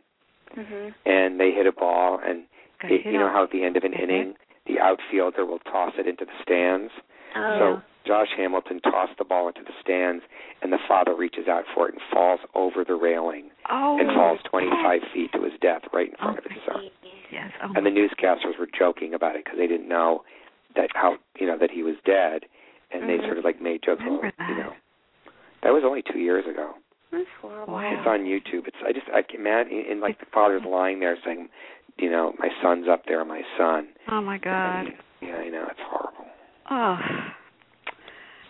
Mhm. 0.55 0.93
and 1.05 1.39
they 1.39 1.51
hit 1.51 1.67
a 1.67 1.71
ball, 1.73 2.19
and 2.19 2.45
it, 2.83 3.05
you 3.05 3.13
know 3.19 3.25
on- 3.27 3.33
how 3.33 3.43
at 3.43 3.51
the 3.51 3.63
end 3.63 3.75
of 3.75 3.83
an 3.83 3.93
inning, 3.93 4.35
the 4.65 4.79
outfielder 4.79 5.45
will 5.45 5.59
toss 5.59 5.93
it 5.97 6.07
into 6.07 6.23
the 6.25 6.31
stands. 6.41 6.93
Oh. 7.35 7.59
So 7.59 7.81
Josh 8.05 8.31
Hamilton 8.37 8.79
tossed 8.79 9.17
the 9.17 9.25
ball 9.25 9.47
into 9.49 9.63
the 9.63 9.73
stands, 9.81 10.23
and 10.61 10.71
the 10.71 10.77
father 10.79 11.13
reaches 11.13 11.47
out 11.49 11.65
for 11.67 11.89
it 11.89 11.93
and 11.93 12.01
falls 12.03 12.39
over 12.55 12.83
the 12.85 12.95
railing 12.95 13.51
oh 13.69 13.97
and 13.99 14.09
falls 14.15 14.39
25 14.49 15.01
feet 15.13 15.31
to 15.33 15.43
his 15.43 15.53
death 15.61 15.81
right 15.93 16.09
in 16.09 16.15
front 16.17 16.39
Oh, 16.39 16.45
of 16.45 16.51
his 16.51 16.61
son. 16.65 16.89
yes. 17.31 17.51
Oh, 17.63 17.71
And 17.75 17.85
the 17.85 17.89
newscasters 17.91 18.57
were 18.59 18.67
joking 18.77 19.13
about 19.13 19.35
it 19.35 19.43
because 19.45 19.57
they 19.57 19.67
didn't 19.67 19.87
know 19.89 20.23
that 20.75 20.89
how 20.93 21.17
you 21.39 21.47
know 21.47 21.57
that 21.57 21.71
he 21.71 21.81
was 21.83 21.95
dead, 22.05 22.45
and 22.91 23.09
they 23.09 23.17
Mhm. 23.17 23.25
sort 23.25 23.37
of 23.37 23.43
like 23.43 23.59
made 23.61 23.81
jokes. 23.83 24.01
Remember 24.03 24.31
well, 24.37 24.49
you 24.49 24.55
know, 24.55 24.73
that 25.63 25.73
was 25.73 25.83
only 25.83 26.01
two 26.03 26.19
years 26.19 26.45
ago. 26.45 26.75
That's 27.11 27.27
horrible. 27.41 27.73
Wow. 27.73 27.93
It's 27.97 28.05
on 28.07 28.25
YouTube. 28.25 28.67
It's 28.67 28.77
I 28.85 28.91
just 28.93 29.07
I 29.13 29.21
can 29.23 29.39
imagine 29.41 29.85
and 29.89 30.01
like 30.01 30.19
the 30.19 30.25
father's 30.27 30.63
lying 30.63 30.99
there 30.99 31.17
saying, 31.25 31.49
you 31.97 32.09
know, 32.11 32.33
my 32.37 32.49
son's 32.61 32.87
up 32.87 33.05
there, 33.07 33.23
my 33.25 33.41
son. 33.57 33.87
oh 34.09 34.21
my 34.21 34.37
God. 34.37 34.85
And, 34.87 34.93
yeah, 35.21 35.35
I 35.37 35.49
know 35.49 35.65
it's 35.69 35.79
horrible. 35.81 36.25
Oh. 36.69 36.97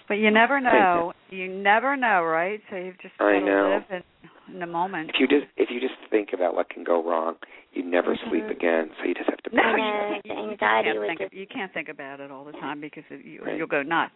But 0.08 0.15
you 0.15 0.32
never 0.32 0.60
know. 0.62 1.13
You 1.30 1.47
never 1.49 1.95
know, 1.97 2.23
right? 2.23 2.62
So 2.69 2.77
you've 2.77 2.97
just 2.99 3.17
got 3.17 3.27
I 3.27 3.39
to 3.39 3.45
know. 3.45 3.84
live 3.89 4.01
in, 4.24 4.30
in 4.54 4.60
the 4.60 4.66
moment. 4.66 5.10
If 5.10 5.16
you 5.20 5.28
just 5.28 5.45
if 5.58 5.70
you 5.70 5.80
just 5.80 5.95
think 6.10 6.30
about 6.34 6.56
what 6.56 6.70
can 6.70 6.84
go 6.84 7.04
wrong, 7.04 7.36
you 7.74 7.84
never 7.84 8.16
Mhm. 8.16 8.30
sleep 8.30 8.45
again. 8.50 8.91
So 9.00 9.06
you 9.06 9.14
just 9.14 9.30
have 9.30 9.39
to. 9.43 9.56
No, 9.56 9.62
I 9.66 9.72
push 9.72 9.80
know. 9.80 10.14
it. 10.16 10.24
The 10.24 10.30
you 10.30 10.50
anxiety 10.52 10.89
can't 10.93 11.08
think 11.08 11.20
just. 11.20 11.34
of, 11.34 11.38
you 11.39 11.48
can't 11.48 11.74
think 11.74 11.89
about 11.89 12.20
it 12.20 12.32
all 12.32 12.43
the 12.43 12.54
time 12.54 12.80
because 12.82 13.04
it, 13.10 13.24
you, 13.26 13.41
Right. 13.43 13.58
you'll 13.58 13.68
go 13.68 13.84
nuts. 13.84 14.14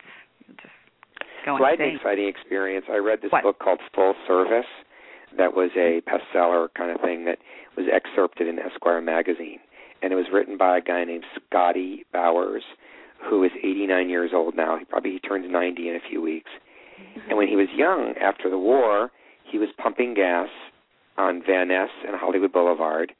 You'll 0.47 0.57
just 0.57 0.73
go 1.45 1.57
So 1.57 1.63
I 1.65 1.71
had 1.71 1.79
an 1.79 1.85
insane. 1.85 1.95
exciting 1.97 2.27
experience. 2.27 2.85
I 2.89 2.97
read 2.97 3.21
this 3.21 3.31
What? 3.31 3.43
book 3.43 3.59
called 3.59 3.79
Full 3.93 4.15
Service 4.27 4.67
that 5.37 5.53
was 5.55 5.71
a 5.77 6.01
bestseller 6.01 6.67
kind 6.73 6.91
of 6.91 6.99
thing 7.01 7.25
that 7.25 7.39
was 7.77 7.87
excerpted 7.87 8.47
in 8.47 8.59
Esquire 8.59 8.99
magazine. 9.01 9.59
And 10.01 10.11
it 10.11 10.15
was 10.15 10.29
written 10.31 10.57
by 10.57 10.77
a 10.77 10.81
guy 10.81 11.03
named 11.05 11.25
Scotty 11.35 12.05
Bowers, 12.11 12.63
who 13.19 13.43
is 13.43 13.51
89 13.63 14.09
years 14.09 14.31
old 14.33 14.55
now. 14.55 14.77
He 14.77 14.83
probably 14.85 15.11
he 15.11 15.19
turns 15.19 15.45
90 15.49 15.87
in 15.89 15.95
a 15.95 15.99
few 16.09 16.21
weeks. 16.21 16.49
And 17.29 17.37
when 17.37 17.47
he 17.47 17.55
was 17.55 17.67
young, 17.75 18.15
after 18.19 18.49
the 18.49 18.57
war, 18.57 19.11
he 19.51 19.57
was 19.57 19.69
pumping 19.77 20.13
gas 20.13 20.49
on 21.17 21.43
Van 21.45 21.67
Ness 21.67 21.89
and 22.07 22.15
Hollywood 22.15 22.53
Boulevard, 22.53 23.13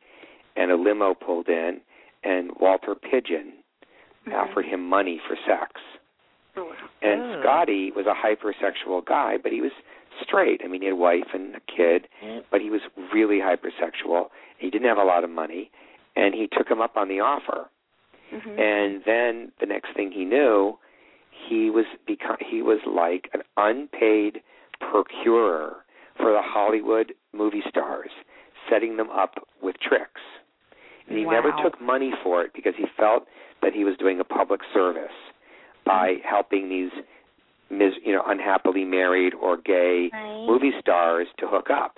and 0.55 0.71
a 0.71 0.75
limo 0.75 1.13
pulled 1.13 1.49
in, 1.49 1.81
and 2.23 2.51
Walter 2.59 2.95
Pidgeon 2.95 3.53
Mhm. 4.25 4.33
offered 4.33 4.65
him 4.65 4.87
money 4.87 5.19
for 5.27 5.35
sex. 5.45 5.81
Oh, 6.55 6.65
wow. 6.65 6.75
And 7.01 7.21
Ugh. 7.21 7.41
Scotty 7.41 7.91
was 7.91 8.05
a 8.07 8.13
hypersexual 8.13 9.03
guy, 9.05 9.37
but 9.37 9.51
he 9.51 9.61
was 9.61 9.71
straight. 10.21 10.61
I 10.63 10.67
mean, 10.67 10.81
he 10.81 10.87
had 10.87 10.93
a 10.93 10.97
wife 10.97 11.33
and 11.33 11.55
a 11.55 11.59
kid, 11.61 12.07
but 12.49 12.61
he 12.61 12.69
was 12.69 12.81
really 13.13 13.39
hypersexual. 13.39 14.29
He 14.57 14.69
didn't 14.69 14.87
have 14.87 14.97
a 14.97 15.03
lot 15.03 15.23
of 15.23 15.29
money, 15.29 15.71
and 16.15 16.35
he 16.35 16.47
took 16.47 16.69
him 16.69 16.81
up 16.81 16.97
on 16.97 17.07
the 17.07 17.19
offer. 17.19 17.69
Mhm. 18.31 18.59
And 18.59 19.03
then 19.03 19.51
the 19.59 19.65
next 19.65 19.93
thing 19.93 20.11
he 20.11 20.25
knew, 20.25 20.77
he 21.31 21.69
was 21.69 21.85
become 22.05 22.37
he 22.39 22.61
was 22.61 22.85
like 22.85 23.29
an 23.33 23.43
unpaid 23.57 24.41
procurer 24.79 25.80
for 26.21 26.31
the 26.31 26.41
Hollywood 26.41 27.13
movie 27.33 27.63
stars, 27.67 28.11
setting 28.69 28.97
them 28.97 29.09
up 29.09 29.47
with 29.61 29.75
tricks. 29.79 30.21
And 31.07 31.17
he 31.17 31.25
never 31.25 31.51
took 31.63 31.81
money 31.81 32.11
for 32.23 32.43
it 32.43 32.51
because 32.53 32.73
he 32.77 32.85
felt 32.97 33.25
that 33.61 33.73
he 33.73 33.83
was 33.83 33.97
doing 33.97 34.19
a 34.19 34.23
public 34.23 34.61
service 34.73 35.11
by 35.85 36.15
helping 36.23 36.69
these 36.69 36.91
mis- 37.69 37.99
you 38.05 38.13
know 38.13 38.23
unhappily 38.25 38.85
married 38.85 39.33
or 39.33 39.57
gay 39.57 40.09
Right. 40.13 40.45
movie 40.47 40.71
stars 40.79 41.27
to 41.39 41.47
hook 41.47 41.69
up. 41.69 41.97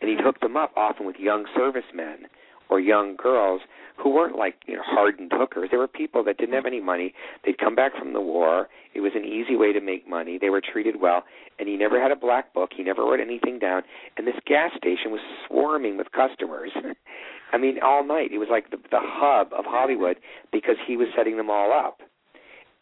And 0.00 0.10
he'd 0.10 0.20
hook 0.20 0.40
them 0.40 0.56
up 0.56 0.72
often 0.76 1.06
with 1.06 1.16
young 1.18 1.46
servicemen 1.56 2.26
or 2.68 2.80
young 2.80 3.16
girls 3.16 3.62
who 3.96 4.10
weren't 4.10 4.36
like 4.36 4.56
you 4.66 4.76
know 4.76 4.82
hardened 4.84 5.32
hookers. 5.34 5.68
They 5.70 5.76
were 5.78 5.88
people 5.88 6.22
that 6.24 6.36
didn't 6.38 6.54
have 6.54 6.66
any 6.66 6.80
money. 6.80 7.14
They'd 7.44 7.58
come 7.58 7.74
back 7.74 7.96
from 7.98 8.12
the 8.12 8.20
war. 8.20 8.68
It 8.94 9.00
was 9.00 9.12
an 9.14 9.24
easy 9.24 9.56
way 9.56 9.72
to 9.72 9.80
make 9.80 10.08
money. 10.08 10.38
They 10.38 10.50
were 10.50 10.60
treated 10.60 11.00
well, 11.00 11.24
and 11.58 11.68
he 11.68 11.76
never 11.76 12.00
had 12.00 12.10
a 12.10 12.16
black 12.16 12.52
book. 12.52 12.70
He 12.76 12.82
never 12.82 13.02
wrote 13.02 13.20
anything 13.20 13.58
down. 13.58 13.82
And 14.16 14.26
this 14.26 14.36
gas 14.46 14.70
station 14.76 15.10
was 15.10 15.20
swarming 15.46 15.96
with 15.96 16.08
customers. 16.12 16.70
I 17.52 17.58
mean, 17.58 17.78
all 17.82 18.04
night. 18.04 18.30
It 18.32 18.38
was 18.38 18.48
like 18.50 18.70
the, 18.70 18.76
the 18.90 19.00
hub 19.00 19.52
of 19.56 19.64
Hollywood 19.66 20.16
because 20.52 20.76
he 20.86 20.96
was 20.96 21.08
setting 21.16 21.36
them 21.36 21.48
all 21.50 21.72
up. 21.72 22.00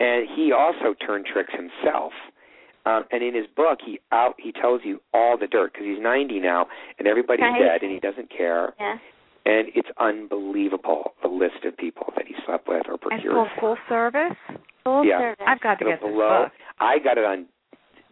And 0.01 0.27
he 0.35 0.53
also 0.53 0.95
turned 0.95 1.27
tricks 1.27 1.53
himself. 1.55 2.13
Um, 2.87 3.05
and 3.11 3.23
in 3.23 3.35
his 3.35 3.47
book, 3.57 3.79
he 3.85 3.99
out 4.13 4.35
he 4.39 4.53
tells 4.53 4.83
you 4.85 5.01
all 5.15 5.39
the 5.39 5.47
dirt 5.47 5.73
because 5.73 5.87
he's 5.87 6.03
90 6.03 6.39
now, 6.41 6.67
and 6.99 7.09
everybody's 7.09 7.43
Right. 7.43 7.59
dead, 7.59 7.83
and 7.83 7.91
he 7.91 7.99
doesn't 7.99 8.29
care 8.31 8.75
Yeah. 8.79 8.99
And 9.47 9.69
it's 9.75 9.89
unbelievable 9.99 11.13
the 11.23 11.29
list 11.29 11.65
of 11.65 11.77
people 11.77 12.13
that 12.17 12.27
he 12.27 12.35
slept 12.47 12.69
with 12.69 12.83
or 12.89 12.93
And 12.93 13.01
procured 13.01 13.35
full 13.35 13.49
for. 13.55 13.61
full 13.61 13.77
service. 13.89 14.37
Full 14.85 15.05
Yeah. 15.05 15.19
service. 15.19 15.45
I've 15.47 15.61
got 15.61 15.79
to 15.79 15.85
get 15.85 16.01
this 16.01 16.11
book. 16.15 16.53
I 16.81 16.99
got 16.99 17.19
it 17.19 17.25
on 17.25 17.47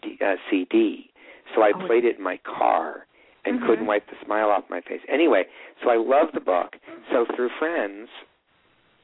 D, 0.02 0.18
uh, 0.20 0.36
CD, 0.50 1.10
so 1.54 1.62
I 1.62 1.70
Oh, 1.74 1.86
played 1.86 2.04
it 2.04 2.16
in 2.18 2.22
my 2.22 2.36
car 2.38 3.06
and 3.44 3.60
Mhm. 3.60 3.66
couldn't 3.66 3.86
wipe 3.86 4.06
the 4.08 4.16
smile 4.24 4.50
off 4.50 4.68
my 4.70 4.80
face. 4.80 5.02
Anyway, 5.08 5.46
so 5.82 5.90
I 5.90 5.96
love 5.96 6.32
the 6.32 6.40
book. 6.40 6.76
So 7.10 7.24
through 7.26 7.50
friends, 7.50 8.08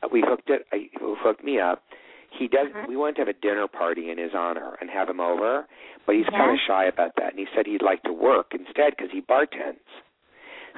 uh, 0.03 0.09
we 0.11 0.21
hooked 0.21 0.51
it. 0.51 0.67
I, 0.73 0.89
hooked 1.01 1.43
me 1.45 1.59
up. 1.61 1.83
He 2.31 2.47
does. 2.47 2.69
Mhm. 2.69 2.87
We 2.89 2.97
wanted 2.97 3.17
to 3.17 3.21
have 3.23 3.29
a 3.29 3.33
dinner 3.33 3.67
party 3.67 4.11
in 4.11 4.19
his 4.19 4.35
honor 4.35 4.77
and 4.81 4.91
have 4.91 5.09
him 5.09 5.19
over, 5.21 5.67
but 6.05 6.15
he's 6.15 6.27
Yeah. 6.31 6.39
kind 6.39 6.51
of 6.53 6.61
shy 6.61 6.85
about 6.85 7.15
that. 7.17 7.31
And 7.31 7.39
he 7.39 7.47
said 7.55 7.67
he'd 7.67 7.83
like 7.83 8.03
to 8.03 8.13
work 8.13 8.55
instead 8.55 8.97
because 8.97 9.11
he 9.11 9.21
bartends. 9.23 9.81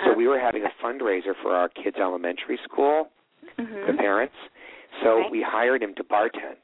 So 0.04 0.10
Oh. 0.12 0.14
we 0.14 0.26
were 0.28 0.38
having 0.38 0.64
a 0.64 0.70
fundraiser 0.82 1.34
for 1.42 1.54
our 1.54 1.68
kids' 1.68 1.96
elementary 1.98 2.58
school, 2.64 3.10
the 3.56 3.62
Mhm. 3.62 3.98
parents. 3.98 4.34
So 5.02 5.18
Right. 5.18 5.30
we 5.30 5.42
hired 5.42 5.82
him 5.82 5.94
to 5.94 6.04
bartend. 6.04 6.56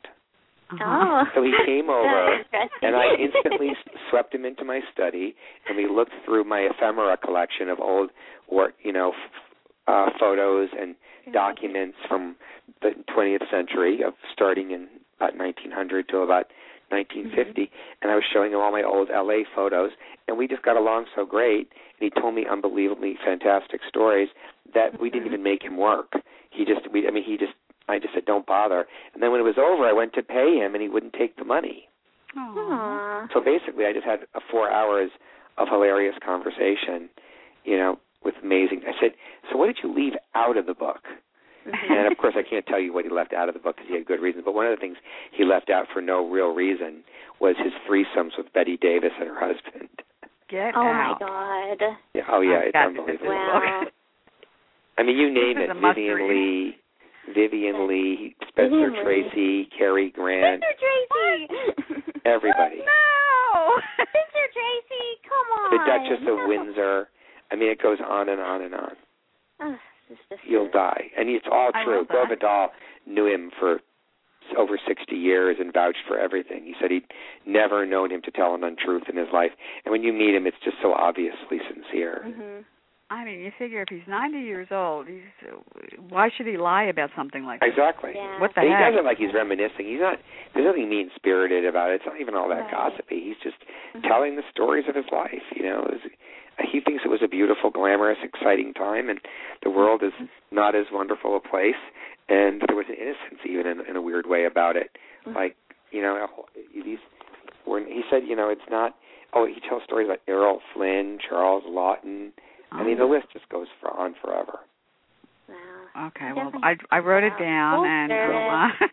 Uh-huh. 0.71 1.25
So 1.35 1.43
he 1.43 1.55
came 1.65 1.89
over, 1.91 2.45
and 2.83 2.97
I 2.97 3.15
instantly 3.15 3.77
swept 4.11 4.35
him 4.35 4.45
into 4.45 4.65
my 4.65 4.81
study, 4.93 5.37
and 5.69 5.77
we 5.77 5.87
looked 5.87 6.13
through 6.25 6.45
my 6.45 6.61
ephemera 6.61 7.17
collection 7.19 7.69
of 7.69 7.79
old, 7.81 8.11
work, 8.49 8.75
you 8.83 8.93
know, 8.93 9.13
f- 9.13 9.31
uh, 9.87 10.11
photos 10.19 10.69
and 10.79 10.97
documents 11.33 11.97
from 12.09 12.37
the 12.83 12.91
20th 13.15 13.49
century, 13.49 14.03
of 14.03 14.15
starting 14.33 14.73
in 14.73 14.89
about 15.19 15.37
1900 15.37 16.09
to 16.09 16.19
about 16.19 16.51
1950, 16.91 17.71
and 18.03 18.11
I 18.11 18.15
was 18.15 18.25
showing 18.33 18.53
him 18.53 18.61
all 18.61 18.73
my 18.73 18.83
old 18.83 19.09
LA 19.09 19.43
photos, 19.55 19.91
and 20.29 20.39
we 20.39 20.47
just 20.47 20.63
got 20.63 20.77
along 20.77 21.07
so 21.15 21.25
great. 21.25 21.71
And 21.99 22.11
he 22.13 22.21
told 22.21 22.35
me 22.35 22.47
unbelievably 22.51 23.17
fantastic 23.25 23.81
stories 23.89 24.29
that 24.75 25.01
we 25.01 25.11
didn't 25.11 25.27
even 25.27 25.43
make 25.43 25.63
him 25.63 25.77
work. 25.77 26.13
He 26.51 26.65
just, 26.65 26.91
we, 26.93 27.07
I 27.07 27.11
mean, 27.11 27.25
he 27.25 27.37
just, 27.37 27.53
I 27.89 27.99
just 27.99 28.15
said, 28.15 28.25
don't 28.25 28.47
bother. 28.47 28.87
And 29.15 29.23
then 29.23 29.31
when 29.31 29.41
it 29.41 29.45
was 29.45 29.59
over, 29.59 29.85
I 29.85 29.93
went 29.93 30.13
to 30.15 30.23
pay 30.23 30.57
him, 30.57 30.75
and 30.75 30.83
he 30.83 30.89
wouldn't 30.89 31.13
take 31.13 31.37
the 31.37 31.45
money. 31.45 31.89
Aw. 32.37 32.55
Aw. 32.57 33.29
So 33.33 33.41
basically, 33.41 33.87
I 33.87 33.93
just 33.93 34.05
had 34.05 34.21
uh, 34.35 34.41
four 34.51 34.71
hours 34.71 35.11
of 35.59 35.69
hilarious 35.69 36.17
conversation, 36.25 37.09
you 37.65 37.77
know, 37.77 37.99
with 38.25 38.35
amazing. 38.43 38.83
I 38.87 38.93
said, 39.01 39.13
so 39.51 39.57
what 39.57 39.67
did 39.67 39.79
you 39.83 39.93
leave 39.95 40.15
out 40.35 40.57
of 40.57 40.67
the 40.67 40.75
book? 40.75 41.01
Mhm. 41.67 41.91
And 41.91 42.07
of 42.13 42.17
course, 42.19 42.35
I 42.37 42.43
can't 42.43 42.65
tell 42.67 42.79
you 42.79 42.93
what 42.93 43.05
he 43.05 43.11
left 43.11 43.33
out 43.33 43.49
of 43.49 43.55
the 43.55 43.61
book 43.61 43.77
because 43.77 43.89
he 43.89 43.95
had 43.95 44.07
good 44.07 44.21
reasons. 44.21 44.45
But 44.45 44.55
one 44.55 44.67
of 44.67 44.71
the 44.71 44.81
things 44.81 44.97
he 45.33 45.45
left 45.45 45.69
out 45.71 45.89
for 45.93 46.01
no 46.01 46.27
real 46.29 46.55
reason 46.55 47.03
was 47.41 47.57
his 47.59 47.73
threesomes 47.89 48.37
with 48.39 48.53
Bette 48.53 48.77
Davis 48.79 49.13
and 49.19 49.29
her 49.29 49.39
husband. 49.39 49.89
Get 50.49 50.77
Oh 50.77 50.83
out. 50.87 51.21
my 51.21 51.27
god. 51.79 51.97
Yeah, 52.15 52.23
oh 52.29 52.41
yeah, 52.41 52.59
I've 52.59 52.65
it's 52.65 52.73
got 52.73 52.85
to 52.87 52.93
get 52.93 52.99
unbelievable. 53.01 53.35
Wow. 53.35 53.83
I 54.99 55.03
mean, 55.03 55.17
you 55.19 55.31
name 55.31 55.57
This 55.59 55.65
it: 55.65 55.71
is 55.71 55.77
a 55.77 55.81
must 55.81 55.97
Vivian 55.97 56.17
read. 56.17 56.31
Lee, 56.31 56.79
Vivien 57.35 57.87
Leigh, 57.89 58.37
Spencer 58.49 58.71
Vivien 58.71 58.93
Leigh. 58.95 59.03
Tracy, 59.03 59.65
Cary 59.77 60.11
Grant, 60.11 60.63
Mr. 60.63 60.79
Tracy. 60.79 62.13
everybody. 62.25 62.79
No. 62.79 63.81
Mr. 63.99 64.43
Tracy, 64.55 65.07
come 65.29 65.59
on. 65.59 65.71
The 65.73 65.79
Duchess 65.85 66.21
of 66.29 66.39
No. 66.39 66.47
Windsor. 66.49 67.09
I 67.51 67.57
mean, 67.57 67.69
it 67.71 67.83
goes 67.83 67.99
on 68.01 68.29
and 68.29 68.41
on 68.41 68.63
and 68.63 68.75
on. 68.75 68.97
Oh, 69.61 69.77
this 70.09 70.19
is 70.19 70.25
just 70.31 70.36
You'll 70.47 70.71
die, 70.71 71.11
and 71.17 71.29
it's 71.29 71.47
all 71.51 71.71
true. 71.85 71.99
will 71.99 72.05
Gore 72.05 72.25
die. 72.25 72.35
Vidal 72.35 72.69
knew 73.07 73.27
him 73.27 73.51
for 73.59 73.81
over 74.57 74.79
60 74.87 75.15
years 75.17 75.57
and 75.59 75.73
vouched 75.73 75.99
for 76.07 76.19
everything. 76.19 76.63
He 76.65 76.75
said 76.81 76.91
he'd 76.93 77.11
never 77.47 77.85
known 77.85 78.13
him 78.13 78.23
to 78.23 78.31
tell 78.31 78.55
an 78.55 78.63
untruth 78.63 79.09
in 79.09 79.17
his 79.17 79.29
life, 79.33 79.51
and 79.85 79.91
when 79.93 80.03
you 80.05 80.13
meet 80.13 80.35
him, 80.35 80.47
it's 80.47 80.57
just 80.65 80.77
so 80.81 80.93
obviously 80.95 81.59
sincere. 81.67 82.23
Mhm. 82.27 82.65
I 83.09 83.25
mean, 83.25 83.39
you 83.39 83.53
figure 83.53 83.83
if 83.83 83.89
he's 83.89 84.07
90 84.09 84.41
years 84.41 84.67
old, 84.73 85.07
he's 85.07 85.23
why 86.09 86.29
should 86.37 86.47
he 86.47 86.57
lie 86.57 86.85
about 86.85 87.11
something 87.15 87.45
like 87.45 87.61
that? 87.61 87.69
Exactly. 87.69 88.13
Yeah. 88.17 88.41
What 88.41 88.53
the 88.55 88.63
And 88.63 88.69
he 88.71 88.75
heck? 88.75 88.93
does 88.93 88.99
it 88.99 89.05
like 89.05 89.19
he's 89.19 89.33
reminiscing. 89.33 89.87
He's 89.87 90.01
not. 90.01 90.19
There's 90.55 90.67
nothing 90.67 90.89
mean 90.89 91.11
spirited 91.15 91.65
about 91.65 91.91
it. 91.91 92.03
It's 92.03 92.07
not 92.07 92.21
even 92.21 92.35
all 92.35 92.49
that 92.49 92.63
Right. 92.63 92.71
gossipy. 92.73 93.21
He's 93.21 93.39
just 93.39 93.59
Mhm. 93.95 94.03
telling 94.09 94.35
the 94.35 94.43
stories 94.51 94.89
of 94.89 94.97
his 94.97 95.09
life. 95.13 95.45
You 95.55 95.63
know, 95.71 95.83
it 95.85 95.91
was, 95.93 96.01
he 96.71 96.81
thinks 96.81 97.03
it 97.05 97.09
was 97.09 97.23
a 97.23 97.29
beautiful, 97.29 97.71
glamorous, 97.71 98.19
exciting 98.23 98.73
time, 98.75 99.09
and 99.09 99.21
the 99.63 99.71
world 99.71 100.03
is 100.03 100.13
not 100.51 100.75
as 100.75 100.87
wonderful 100.93 101.37
a 101.37 101.41
place. 101.41 101.79
And 102.29 102.63
there 102.67 102.77
was 102.77 102.87
an 102.89 102.97
innocence, 102.97 103.41
even 103.49 103.67
in, 103.67 103.81
in 103.89 103.97
a 103.97 104.03
weird 104.03 104.27
way, 104.27 104.45
about 104.47 104.77
it. 104.77 104.91
Mhm. 105.27 105.35
Like, 105.35 105.57
you 105.93 106.03
know, 106.03 106.17
a 106.17 106.29
these. 106.83 106.99
When 107.65 107.87
he 107.87 108.03
said, 108.11 108.23
you 108.27 108.35
know, 108.37 108.49
it's 108.49 108.69
not. 108.71 108.97
Oh, 109.33 109.47
he 109.47 109.61
tells 109.69 109.83
stories 109.85 110.07
about 110.09 110.21
Errol 110.29 110.61
Flynn, 110.73 111.19
Charles 111.19 111.65
Laughton. 111.65 112.33
I 112.73 112.83
mean, 112.83 112.99
the 112.99 113.05
Oh. 113.05 113.09
list 113.09 113.31
just 113.33 113.49
goes 113.49 113.69
for 113.81 113.91
on 113.91 114.15
forever. 114.15 114.61
Wow. 115.49 116.07
Okay, 116.09 116.33
well, 116.33 116.53
I 116.63 116.77
I 116.91 116.99
wrote 116.99 117.25
it 117.25 117.39
down 117.39 117.77
Full 117.79 117.85
and 117.87 118.11
service. 118.11 118.37
I'll, 118.37 118.49
uh, 118.51 118.53
I 118.53 118.69
hope 118.79 118.91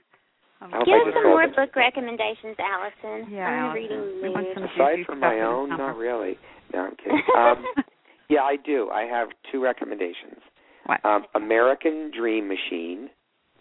Give 0.85 1.07
us 1.07 1.13
some 1.13 1.23
more 1.23 1.43
it. 1.43 1.55
book 1.55 1.75
recommendations, 1.75 2.55
Allison. 2.59 3.31
Yeah, 3.31 3.45
I'm 3.47 3.59
Allison. 3.59 3.81
reading 3.81 4.21
We 4.23 4.29
want 4.29 4.45
mood. 4.47 4.53
some 4.55 4.63
Aside 4.63 5.05
from 5.05 5.19
my 5.19 5.41
own, 5.41 5.69
not 5.69 5.97
really. 5.97 6.37
No, 6.73 6.79
I'm 6.85 6.95
kidding. 6.95 7.21
Um, 7.37 7.65
yeah, 8.29 8.41
I 8.41 8.55
do. 8.55 8.89
I 8.89 9.03
have 9.03 9.29
two 9.51 9.61
recommendations. 9.61 10.39
What? 10.85 11.03
Um, 11.05 11.25
American 11.35 12.11
Dream 12.17 12.47
Machine 12.47 13.09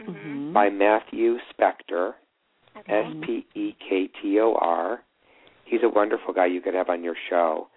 Mhm. 0.01 0.53
by 0.53 0.71
Matthew 0.71 1.39
Specktor, 1.53 2.15
Okay. 2.79 3.01
S 3.05 3.13
P 3.23 3.47
E 3.55 3.75
K 3.87 4.09
T 4.21 4.41
O 4.41 4.55
R. 4.61 5.03
He's 5.65 5.83
a 5.83 5.89
wonderful 5.89 6.33
guy 6.33 6.47
you 6.47 6.61
could 6.61 6.75
have 6.75 6.89
on 6.89 7.03
your 7.05 7.17
show. 7.29 7.69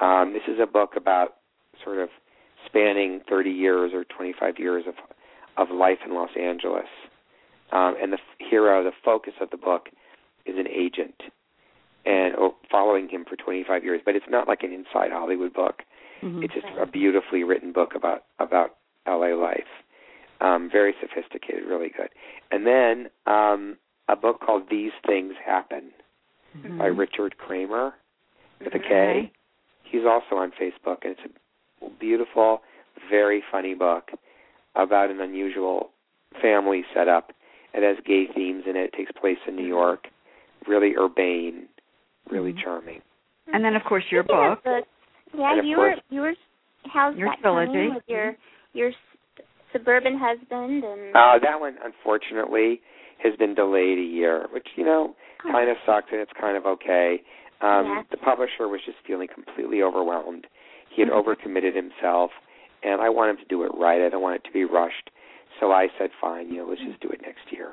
Um, 0.00 0.32
this 0.32 0.42
is 0.48 0.58
a 0.60 0.66
book 0.66 0.96
about 0.96 1.36
sort 1.84 1.98
of 1.98 2.08
spanning 2.66 3.20
30 3.28 3.50
years 3.50 3.92
or 3.94 4.04
25 4.04 4.58
years 4.58 4.84
of 4.86 4.94
of 5.56 5.70
life 5.70 5.98
in 6.04 6.14
Los 6.14 6.30
Angeles. 6.36 6.88
Um, 7.72 7.94
and 8.00 8.12
the 8.12 8.18
hero, 8.38 8.82
the 8.82 8.92
focus 9.04 9.34
of 9.40 9.50
the 9.50 9.56
book, 9.56 9.88
is 10.46 10.56
an 10.58 10.66
agent, 10.68 11.22
and 12.04 12.34
or 12.34 12.54
following 12.70 13.08
him 13.08 13.24
for 13.28 13.36
25 13.36 13.84
years. 13.84 14.00
But 14.04 14.16
it's 14.16 14.26
not 14.28 14.48
like 14.48 14.62
an 14.62 14.72
inside 14.72 15.12
Hollywood 15.12 15.52
book. 15.52 15.82
Mhm. 16.22 16.44
It's 16.44 16.54
just 16.54 16.66
a 16.78 16.86
beautifully 16.86 17.44
written 17.44 17.72
book 17.72 17.94
about 17.94 18.24
about 18.38 18.76
LA 19.06 19.34
life. 19.34 19.68
Um, 20.40 20.70
very 20.70 20.94
sophisticated, 21.00 21.64
really 21.64 21.90
good. 21.90 22.08
And 22.50 22.66
then 22.66 23.10
um, 23.26 23.76
a 24.08 24.16
book 24.16 24.40
called 24.40 24.68
These 24.70 24.92
Things 25.06 25.34
Happen 25.36 25.92
by 26.78 26.88
Mhm. 26.90 26.98
Richard 26.98 27.36
Kramer 27.38 27.94
with 28.58 28.74
a 28.74 28.78
K. 28.78 29.30
He's 29.84 30.04
also 30.04 30.36
on 30.36 30.50
Facebook, 30.52 31.04
and 31.04 31.16
it's 31.18 31.34
a 31.82 31.90
beautiful, 31.90 32.62
very 33.08 33.40
funny 33.50 33.74
book 33.74 34.10
about 34.74 35.10
an 35.10 35.20
unusual 35.20 35.92
family 36.40 36.84
setup. 36.94 37.32
It 37.74 37.82
has 37.82 37.96
gay 38.04 38.26
themes 38.34 38.64
in 38.66 38.76
it. 38.76 38.90
It 38.92 38.96
takes 38.96 39.12
place 39.12 39.38
in 39.46 39.56
New 39.56 39.66
York. 39.66 40.08
Really 40.66 40.94
urbane, 40.96 41.68
really 42.30 42.52
Mhm. 42.52 42.62
charming. 42.62 43.02
And 43.52 43.64
then, 43.64 43.74
of 43.76 43.84
course, 43.84 44.04
your 44.10 44.24
Speaking 44.24 44.36
book. 44.36 44.62
books, 44.62 44.88
Yeah, 45.32 45.62
you 45.62 45.78
were 45.78 45.94
you 46.10 46.20
were 46.22 46.34
how's 46.86 47.16
Your 47.16 47.28
that 47.28 47.38
trilogy. 47.40 47.72
coming 47.72 47.94
with 47.94 48.08
your 48.08 48.36
your 48.72 48.88
s- 48.88 48.96
suburban 49.72 50.16
husband 50.18 50.82
and 50.84 51.14
Uh, 51.16 51.38
that 51.38 51.60
one, 51.60 51.78
unfortunately, 51.82 52.80
has 53.18 53.34
been 53.36 53.54
delayed 53.54 53.98
a 53.98 54.02
year, 54.02 54.46
which 54.50 54.66
you 54.76 54.84
know 54.84 55.14
Oh. 55.44 55.50
kind 55.50 55.70
of 55.70 55.78
sucks, 55.86 56.10
and 56.12 56.20
it's 56.20 56.32
kind 56.34 56.56
of 56.56 56.66
okay. 56.66 57.22
Um, 57.60 57.86
Yeah. 57.86 58.02
The 58.10 58.16
publisher 58.16 58.68
was 58.68 58.82
just 58.82 58.98
feeling 59.00 59.28
completely 59.28 59.82
overwhelmed. 59.82 60.46
He 60.88 61.02
had 61.02 61.10
Mhm. 61.10 61.16
overcommitted 61.22 61.74
himself, 61.74 62.32
and 62.82 63.00
I 63.00 63.08
want 63.10 63.30
him 63.30 63.36
to 63.36 63.44
do 63.44 63.62
it 63.64 63.72
right. 63.74 64.00
I 64.02 64.08
don't 64.08 64.22
want 64.22 64.36
it 64.36 64.44
to 64.44 64.50
be 64.52 64.64
rushed. 64.64 65.10
So 65.60 65.72
I 65.72 65.88
said, 65.98 66.10
fine, 66.20 66.48
you 66.48 66.56
know, 66.58 66.66
let's 66.68 66.80
just 66.80 67.00
do 67.00 67.08
it 67.10 67.20
next 67.22 67.52
year. 67.52 67.72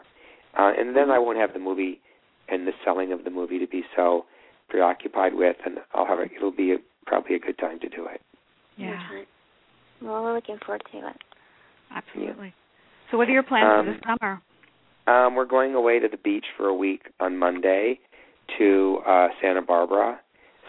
Uh, 0.59 0.71
and 0.77 0.95
then 0.95 1.09
I 1.09 1.19
won't 1.19 1.37
have 1.37 1.53
the 1.53 1.59
movie 1.59 2.01
and 2.49 2.67
the 2.67 2.73
selling 2.83 3.11
of 3.13 3.23
the 3.23 3.29
movie 3.29 3.59
to 3.59 3.67
be 3.67 3.83
so 3.95 4.25
preoccupied 4.69 5.33
with, 5.33 5.55
and 5.65 5.77
I'll 5.93 6.05
have 6.05 6.19
it. 6.19 6.31
It'll 6.35 6.51
be 6.51 6.73
a, 6.73 6.77
probably 7.05 7.35
a 7.35 7.39
good 7.39 7.57
time 7.57 7.79
to 7.79 7.89
do 7.89 8.05
it. 8.13 8.21
Yeah, 8.77 8.99
Okay. 9.09 9.27
Well, 10.01 10.23
we're 10.23 10.35
looking 10.35 10.57
forward 10.63 10.83
to 10.91 10.97
it. 11.07 11.15
absolutely. 11.95 12.53
So, 13.09 13.17
what 13.17 13.27
are 13.27 13.31
your 13.31 13.43
plans 13.43 13.65
Um, 13.65 13.85
for 13.85 13.91
this 13.93 14.01
summer? 14.05 14.41
Um, 15.07 15.35
we're 15.35 15.45
going 15.45 15.73
away 15.73 15.99
to 15.99 16.07
the 16.07 16.17
beach 16.17 16.45
for 16.57 16.67
a 16.67 16.75
week 16.75 17.09
on 17.19 17.37
Monday 17.37 17.99
to 18.57 18.99
uh 19.07 19.27
Santa 19.41 19.61
Barbara. 19.61 20.19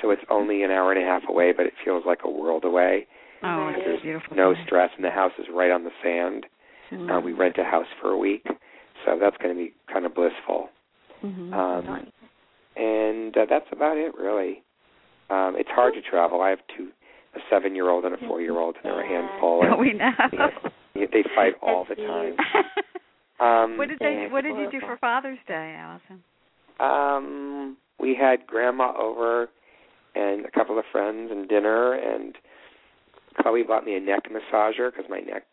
So 0.01 0.11
it's 0.11 0.23
only 0.31 0.63
an 0.63 0.71
hour 0.71 0.93
and 0.93 1.03
a 1.03 1.07
half 1.07 1.23
away, 1.29 1.53
but 1.53 1.67
it 1.67 1.73
feels 1.85 2.05
like 2.07 2.21
a 2.25 2.31
world 2.31 2.65
away. 2.65 3.07
Oh, 3.43 3.73
it's 3.77 4.03
beautiful. 4.03 4.37
no 4.37 4.55
stress, 4.65 4.91
and 4.97 5.05
the 5.05 5.11
house 5.11 5.33
is 5.39 5.47
right 5.53 5.71
on 5.71 5.85
the 5.85 5.91
sand. 6.03 6.47
Mhm. 6.91 7.11
Uh, 7.11 7.21
we 7.21 7.33
rent 7.33 7.59
a 7.59 7.65
house 7.65 7.87
for 8.01 8.11
a 8.11 8.17
week, 8.17 8.47
so 9.05 9.19
that's 9.19 9.37
going 9.39 9.55
to 9.55 9.59
be 9.59 9.73
kind 9.93 10.07
of 10.07 10.15
blissful. 10.15 10.71
Mhm. 11.25 11.53
Um, 11.53 12.13
and 12.77 13.37
uh, 13.37 13.47
that's 13.49 13.67
about 13.73 13.97
it, 13.97 14.15
really. 14.17 14.63
Um, 15.31 15.57
it's 15.57 15.71
hard 15.71 15.95
to 15.95 16.01
travel. 16.03 16.41
I 16.41 16.51
have 16.51 16.61
two, 16.77 16.89
a 17.35 17.41
seven-year-old 17.51 18.05
and 18.05 18.15
a 18.15 18.19
four-year-old, 18.29 18.77
and 18.77 18.85
they're 18.85 19.01
a 19.01 19.07
handful. 19.07 19.61
Oh, 19.65 19.67
And, 19.73 19.79
we 19.79 19.93
know. 19.93 20.11
you 20.95 21.03
know, 21.03 21.09
they 21.13 21.25
fight 21.35 21.55
all 21.63 21.85
the 21.89 21.97
time. 21.97 22.37
Um, 23.41 23.79
what 23.79 23.89
did 23.89 23.99
they? 23.99 24.27
What 24.31 24.43
did 24.43 24.57
you 24.57 24.71
do 24.71 24.81
for 24.81 24.97
Father's 24.97 25.39
Day, 25.47 25.77
Allison? 25.79 26.23
Um, 26.81 27.77
we 27.99 28.15
had 28.15 28.47
grandma 28.47 28.93
over 28.97 29.49
and 30.15 30.47
a 30.47 30.51
couple 30.51 30.79
of 30.79 30.85
friends 30.91 31.31
and 31.31 31.49
dinner, 31.49 31.95
and 31.95 32.37
Chloe 33.41 33.63
bought 33.63 33.85
me 33.85 33.97
a 33.97 34.01
neck 34.01 34.25
massager 34.31 34.91
because 34.91 35.09
my 35.09 35.21
neck 35.21 35.45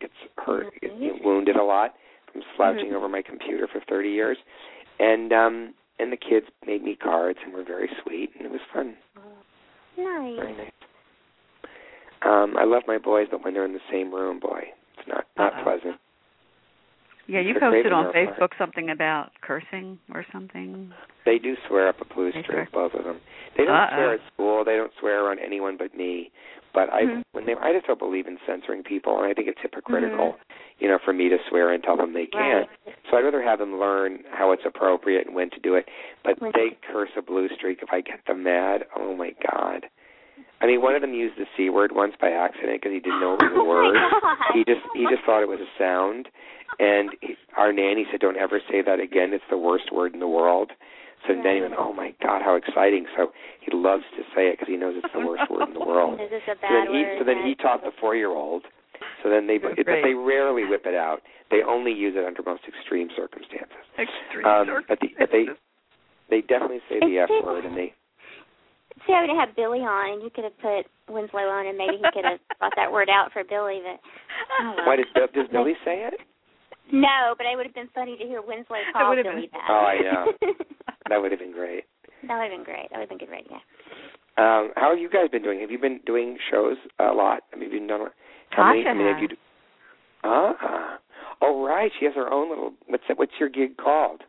gets 0.00 0.14
hurt, 0.38 0.72
gets 0.80 0.94
wounded 1.24 1.56
a 1.56 1.62
lot 1.62 1.94
from 2.32 2.42
slouching 2.56 2.90
Mhm. 2.90 2.94
over 2.94 3.08
my 3.08 3.22
computer 3.22 3.66
for 3.66 3.80
30 3.80 4.10
years. 4.10 4.38
And 4.98 5.32
um 5.32 5.74
and 5.98 6.10
the 6.10 6.16
kids 6.16 6.46
made 6.66 6.82
me 6.82 6.96
cards 6.96 7.38
and 7.44 7.52
were 7.52 7.62
very 7.62 7.90
sweet, 8.02 8.34
and 8.36 8.46
it 8.46 8.50
was 8.50 8.62
fun, 8.72 8.96
Nice. 9.96 10.36
very 10.36 10.52
Nice. 10.52 10.56
nice. 10.58 10.72
Um, 12.22 12.56
I 12.56 12.64
love 12.64 12.82
my 12.86 12.98
boys, 12.98 13.28
but 13.30 13.44
when 13.44 13.54
they're 13.54 13.64
in 13.64 13.72
the 13.74 13.80
same 13.90 14.12
room, 14.14 14.38
boy, 14.40 14.72
it's 14.98 15.06
not 15.08 15.26
not 15.36 15.54
Uh-oh. 15.54 15.62
pleasant. 15.62 16.00
Yeah, 17.30 17.38
you 17.40 17.50
It's 17.54 17.62
a 17.62 17.70
great 17.70 17.84
posted 17.86 17.92
on. 17.92 18.12
Facebook 18.12 18.50
something 18.58 18.90
about 18.90 19.30
cursing 19.40 19.98
or 20.12 20.26
something. 20.32 20.90
They 21.24 21.38
do 21.38 21.54
swear 21.68 21.86
up 21.88 22.00
a 22.00 22.04
blue 22.12 22.32
streak, 22.42 22.72
both 22.72 22.92
of 22.94 23.04
them. 23.04 23.20
They 23.56 23.64
don't 23.66 23.74
Uh-oh. 23.76 23.94
swear 23.94 24.12
at 24.14 24.20
school. 24.34 24.64
They 24.64 24.74
don't 24.76 24.90
swear 24.98 25.24
around 25.24 25.38
anyone 25.38 25.76
but 25.76 25.94
me. 25.94 26.32
But 26.74 26.92
I, 26.92 27.02
Mhm. 27.02 27.22
when 27.32 27.46
they, 27.46 27.54
I 27.54 27.72
just 27.72 27.86
don't 27.86 27.98
believe 27.98 28.26
in 28.26 28.38
censoring 28.46 28.82
people, 28.82 29.16
and 29.18 29.26
I 29.26 29.34
think 29.34 29.46
it's 29.48 29.60
hypocritical, 29.60 30.32
Mm-hmm. 30.34 30.52
you 30.82 30.88
know, 30.88 30.98
for 30.98 31.12
me 31.12 31.28
to 31.28 31.38
swear 31.48 31.70
and 31.70 31.82
tell 31.82 31.96
them 31.96 32.12
they 32.14 32.26
can't. 32.26 32.68
Right. 32.86 32.96
So 33.10 33.16
I'd 33.16 33.24
rather 33.24 33.42
have 33.42 33.58
them 33.60 33.78
learn 33.78 34.24
how 34.30 34.50
it's 34.52 34.64
appropriate 34.64 35.26
and 35.26 35.34
when 35.34 35.50
to 35.50 35.60
do 35.60 35.74
it. 35.76 35.88
But 36.24 36.38
they 36.54 36.76
curse 36.92 37.10
a 37.16 37.22
blue 37.22 37.48
streak 37.50 37.82
if 37.82 37.92
I 37.92 38.00
get 38.02 38.24
them 38.26 38.42
mad. 38.42 38.86
Oh 38.96 39.14
my 39.14 39.30
god! 39.50 39.88
I 40.60 40.66
mean, 40.66 40.82
one 40.82 40.94
of 40.94 41.00
them 41.00 41.14
used 41.14 41.36
the 41.38 41.46
c 41.56 41.70
word 41.70 41.92
once 41.94 42.14
by 42.20 42.30
accident 42.30 42.80
because 42.80 42.92
he 42.92 43.00
didn't 43.00 43.20
know 43.20 43.34
it 43.34 43.42
was 43.42 43.52
a 43.56 43.60
Oh 43.60 43.64
word. 43.64 43.94
my 43.94 44.36
He 44.54 44.64
just 44.64 44.84
he 44.94 45.04
just 45.08 45.24
thought 45.24 45.42
it 45.42 45.48
was 45.48 45.60
a 45.60 45.70
sound, 45.78 46.28
and 46.78 47.10
he, 47.20 47.34
our 47.56 47.72
nanny 47.72 48.06
said, 48.10 48.20
"Don't 48.20 48.36
ever 48.36 48.60
say 48.70 48.82
that 48.82 49.00
again. 49.00 49.32
It's 49.32 49.44
the 49.50 49.58
worst 49.58 49.92
word 49.92 50.12
in 50.14 50.20
the 50.20 50.28
world." 50.28 50.72
So 51.26 51.34
then 51.36 51.56
he 51.56 51.60
went, 51.60 51.74
"Oh 51.78 51.92
my 51.92 52.14
God, 52.22 52.42
how 52.42 52.56
exciting!" 52.56 53.06
So 53.16 53.32
he 53.60 53.72
loves 53.76 54.04
to 54.16 54.22
say 54.34 54.48
it 54.48 54.58
because 54.58 54.68
he 54.68 54.76
knows 54.76 54.94
it's 54.96 55.12
the 55.12 55.20
worst 55.24 55.50
word 55.50 55.68
in 55.68 55.74
the 55.74 55.84
world. 55.84 56.18
This 56.20 56.32
is 56.32 56.42
a 56.48 56.54
So 56.60 56.68
then 56.68 56.86
he 56.92 57.00
word. 57.04 57.18
so 57.18 57.24
then 57.24 57.40
he 57.44 57.54
taught 57.54 57.82
the 57.82 57.92
four 58.00 58.14
year 58.16 58.30
old. 58.30 58.64
So 59.22 59.28
then 59.28 59.46
they 59.46 59.58
That's 59.58 59.76
but 59.76 60.00
they 60.04 60.14
rarely 60.14 60.64
whip 60.64 60.84
it 60.84 60.94
out. 60.94 61.20
They 61.50 61.62
only 61.62 61.92
use 61.92 62.14
it 62.16 62.24
under 62.24 62.42
most 62.44 62.62
extreme 62.68 63.08
circumstances. 63.16 63.80
Extreme 63.98 64.44
Um, 64.46 64.84
but, 64.88 65.00
the, 65.00 65.08
but 65.18 65.28
they 65.32 65.44
they 66.28 66.40
definitely 66.40 66.80
say 66.88 67.00
the 67.00 67.18
f 67.18 67.28
word 67.44 67.64
and 67.64 67.76
they 67.76 67.92
See, 69.10 69.14
I 69.18 69.26
would 69.26 69.30
have 69.34 69.48
had 69.50 69.56
Billy 69.58 69.80
on, 69.82 70.14
and 70.14 70.22
you 70.22 70.30
could 70.30 70.44
have 70.46 70.54
put 70.62 70.86
Winslow 71.10 71.50
on, 71.50 71.66
and 71.66 71.74
maybe 71.76 71.98
he 71.98 72.06
could 72.14 72.22
have 72.24 72.38
brought 72.62 72.72
that 72.78 72.92
word 72.94 73.10
out 73.10 73.32
for 73.34 73.42
Billy. 73.42 73.82
But 73.82 73.98
oh, 74.62 74.74
well. 74.78 74.86
why 74.86 74.94
does 74.96 75.10
does 75.34 75.48
Billy 75.50 75.74
say 75.84 76.06
it? 76.06 76.14
no, 76.92 77.34
but 77.38 77.46
it 77.46 77.56
would 77.56 77.66
have 77.66 77.74
been 77.74 77.90
funny 77.94 78.16
to 78.16 78.24
hear 78.24 78.40
Winslow 78.42 78.78
call 78.92 79.10
would've 79.10 79.24
Billy 79.26 79.50
been- 79.50 79.50
that. 79.58 79.66
Oh, 79.66 79.82
I 79.82 79.98
know. 79.98 80.54
That 81.10 81.18
would 81.20 81.32
have 81.32 81.40
been 81.40 81.50
great. 81.52 81.84
that 82.28 82.38
would 82.38 82.50
have 82.50 82.54
been 82.54 82.62
great. 82.64 82.86
That 82.90 82.98
would 83.02 83.10
have 83.10 83.18
been 83.18 83.18
good 83.18 83.30
radio. 83.34 83.58
Um, 84.38 84.70
how 84.78 84.90
have 84.94 84.98
you 85.02 85.10
guys 85.10 85.26
been 85.30 85.42
doing? 85.42 85.58
Have 85.60 85.70
you 85.72 85.78
been 85.78 85.98
doing 86.06 86.38
shows 86.50 86.76
a 87.00 87.10
lot? 87.12 87.42
I 87.52 87.56
Have 87.58 87.62
you 87.62 87.68
been 87.70 87.88
done? 87.88 88.06
How 88.50 88.68
many? 88.70 88.84
Tasha 88.84 88.90
I 88.90 88.94
mean, 88.94 89.06
have 89.08 89.16
has. 89.16 89.22
you? 89.22 89.28
d- 89.28 89.36
Ah, 90.22 90.98
oh 91.42 91.64
right. 91.66 91.90
She 91.98 92.04
has 92.06 92.14
her 92.14 92.30
own 92.32 92.48
little. 92.48 92.72
What's 92.86 93.02
it, 93.08 93.18
what's 93.18 93.32
your 93.40 93.48
gig 93.48 93.76
called? 93.76 94.22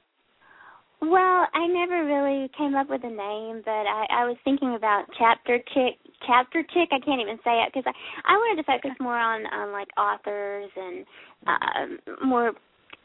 Well, 1.02 1.48
I 1.54 1.66
never 1.66 2.06
really 2.06 2.50
came 2.56 2.76
up 2.76 2.88
with 2.88 3.04
a 3.04 3.10
name, 3.10 3.64
but 3.66 3.72
I, 3.90 4.06
I 4.22 4.26
was 4.26 4.38
thinking 4.46 4.76
about 4.76 5.06
chapter 5.18 5.58
chick. 5.74 5.98
Chapter 6.28 6.62
chick. 6.62 6.90
I 6.92 7.02
can't 7.04 7.20
even 7.20 7.38
say 7.44 7.58
it 7.66 7.74
because 7.74 7.90
I, 7.90 8.34
I 8.34 8.38
wanted 8.38 8.62
to 8.62 8.68
focus 8.68 8.92
more 9.00 9.18
on 9.18 9.42
on 9.48 9.72
like 9.72 9.88
authors 9.98 10.70
and 10.78 11.06
um, 11.48 12.30
more, 12.30 12.52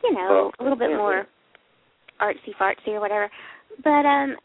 you 0.05 0.13
know, 0.13 0.53
a 0.61 0.63
little 0.63 0.77
bit 0.77 0.91
more 0.91 1.27
artsy 2.21 2.53
fartsy 2.61 2.89
or 2.89 3.01
whatever. 3.01 3.31
But 3.83 4.05
um, 4.05 4.37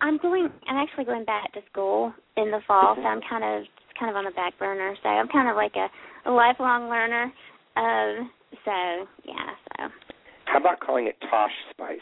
I'm 0.00 0.18
going. 0.18 0.48
I'm 0.68 0.76
actually 0.76 1.06
going 1.06 1.24
back 1.24 1.52
to 1.54 1.60
school 1.72 2.14
in 2.36 2.52
the 2.52 2.60
fall, 2.68 2.94
so 2.94 3.02
I'm 3.02 3.20
kind 3.28 3.42
of 3.42 3.66
kind 3.98 4.10
of 4.10 4.16
on 4.16 4.24
the 4.24 4.30
back 4.30 4.56
burner. 4.60 4.94
So 5.02 5.08
I'm 5.08 5.26
kind 5.26 5.48
of 5.48 5.56
like 5.56 5.74
a, 5.74 5.90
a 6.28 6.32
lifelong 6.32 6.88
learner. 6.88 7.24
Um, 7.74 8.30
so 8.64 8.70
yeah. 9.26 9.50
So 9.66 9.88
How 10.44 10.60
about 10.60 10.78
calling 10.78 11.08
it 11.08 11.16
Tosh 11.28 11.50
Spice? 11.72 11.98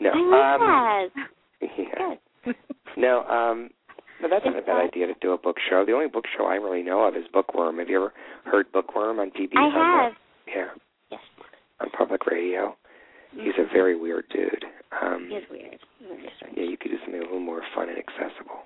No. 0.00 0.10
I 0.10 1.04
um. 1.16 1.26
Yeah. 1.78 2.14
Good. 2.44 2.54
No, 2.96 3.24
um 3.24 3.70
no, 4.20 4.28
that's 4.28 4.44
not 4.44 4.58
a 4.58 4.62
bad 4.62 4.80
idea 4.84 5.06
to 5.06 5.14
do 5.20 5.32
a 5.32 5.38
book 5.38 5.56
show. 5.68 5.84
The 5.84 5.92
only 5.92 6.08
book 6.08 6.24
show 6.36 6.44
I 6.46 6.54
really 6.56 6.82
know 6.82 7.02
of 7.04 7.16
is 7.16 7.24
Bookworm. 7.32 7.78
Have 7.78 7.88
you 7.88 7.96
ever 7.96 8.12
heard 8.44 8.70
Bookworm 8.72 9.18
on 9.18 9.30
PBS? 9.30 9.56
I 9.56 9.62
on 9.62 9.72
the- 9.72 9.78
have. 9.80 10.12
yeah, 10.46 10.68
Yes. 11.10 11.20
on 11.80 11.90
public 11.90 12.26
radio. 12.26 12.76
He's 13.32 13.54
a 13.58 13.66
very 13.72 13.98
weird 13.98 14.24
dude. 14.30 14.64
Um 15.02 15.26
He 15.30 15.36
is 15.36 15.44
weird. 15.50 15.78
Yeah, 16.56 16.64
you 16.64 16.76
could 16.76 16.90
do 16.90 16.98
something 17.02 17.20
a 17.20 17.24
little 17.24 17.40
more 17.40 17.62
fun 17.74 17.88
and 17.88 17.98
accessible. 17.98 18.62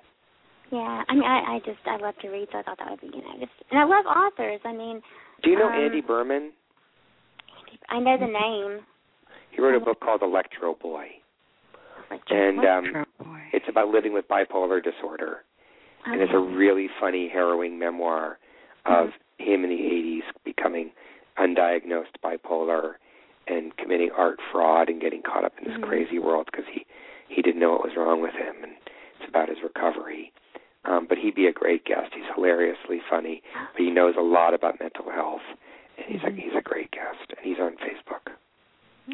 Yeah, 0.71 1.03
I 1.07 1.13
mean, 1.15 1.23
I, 1.23 1.55
I 1.55 1.59
just 1.65 1.79
I 1.87 1.97
love 1.97 2.13
to 2.21 2.29
read, 2.29 2.47
so 2.51 2.59
I 2.59 2.63
thought 2.63 2.77
that 2.77 2.91
would 2.91 3.01
be, 3.01 3.07
you 3.07 3.23
know, 3.23 3.33
just 3.39 3.51
and 3.71 3.79
I 3.79 3.85
love 3.85 4.05
authors. 4.05 4.59
I 4.65 4.73
mean, 4.73 5.01
Do 5.41 5.49
you 5.49 5.57
know 5.57 5.67
Um, 5.67 5.73
Andy 5.73 6.01
Behrman? 6.01 6.51
I 7.89 7.99
know 7.99 8.17
the 8.19 8.27
name. 8.27 8.85
He 9.51 9.61
wrote 9.61 9.75
a 9.75 9.79
book 9.79 9.99
called 9.99 10.21
Electroboy, 10.21 11.07
and 12.29 12.59
um 12.65 13.05
boy. 13.19 13.41
it's 13.53 13.65
about 13.67 13.89
living 13.89 14.13
with 14.13 14.27
bipolar 14.27 14.81
disorder. 14.83 15.43
and 16.05 16.21
it's 16.21 16.31
a 16.33 16.39
really 16.39 16.87
funny, 16.99 17.27
harrowing 17.27 17.77
memoir 17.77 18.39
of 18.85 19.09
him 19.37 19.63
in 19.65 19.69
the 19.69 19.75
80s 19.75 20.23
becoming 20.45 20.91
undiagnosed 21.37 22.15
bipolar 22.23 22.93
and 23.47 23.75
committing 23.77 24.09
art 24.15 24.39
fraud 24.51 24.89
and 24.89 25.01
getting 25.01 25.21
caught 25.21 25.43
up 25.43 25.53
in 25.59 25.65
this 25.67 25.77
Mhm. 25.77 25.83
crazy 25.87 26.17
world 26.19 26.45
because 26.51 26.65
he 26.67 26.85
he 27.27 27.41
didn't 27.43 27.59
know 27.59 27.71
what 27.73 27.83
was 27.83 27.95
wrong 27.95 28.21
with 28.21 28.33
him, 28.33 28.55
and 28.63 28.71
it's 29.19 29.29
about 29.29 29.49
his 29.49 29.61
recovery. 29.61 30.31
Um, 30.85 31.05
but 31.05 31.17
he'd 31.19 31.35
be 31.35 31.45
a 31.45 31.51
great 31.51 31.83
guest. 31.83 32.11
He's 32.13 32.25
hilariously 32.33 33.01
funny, 33.01 33.43
but 33.73 33.79
he 33.81 33.91
knows 33.91 34.15
a 34.15 34.21
lot 34.21 34.53
about 34.55 34.79
mental 34.79 35.09
health, 35.11 35.43
and 35.97 36.07
he's 36.07 36.23
a 36.23 36.31
he's 36.31 36.55
a 36.55 36.61
great 36.61 36.89
guest, 36.91 37.29
and 37.29 37.39
he's 37.45 37.59
on 37.59 37.75
Facebook. 37.77 38.31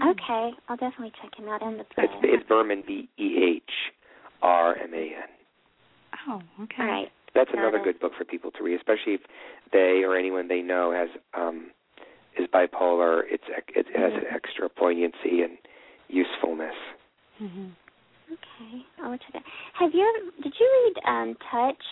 Okay, 0.04 0.52
I'll 0.68 0.78
definitely 0.78 1.14
check 1.22 1.38
him 1.38 1.48
out 1.48 1.62
in 1.62 1.78
the 1.78 1.86
It's 1.98 2.14
it's 2.24 2.48
Behrman 2.50 2.84
B 2.86 3.10
E 3.18 3.58
H 3.58 3.64
R 4.42 4.76
M 4.78 4.94
A 4.94 4.98
N. 4.98 5.30
Oh, 6.28 6.42
okay. 6.64 6.76
All 6.80 6.86
right. 6.88 7.12
That's 7.34 7.52
Got 7.52 7.60
another 7.60 7.78
it. 7.78 7.84
good 7.84 8.00
book 8.00 8.14
for 8.18 8.26
people 8.26 8.52
to 8.52 8.64
read, 8.64 8.76
especially 8.78 9.14
if 9.16 9.22
they 9.72 10.04
or 10.06 10.16
anyone 10.18 10.48
they 10.48 10.62
know 10.62 10.92
has 10.92 11.10
um 11.34 11.72
is 12.38 12.48
bipolar. 12.54 13.24
It's 13.30 13.44
ec- 13.56 13.74
it 13.76 13.88
has 13.96 14.14
an 14.14 14.22
Mhm. 14.22 14.34
extra 14.36 14.70
poignancy 14.70 15.42
and 15.44 15.58
usefulness. 16.08 16.76
Mm-hmm. 17.42 17.68
Okay, 18.34 18.86
I'll 19.04 19.18
check 19.18 19.36
it. 19.36 19.44
Have 19.74 19.94
you 19.94 20.02
ever? 20.18 20.32
Did 20.42 20.54
you 20.60 20.94
read 20.96 21.06
um 21.06 21.36
Touch 21.52 21.84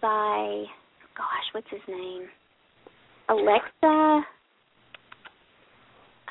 by? 0.00 0.64
Gosh, 1.16 1.52
what's 1.52 1.68
his 1.70 1.82
name? 1.88 2.28
Alexa. 3.28 4.26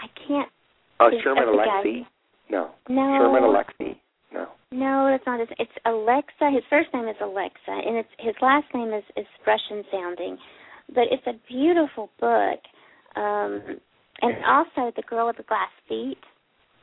I 0.01 0.07
can't. 0.27 0.49
Oh, 0.99 1.07
Is 1.07 1.21
Sherman? 1.23 1.43
Alexie? 1.45 2.05
No. 2.49 2.71
No. 2.89 3.17
Sherman 3.19 3.43
Alexie? 3.43 3.95
No. 4.33 4.47
No, 4.71 5.09
that's 5.11 5.25
not 5.25 5.39
his. 5.39 5.49
It's 5.59 5.71
Alexa. 5.85 6.51
His 6.53 6.63
first 6.69 6.89
name 6.93 7.07
is 7.07 7.15
Alexa, 7.21 7.69
and 7.69 7.97
it's 7.97 8.09
his 8.19 8.35
last 8.41 8.65
name 8.73 8.93
is 8.93 9.03
is 9.17 9.25
Russian 9.45 9.83
sounding, 9.91 10.37
but 10.93 11.05
it's 11.11 11.25
a 11.27 11.33
beautiful 11.47 12.09
book. 12.19 12.59
Um, 13.15 13.79
and 14.21 14.35
also, 14.47 14.93
The 14.95 15.03
Girl 15.09 15.27
with 15.27 15.37
the 15.37 15.43
Glass 15.43 15.69
Feet 15.89 16.17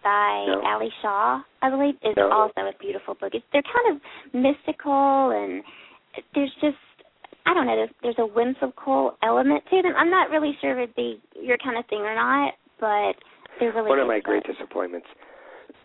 by 0.03 0.45
No. 0.49 0.61
Ali 0.66 0.91
Shaw, 1.01 1.41
I 1.62 1.71
believe, 1.71 1.95
is 2.03 2.14
No. 2.16 2.31
also 2.31 2.61
a 2.61 2.73
beautiful 2.81 3.14
book. 3.14 3.31
It's, 3.33 3.45
they're 3.53 3.62
kind 3.62 3.97
of 3.97 4.03
mystical, 4.35 5.31
and 5.31 5.62
there's 6.35 6.53
just 6.61 6.77
I 7.47 7.55
don't 7.55 7.66
know. 7.66 7.77
There's, 7.77 7.95
there's 8.03 8.19
a 8.19 8.27
whimsical 8.27 9.16
element 9.23 9.64
to 9.71 9.83
them. 9.83 9.95
I'm 9.97 10.11
not 10.11 10.29
really 10.31 10.53
sure 10.61 10.73
if 10.79 10.91
it'd 10.91 10.97
be 10.97 11.21
your 11.41 11.57
kind 11.57 11.79
of 11.79 11.87
thing 11.87 12.01
or 12.01 12.14
not, 12.14 12.53
but 12.81 13.14
they're 13.61 13.72
really 13.72 13.89
One 13.91 13.99
of 13.99 14.07
my 14.07 14.20
great 14.20 14.45
disappointments 14.45 15.07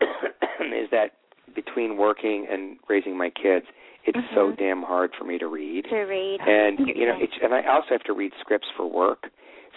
is 0.00 0.88
that 0.90 1.12
between 1.54 1.96
working 1.96 2.46
and 2.50 2.76
raising 2.88 3.16
my 3.16 3.30
kids, 3.30 3.66
it's 4.04 4.18
so 4.34 4.50
Mhm. 4.52 4.56
damn 4.58 4.82
hard 4.82 5.14
for 5.14 5.24
me 5.24 5.38
to 5.38 5.46
read. 5.46 5.84
to 5.86 6.00
read. 6.04 6.40
And 6.40 6.78
you 6.96 7.06
know, 7.06 7.16
it's, 7.20 7.32
and 7.42 7.54
I 7.54 7.62
also 7.62 7.88
have 7.90 8.02
to 8.04 8.12
read 8.12 8.32
scripts 8.40 8.68
for 8.76 8.86
work, 8.86 9.30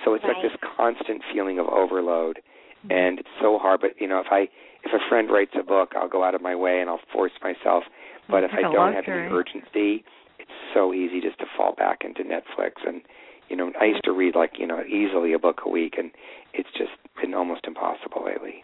so 0.03 0.13
it's 0.13 0.23
like 0.25 0.41
this 0.41 0.55
constant 0.77 1.23
feeling 1.31 1.59
of 1.59 1.67
overload, 1.67 2.41
and 2.89 3.19
it's 3.19 3.29
so 3.41 3.57
hard. 3.57 3.81
But 3.81 3.99
you 4.01 4.07
know, 4.07 4.19
if 4.19 4.27
I 4.31 4.49
if 4.83 4.93
a 4.93 4.99
friend 5.09 5.29
writes 5.29 5.51
a 5.59 5.63
book, 5.63 5.93
I'll 5.95 6.07
go 6.09 6.23
out 6.23 6.35
of 6.35 6.41
my 6.41 6.55
way 6.55 6.79
and 6.81 6.89
I'll 6.89 7.01
force 7.11 7.31
myself. 7.41 7.83
But 8.29 8.43
if 8.43 8.51
I 8.53 8.61
don't 8.61 8.93
have 8.93 9.07
any 9.07 9.27
urgency, 9.27 10.03
it's 10.39 10.51
so 10.73 10.93
easy 10.93 11.21
just 11.21 11.39
to 11.39 11.45
fall 11.57 11.73
back 11.73 12.03
into 12.03 12.23
Netflix. 12.23 12.85
And 12.85 13.01
you 13.49 13.55
know, 13.55 13.71
I 13.79 13.85
used 13.85 14.03
to 14.03 14.11
read 14.11 14.35
like 14.35 14.53
you 14.57 14.67
know 14.67 14.83
easily 14.83 15.33
a 15.33 15.39
book 15.39 15.61
a 15.65 15.69
week, 15.69 15.95
and 15.97 16.11
it's 16.53 16.69
just 16.77 16.91
been 17.21 17.33
almost 17.33 17.61
impossible 17.65 18.23
lately. 18.25 18.63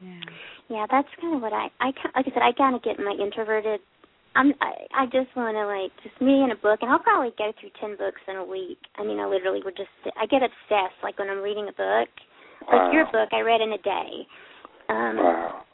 Yeah. 0.00 0.20
Yeah, 0.68 0.86
that's 0.90 1.08
kind 1.20 1.34
of 1.36 1.42
what 1.42 1.52
I 1.52 1.68
I 1.80 1.92
ki- 1.92 2.12
like 2.14 2.26
I 2.26 2.30
said 2.34 2.42
I 2.42 2.52
kind 2.52 2.76
of 2.76 2.82
get 2.82 2.98
my 2.98 3.16
introverted. 3.20 3.80
I'm 4.34 4.52
I, 4.60 4.72
I 4.92 5.04
just 5.06 5.34
want 5.34 5.56
to 5.56 5.64
like 5.66 5.92
just 6.04 6.20
me 6.20 6.42
and 6.42 6.52
a 6.52 6.56
book, 6.56 6.80
and 6.82 6.90
I'll 6.90 6.98
probably 6.98 7.32
go 7.38 7.52
through 7.58 7.70
ten 7.80 7.96
books 7.96 8.20
in 8.28 8.36
a 8.36 8.44
week. 8.44 8.78
I 8.96 9.04
mean, 9.04 9.18
I 9.18 9.26
literally 9.26 9.60
would 9.64 9.76
just 9.76 9.88
I 10.20 10.26
get 10.26 10.42
obsessed 10.42 11.00
like 11.02 11.18
when 11.18 11.30
I'm 11.30 11.40
reading 11.40 11.68
a 11.68 11.72
book. 11.72 12.08
Wow. 12.68 12.72
Like 12.72 12.92
your 12.92 13.04
book, 13.06 13.30
I 13.32 13.40
read 13.40 13.60
in 13.60 13.72
a 13.72 13.78
day. 13.78 14.26
Um, 14.88 15.16
Wow, 15.16 15.64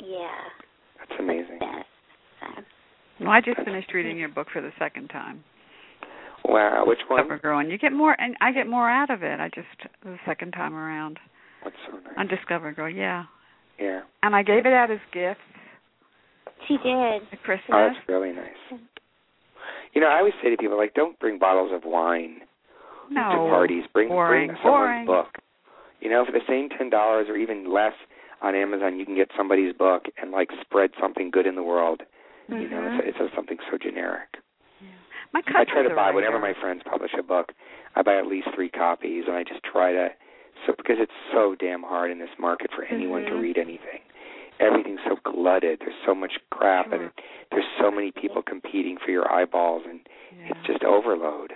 Yeah, 0.00 0.28
that's 0.98 1.18
amazing. 1.18 1.58
obsessed. 1.60 1.88
So. 2.40 2.62
Well, 3.20 3.30
I 3.30 3.40
just 3.40 3.58
finished 3.64 3.92
reading 3.94 4.18
your 4.18 4.28
book 4.28 4.48
for 4.52 4.60
the 4.60 4.72
second 4.78 5.08
time. 5.08 5.44
Wow, 6.46 6.84
which 6.86 6.98
one? 7.08 7.20
Discover 7.22 7.38
Girl, 7.40 7.58
and 7.58 7.70
you 7.70 7.78
get 7.78 7.92
more, 7.92 8.14
and 8.20 8.36
I 8.40 8.52
get 8.52 8.66
more 8.66 8.88
out 8.90 9.10
of 9.10 9.22
it. 9.22 9.40
I 9.40 9.48
just 9.54 9.66
the 10.04 10.16
second 10.26 10.52
time 10.52 10.74
around 10.74 11.18
What's 11.62 11.76
so 11.90 11.96
nice? 11.96 12.12
on 12.18 12.26
Discover 12.28 12.72
Girl, 12.72 12.90
yeah. 12.90 13.24
yeah. 13.78 14.00
And 14.22 14.36
I 14.36 14.42
gave 14.42 14.66
it 14.66 14.72
out 14.72 14.90
as 14.90 14.98
gifts 15.12 15.40
She 16.68 16.76
did. 16.78 17.22
at 17.32 17.42
Christmas. 17.42 17.70
Oh, 17.72 17.88
that's 17.92 18.08
really 18.08 18.32
nice. 18.32 18.80
You 19.94 20.00
know, 20.00 20.08
I 20.08 20.18
always 20.18 20.34
say 20.42 20.50
to 20.50 20.56
people 20.56 20.76
like, 20.76 20.94
don't 20.94 21.18
bring 21.20 21.38
bottles 21.38 21.70
of 21.72 21.82
wine 21.84 22.40
no 23.10 23.20
to 23.20 23.36
parties. 23.50 23.84
Bring 23.92 24.08
boring, 24.08 24.48
bring 24.48 24.58
boring. 24.62 25.06
someone's 25.06 25.06
book. 25.06 25.42
You 26.00 26.10
know, 26.10 26.24
for 26.26 26.32
the 26.32 26.44
same 26.48 26.68
ten 26.68 26.90
dollars 26.90 27.26
or 27.30 27.36
even 27.36 27.72
less 27.72 27.94
on 28.42 28.54
Amazon, 28.54 28.98
you 28.98 29.06
can 29.06 29.14
get 29.14 29.28
somebody's 29.36 29.72
book 29.72 30.04
and 30.20 30.30
like 30.30 30.48
spread 30.60 30.90
something 31.00 31.30
good 31.30 31.46
in 31.46 31.54
the 31.54 31.62
world. 31.62 32.02
You 32.48 32.68
know, 32.68 32.76
Mhm. 32.76 32.98
it's, 33.08 33.16
it's 33.20 33.34
something 33.34 33.56
so 33.70 33.78
generic. 33.78 34.28
My 35.34 35.40
I 35.46 35.64
try 35.64 35.82
to 35.82 35.90
a 35.90 35.94
buy 35.94 36.12
whenever 36.12 36.38
my 36.38 36.54
friends 36.60 36.82
publish 36.88 37.10
a 37.18 37.22
book. 37.22 37.50
I 37.96 38.02
buy 38.02 38.16
at 38.16 38.26
least 38.26 38.48
three 38.54 38.70
copies, 38.70 39.24
and 39.26 39.34
I 39.36 39.42
just 39.42 39.62
try 39.64 39.92
to. 39.92 40.08
So 40.64 40.72
because 40.78 40.96
it's 41.00 41.12
so 41.32 41.56
damn 41.58 41.82
hard 41.82 42.10
in 42.12 42.18
this 42.20 42.30
market 42.38 42.70
for 42.74 42.84
anyone 42.84 43.24
to 43.24 43.32
Mhm. 43.32 43.42
read 43.42 43.58
anything. 43.58 44.00
Everything's 44.60 45.02
so 45.02 45.16
glutted. 45.24 45.80
There's 45.80 46.00
so 46.06 46.14
much 46.14 46.38
crap, 46.50 46.86
Sure. 46.86 46.94
and 46.94 47.10
there's 47.50 47.66
so 47.78 47.90
many 47.90 48.12
people 48.12 48.40
competing 48.42 48.96
for 48.98 49.10
your 49.10 49.30
eyeballs, 49.30 49.84
and 49.84 50.00
Yeah. 50.38 50.46
it's 50.50 50.60
just 50.66 50.84
overload. 50.84 51.52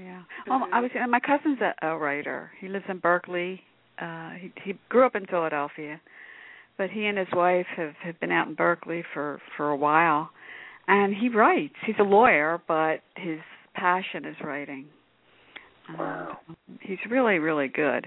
Yeah. 0.00 0.22
Well, 0.46 0.66
I 0.72 0.80
was. 0.80 0.90
My 0.94 1.20
cousin's 1.20 1.60
a, 1.60 1.74
a 1.82 1.96
writer. 1.98 2.50
He 2.58 2.68
lives 2.68 2.88
in 2.88 2.98
Berkeley. 2.98 3.62
Uh, 3.98 4.30
he 4.30 4.52
he 4.62 4.72
grew 4.88 5.04
up 5.04 5.14
in 5.14 5.26
Philadelphia, 5.26 6.00
but 6.78 6.88
he 6.90 7.04
and 7.06 7.18
his 7.18 7.30
wife 7.32 7.66
have 7.76 7.94
have 7.98 8.18
been 8.20 8.32
out 8.32 8.48
in 8.48 8.54
Berkeley 8.54 9.02
for 9.02 9.40
for 9.56 9.68
a 9.68 9.76
while, 9.76 10.30
and 10.88 11.14
he 11.14 11.28
writes. 11.28 11.74
He's 11.86 11.94
a 12.00 12.04
lawyer, 12.04 12.60
but 12.66 13.00
his 13.16 13.38
passion 13.74 14.24
is 14.24 14.36
writing. 14.42 14.86
And 15.88 15.98
Wow. 15.98 16.38
He's 16.80 16.98
really 17.08 17.38
really 17.38 17.68
good. 17.68 18.06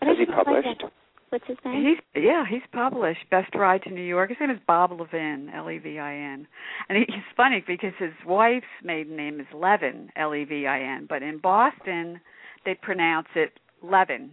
But 0.00 0.08
Has 0.08 0.18
he 0.18 0.26
published? 0.26 0.82
What's 1.30 1.46
his 1.46 1.58
name? 1.64 1.84
He's 2.14 2.22
yeah, 2.24 2.44
he's 2.48 2.62
published 2.72 3.20
Best 3.30 3.54
Ride 3.54 3.82
to 3.82 3.90
New 3.90 4.02
York. 4.02 4.30
His 4.30 4.38
name 4.40 4.50
is 4.50 4.58
Bob 4.66 4.92
Levin, 4.98 5.50
L 5.54 5.70
E 5.70 5.78
V 5.78 5.98
I 5.98 6.14
N, 6.14 6.46
and 6.88 6.98
he, 6.98 7.04
he's 7.06 7.22
funny 7.36 7.62
because 7.66 7.92
his 7.98 8.12
wife's 8.26 8.64
maiden 8.82 9.14
name 9.16 9.38
is 9.40 9.46
Levin, 9.54 10.10
L 10.16 10.34
E 10.34 10.44
V 10.44 10.66
I 10.66 10.80
N, 10.80 11.06
but 11.08 11.22
in 11.22 11.38
Boston 11.38 12.20
they 12.64 12.74
pronounce 12.74 13.28
it 13.36 13.52
Levin, 13.82 14.30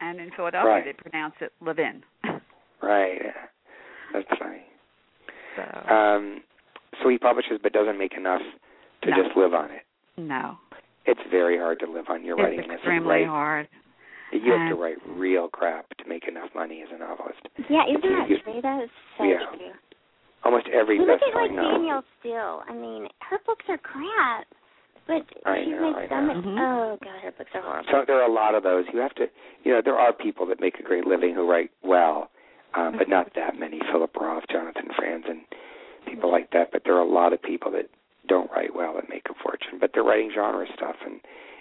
and 0.00 0.20
in 0.20 0.30
Philadelphia 0.36 0.70
Right. 0.72 0.84
they 0.84 0.92
pronounce 1.10 1.34
it 1.40 1.52
Levin. 1.60 2.02
Right. 2.82 3.20
That's 4.14 4.26
funny. 4.38 4.62
So 5.56 5.94
Um, 5.94 6.42
so 7.02 7.08
he 7.08 7.18
publishes, 7.18 7.58
but 7.62 7.72
doesn't 7.72 7.98
make 7.98 8.14
enough 8.14 8.42
to 9.02 9.10
No. 9.10 9.16
just 9.22 9.36
live 9.36 9.54
on 9.54 9.70
it. 9.70 9.84
no, 10.16 10.58
It's 11.06 11.22
very 11.30 11.56
hard 11.56 11.80
to 11.80 11.86
live 11.86 12.10
on 12.10 12.22
your 12.24 12.36
writing. 12.36 12.58
it's 12.60 12.68
and 12.68 12.74
extremely 12.76 13.20
write- 13.24 13.26
hard. 13.26 13.68
You 14.32 14.52
have 14.52 14.68
to 14.68 14.74
write 14.76 14.98
real 15.06 15.48
crap 15.48 15.88
to 15.96 16.04
make 16.08 16.28
enough 16.28 16.54
money 16.54 16.82
as 16.82 16.90
a 16.92 16.98
novelist. 16.98 17.40
yeah, 17.68 17.84
isn't 17.86 18.04
you- 18.04 18.16
that 18.16 18.28
you- 18.30 18.38
true? 18.38 18.60
That 18.60 18.82
is 18.84 18.90
so 19.16 19.24
Yeah. 19.24 19.38
true. 19.46 19.72
Almost 20.44 20.68
every 20.68 20.98
Well, 20.98 21.06
look 21.08 21.14
at 21.22 21.26
best-selling 21.26 21.56
like 21.56 21.64
novel. 21.64 21.78
Danielle 21.78 22.04
Steel. 22.20 22.62
I 22.68 22.72
mean, 22.72 23.08
her 23.22 23.38
books 23.38 23.68
are 23.68 23.78
crap, 23.78 24.46
but 25.06 25.24
I 25.44 25.64
she's 25.64 25.68
know, 25.74 25.80
made 25.92 25.96
I 25.96 26.08
so 26.08 26.20
know. 26.20 26.34
much. 26.34 26.44
Mhm. 26.44 26.58
Oh 26.60 26.98
god, 27.02 27.20
her 27.22 27.30
books 27.32 27.54
are 27.54 27.60
horrible. 27.62 27.90
So 27.90 28.04
there 28.04 28.16
are 28.20 28.28
a 28.28 28.28
lot 28.32 28.54
of 28.54 28.62
those. 28.62 28.86
You 28.92 29.00
have 29.00 29.14
to, 29.14 29.28
you 29.64 29.72
know, 29.72 29.80
there 29.80 29.98
are 29.98 30.12
people 30.12 30.46
that 30.46 30.60
make 30.60 30.78
a 30.78 30.82
great 30.82 31.06
living 31.06 31.34
who 31.34 31.50
write 31.50 31.70
well, 31.82 32.30
um, 32.74 32.96
but 32.98 33.08
not 33.08 33.32
that 33.34 33.58
many. 33.58 33.80
Philip 33.92 34.14
Roth, 34.16 34.44
Jonathan 34.50 34.88
Franzen, 34.98 35.42
people 36.06 36.30
like 36.30 36.50
that. 36.52 36.70
But 36.72 36.82
there 36.84 36.94
are 36.96 37.02
a 37.02 37.08
lot 37.08 37.32
of 37.32 37.42
people 37.42 37.70
that 37.72 37.86
don't 38.28 38.50
write 38.52 38.74
well 38.74 38.94
that 38.94 39.08
make 39.08 39.26
a 39.30 39.34
fortune. 39.42 39.78
But 39.80 39.90
they're 39.94 40.04
writing 40.04 40.30
genre 40.34 40.66
stuff, 40.76 40.96
and 41.04 41.20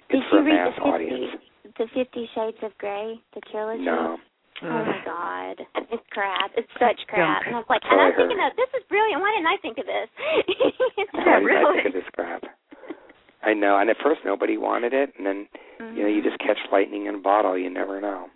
Did 0.09 0.21
it's 0.21 0.29
for 0.29 0.41
you 0.41 0.51
a 0.51 0.53
mass 0.53 0.73
the 0.77 0.81
Fifty, 0.83 0.89
audience. 0.89 1.41
the 1.77 1.87
Fifty 1.93 2.29
Shades 2.35 2.57
of 2.63 2.77
Grey, 2.77 3.19
the 3.33 3.41
trilogy? 3.51 3.83
No, 3.83 4.17
Oh 4.61 4.67
my 4.67 4.99
god, 5.05 5.55
it's 5.89 6.03
crap. 6.11 6.51
It's 6.57 6.67
such 6.73 6.99
crap. 7.07 7.43
And 7.47 7.55
I 7.55 7.59
was 7.59 7.65
like, 7.69 7.79
and 7.89 7.95
I'm 8.01 8.11
thinking, 8.11 8.37
heard. 8.37 8.51
of 8.51 8.57
this 8.57 8.67
is 8.75 8.83
brilliant. 8.89 9.21
Why 9.21 9.31
didn't 9.31 9.47
I 9.47 9.57
think 9.63 9.77
of 9.79 9.85
this? 9.87 10.09
Why 11.15 11.23
Yeah, 11.23 11.39
did 11.39 11.55
I 11.55 11.73
think 11.75 11.87
of 11.87 11.93
this 11.93 12.09
crap? 12.13 12.43
I 13.41 13.53
know. 13.53 13.77
And 13.79 13.89
at 13.89 13.95
first 14.03 14.19
nobody 14.25 14.57
wanted 14.57 14.91
it, 14.93 15.13
and 15.17 15.25
then 15.25 15.47
you 15.95 16.03
know 16.03 16.09
you 16.09 16.19
Mhm. 16.21 16.23
just 16.27 16.39
catch 16.39 16.57
lightning 16.73 17.05
in 17.05 17.15
a 17.15 17.19
bottle. 17.19 17.57
You 17.57 17.69
never 17.69 18.01
know. 18.01 18.27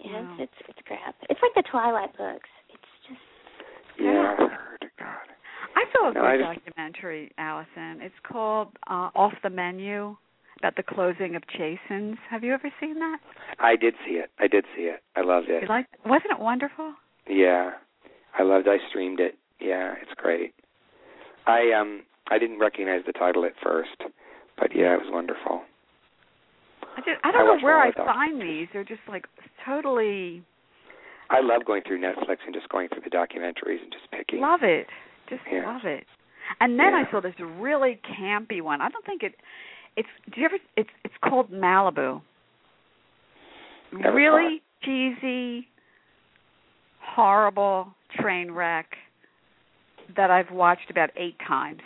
Yeah, 0.00 0.20
Wow. 0.20 0.36
it's, 0.38 0.52
it's 0.58 0.68
it's 0.78 0.86
crap. 0.86 1.14
It's 1.30 1.40
like 1.42 1.54
the 1.54 1.68
Twilight 1.70 2.16
books. 2.16 2.48
It's 2.72 2.82
just 3.08 3.20
Yeah, 4.00 4.30
I've 4.32 4.36
crap. 4.36 4.50
heard. 4.60 4.84
God. 4.98 5.26
I 5.76 5.84
saw 5.92 6.10
a 6.10 6.12
No, 6.12 6.20
good 6.22 6.38
just- 6.54 6.64
documentary, 6.66 7.32
Allison. 7.38 8.00
It's 8.02 8.14
called 8.22 8.68
uh, 8.88 9.10
Off 9.14 9.32
the 9.42 9.50
Menu 9.50 10.16
about 10.58 10.76
the 10.76 10.82
closing 10.82 11.34
of 11.36 11.42
Chasen's. 11.48 12.16
Have 12.30 12.44
you 12.44 12.52
ever 12.54 12.70
seen 12.80 12.98
that? 13.00 13.18
I 13.58 13.76
did 13.76 13.94
see 14.06 14.12
it. 14.14 14.30
I 14.38 14.46
did 14.46 14.64
see 14.76 14.82
it. 14.84 15.02
I 15.16 15.22
loved 15.22 15.48
it. 15.48 15.62
You 15.62 15.68
like? 15.68 15.86
Wasn't 16.06 16.30
it 16.30 16.38
wonderful? 16.38 16.94
Yeah, 17.28 17.72
I 18.38 18.42
loved. 18.42 18.68
I 18.68 18.78
streamed 18.88 19.20
it. 19.20 19.36
Yeah, 19.60 19.94
it's 20.00 20.12
great. 20.16 20.54
I 21.46 21.72
um 21.72 22.02
I 22.30 22.38
didn't 22.38 22.58
recognize 22.58 23.02
the 23.06 23.12
title 23.12 23.44
at 23.44 23.52
first, 23.62 23.96
but 24.58 24.74
yeah, 24.74 24.94
it 24.94 25.00
was 25.00 25.10
wonderful. 25.10 25.62
I 26.96 27.00
just 27.00 27.20
I 27.24 27.28
I 27.28 27.32
don't 27.32 27.46
know 27.46 27.64
where 27.64 27.78
I 27.80 27.92
find 27.92 28.40
these. 28.40 28.68
They're 28.72 28.84
just 28.84 29.00
like 29.08 29.26
totally 29.64 30.42
I 31.30 31.40
love 31.40 31.64
going 31.64 31.82
through 31.86 32.00
Netflix 32.00 32.38
and 32.44 32.54
just 32.54 32.68
going 32.68 32.88
through 32.88 33.02
the 33.02 33.10
documentaries 33.10 33.82
and 33.82 33.90
just 33.90 34.10
picking. 34.10 34.40
love 34.40 34.60
it. 34.62 34.86
Just 35.28 35.42
Yeah. 35.50 35.66
love 35.66 35.84
it. 35.84 36.06
And 36.60 36.78
then 36.78 36.92
Yeah. 36.92 37.04
I 37.06 37.10
saw 37.10 37.20
this 37.20 37.34
really 37.40 38.00
campy 38.20 38.60
one. 38.60 38.80
I 38.80 38.88
don't 38.90 39.04
think 39.06 39.22
it 39.22 39.34
it's 39.96 40.08
do 40.32 40.40
you 40.40 40.46
ever 40.46 40.58
it's 40.76 40.90
it's 41.04 41.14
called 41.22 41.50
Malibu. 41.50 42.20
Never 43.92 44.16
really 44.16 44.62
cheesy 44.82 45.68
horrible 47.00 47.94
train 48.20 48.50
wreck 48.50 48.96
that 50.16 50.30
I've 50.30 50.50
watched 50.50 50.90
about 50.90 51.10
8 51.16 51.36
times. 51.46 51.80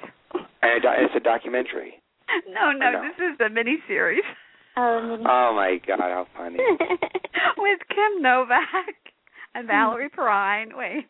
And 0.63 0.85
it's 0.85 1.15
a 1.15 1.21
documentary. 1.21 2.01
no, 2.49 2.73
no, 2.73 2.93
No. 2.93 3.03
this 3.03 3.17
is 3.35 3.41
a 3.41 3.49
mini 3.49 3.79
series 4.79 5.27
Oh, 5.29 5.53
my 5.55 5.79
God, 5.87 5.99
how 6.01 6.27
funny! 6.37 6.59
with 7.59 7.81
Kim 7.89 8.23
Novak 8.23 8.95
and. 9.55 9.67
Valerie 9.67 10.09
Perrine. 10.11 10.71
Wait, 10.77 11.07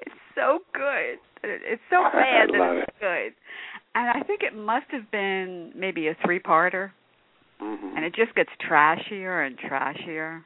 it's 0.00 0.14
so 0.34 0.60
good. 0.74 1.18
It's 1.44 1.82
so 1.90 2.02
bad 2.12 2.48
that 2.50 2.82
it's 2.82 2.98
good. 3.00 3.32
And 3.94 4.08
I 4.10 4.22
think 4.26 4.42
it 4.42 4.54
must 4.56 4.86
have 4.90 5.10
been 5.10 5.72
maybe 5.74 6.08
a 6.08 6.16
three-parter, 6.24 6.90
hmm 7.60 7.96
and 7.96 8.04
it 8.04 8.14
just 8.14 8.34
gets 8.36 8.50
trashier 8.68 9.46
and 9.46 9.58
trashier. 9.58 10.42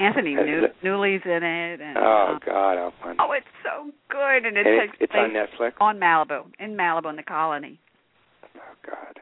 Anthony 0.00 0.34
New- 0.34 0.66
Newley's 0.82 1.20
in 1.24 1.42
it, 1.44 1.80
and 1.80 1.96
Oh 1.96 2.32
um, 2.34 2.40
God, 2.44 2.76
how 2.76 2.92
fun! 3.00 3.16
oh, 3.20 3.30
it's 3.32 3.46
so 3.62 3.90
good, 4.10 4.44
and 4.44 4.56
it 4.56 4.66
and 4.66 4.80
takes 4.80 4.96
it's, 5.00 5.12
it's 5.12 5.12
on 5.14 5.30
Netflix. 5.30 5.72
on 5.80 5.98
Malibu, 6.00 6.46
in 6.58 6.74
Malibu, 6.76 7.10
in 7.10 7.16
the 7.16 7.22
colony. 7.22 7.78
Oh 8.56 8.60
God. 8.84 9.20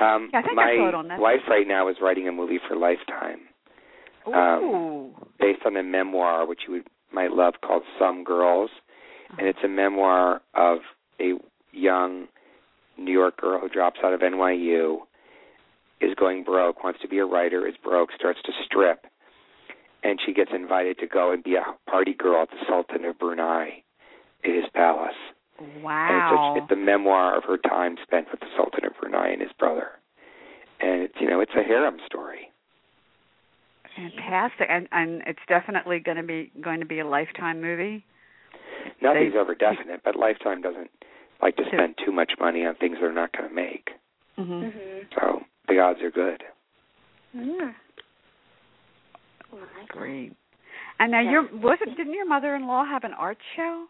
Um, 0.00 0.30
Yeah, 0.32 0.40
I 0.40 0.42
think 0.42 0.58
I 0.58 0.64
my 0.64 0.76
saw 0.76 0.88
it 0.88 0.94
on 0.94 1.08
Netflix. 1.08 1.18
wife 1.18 1.40
right 1.48 1.68
now 1.68 1.88
is 1.88 1.96
writing 2.00 2.28
a 2.28 2.32
movie 2.32 2.58
for 2.66 2.76
Lifetime 2.76 3.40
Ooh. 4.28 4.34
Um, 4.34 5.14
based 5.38 5.60
on 5.64 5.76
a 5.76 5.82
memoir 5.82 6.46
which 6.46 6.60
you 6.66 6.74
would, 6.74 6.88
might 7.12 7.32
love 7.32 7.54
called 7.64 7.82
Some 7.98 8.22
Girls, 8.24 8.70
and 9.38 9.46
it's 9.46 9.58
a 9.64 9.68
memoir 9.68 10.42
of 10.54 10.78
a 11.20 11.34
young 11.72 12.26
New 12.98 13.12
York 13.12 13.40
girl 13.40 13.60
who 13.60 13.68
drops 13.68 14.00
out 14.04 14.12
of 14.12 14.20
NYU, 14.20 14.98
is 16.00 16.14
going 16.14 16.44
broke, 16.44 16.84
wants 16.84 17.00
to 17.00 17.08
be 17.08 17.18
a 17.18 17.24
writer, 17.24 17.66
is 17.66 17.74
broke, 17.82 18.10
starts 18.16 18.40
to 18.44 18.52
strip, 18.64 19.06
and 20.02 20.18
she 20.24 20.32
gets 20.32 20.50
invited 20.54 20.98
to 20.98 21.06
go 21.06 21.32
and 21.32 21.42
be 21.42 21.56
a 21.56 21.90
party 21.90 22.14
girl 22.14 22.42
at 22.42 22.50
the 22.50 22.56
Sultan 22.68 23.04
of 23.04 23.18
Brunei 23.18 23.82
at 24.44 24.54
his 24.54 24.64
palace. 24.74 25.14
Wow. 25.82 26.54
And 26.56 26.56
it's, 26.58 26.72
a, 26.72 26.74
it's 26.74 26.80
a 26.80 26.84
memoir 26.84 27.36
of 27.36 27.44
her 27.44 27.56
time 27.58 27.96
spent 28.02 28.26
with 28.30 28.40
the 28.40 28.46
Sultan 28.56 28.84
of 28.84 28.92
Brunei 29.00 29.30
and 29.30 29.40
his 29.42 29.52
brother. 29.58 29.88
And 30.80 31.02
it's 31.02 31.14
you 31.20 31.28
know 31.28 31.40
it's 31.40 31.52
a 31.56 31.62
harem 31.62 31.98
story. 32.06 32.50
Fantastic, 33.96 34.66
and 34.70 34.88
and 34.92 35.22
it's 35.26 35.40
definitely 35.48 35.98
going 35.98 36.16
to 36.16 36.22
be 36.22 36.50
going 36.60 36.80
to 36.80 36.86
be 36.86 37.00
a 37.00 37.06
lifetime 37.06 37.60
movie. 37.60 38.04
Nothing's 39.02 39.34
They- 39.34 39.38
ever 39.38 39.54
definite, 39.54 40.00
but 40.04 40.16
Lifetime 40.16 40.62
doesn't 40.62 40.90
like 41.42 41.56
to 41.56 41.64
spend 41.66 41.96
too 42.04 42.12
much 42.12 42.32
money 42.38 42.64
on 42.64 42.74
things 42.76 42.96
they're 43.00 43.12
not 43.12 43.32
going 43.32 43.48
to 43.48 43.54
make. 43.54 43.90
hmm 44.36 44.42
Mhm. 44.42 45.06
So 45.14 45.42
the 45.68 45.80
odds 45.80 46.00
are 46.02 46.10
good. 46.10 46.42
Yeah. 47.34 47.72
Great. 49.88 50.32
And 50.98 51.10
now 51.12 51.20
Yeah. 51.20 51.30
your 51.30 51.42
wasn't 51.56 51.96
didn't 51.96 52.14
your 52.14 52.26
mother-in-law 52.26 52.84
have 52.86 53.04
an 53.04 53.12
art 53.14 53.38
show? 53.56 53.86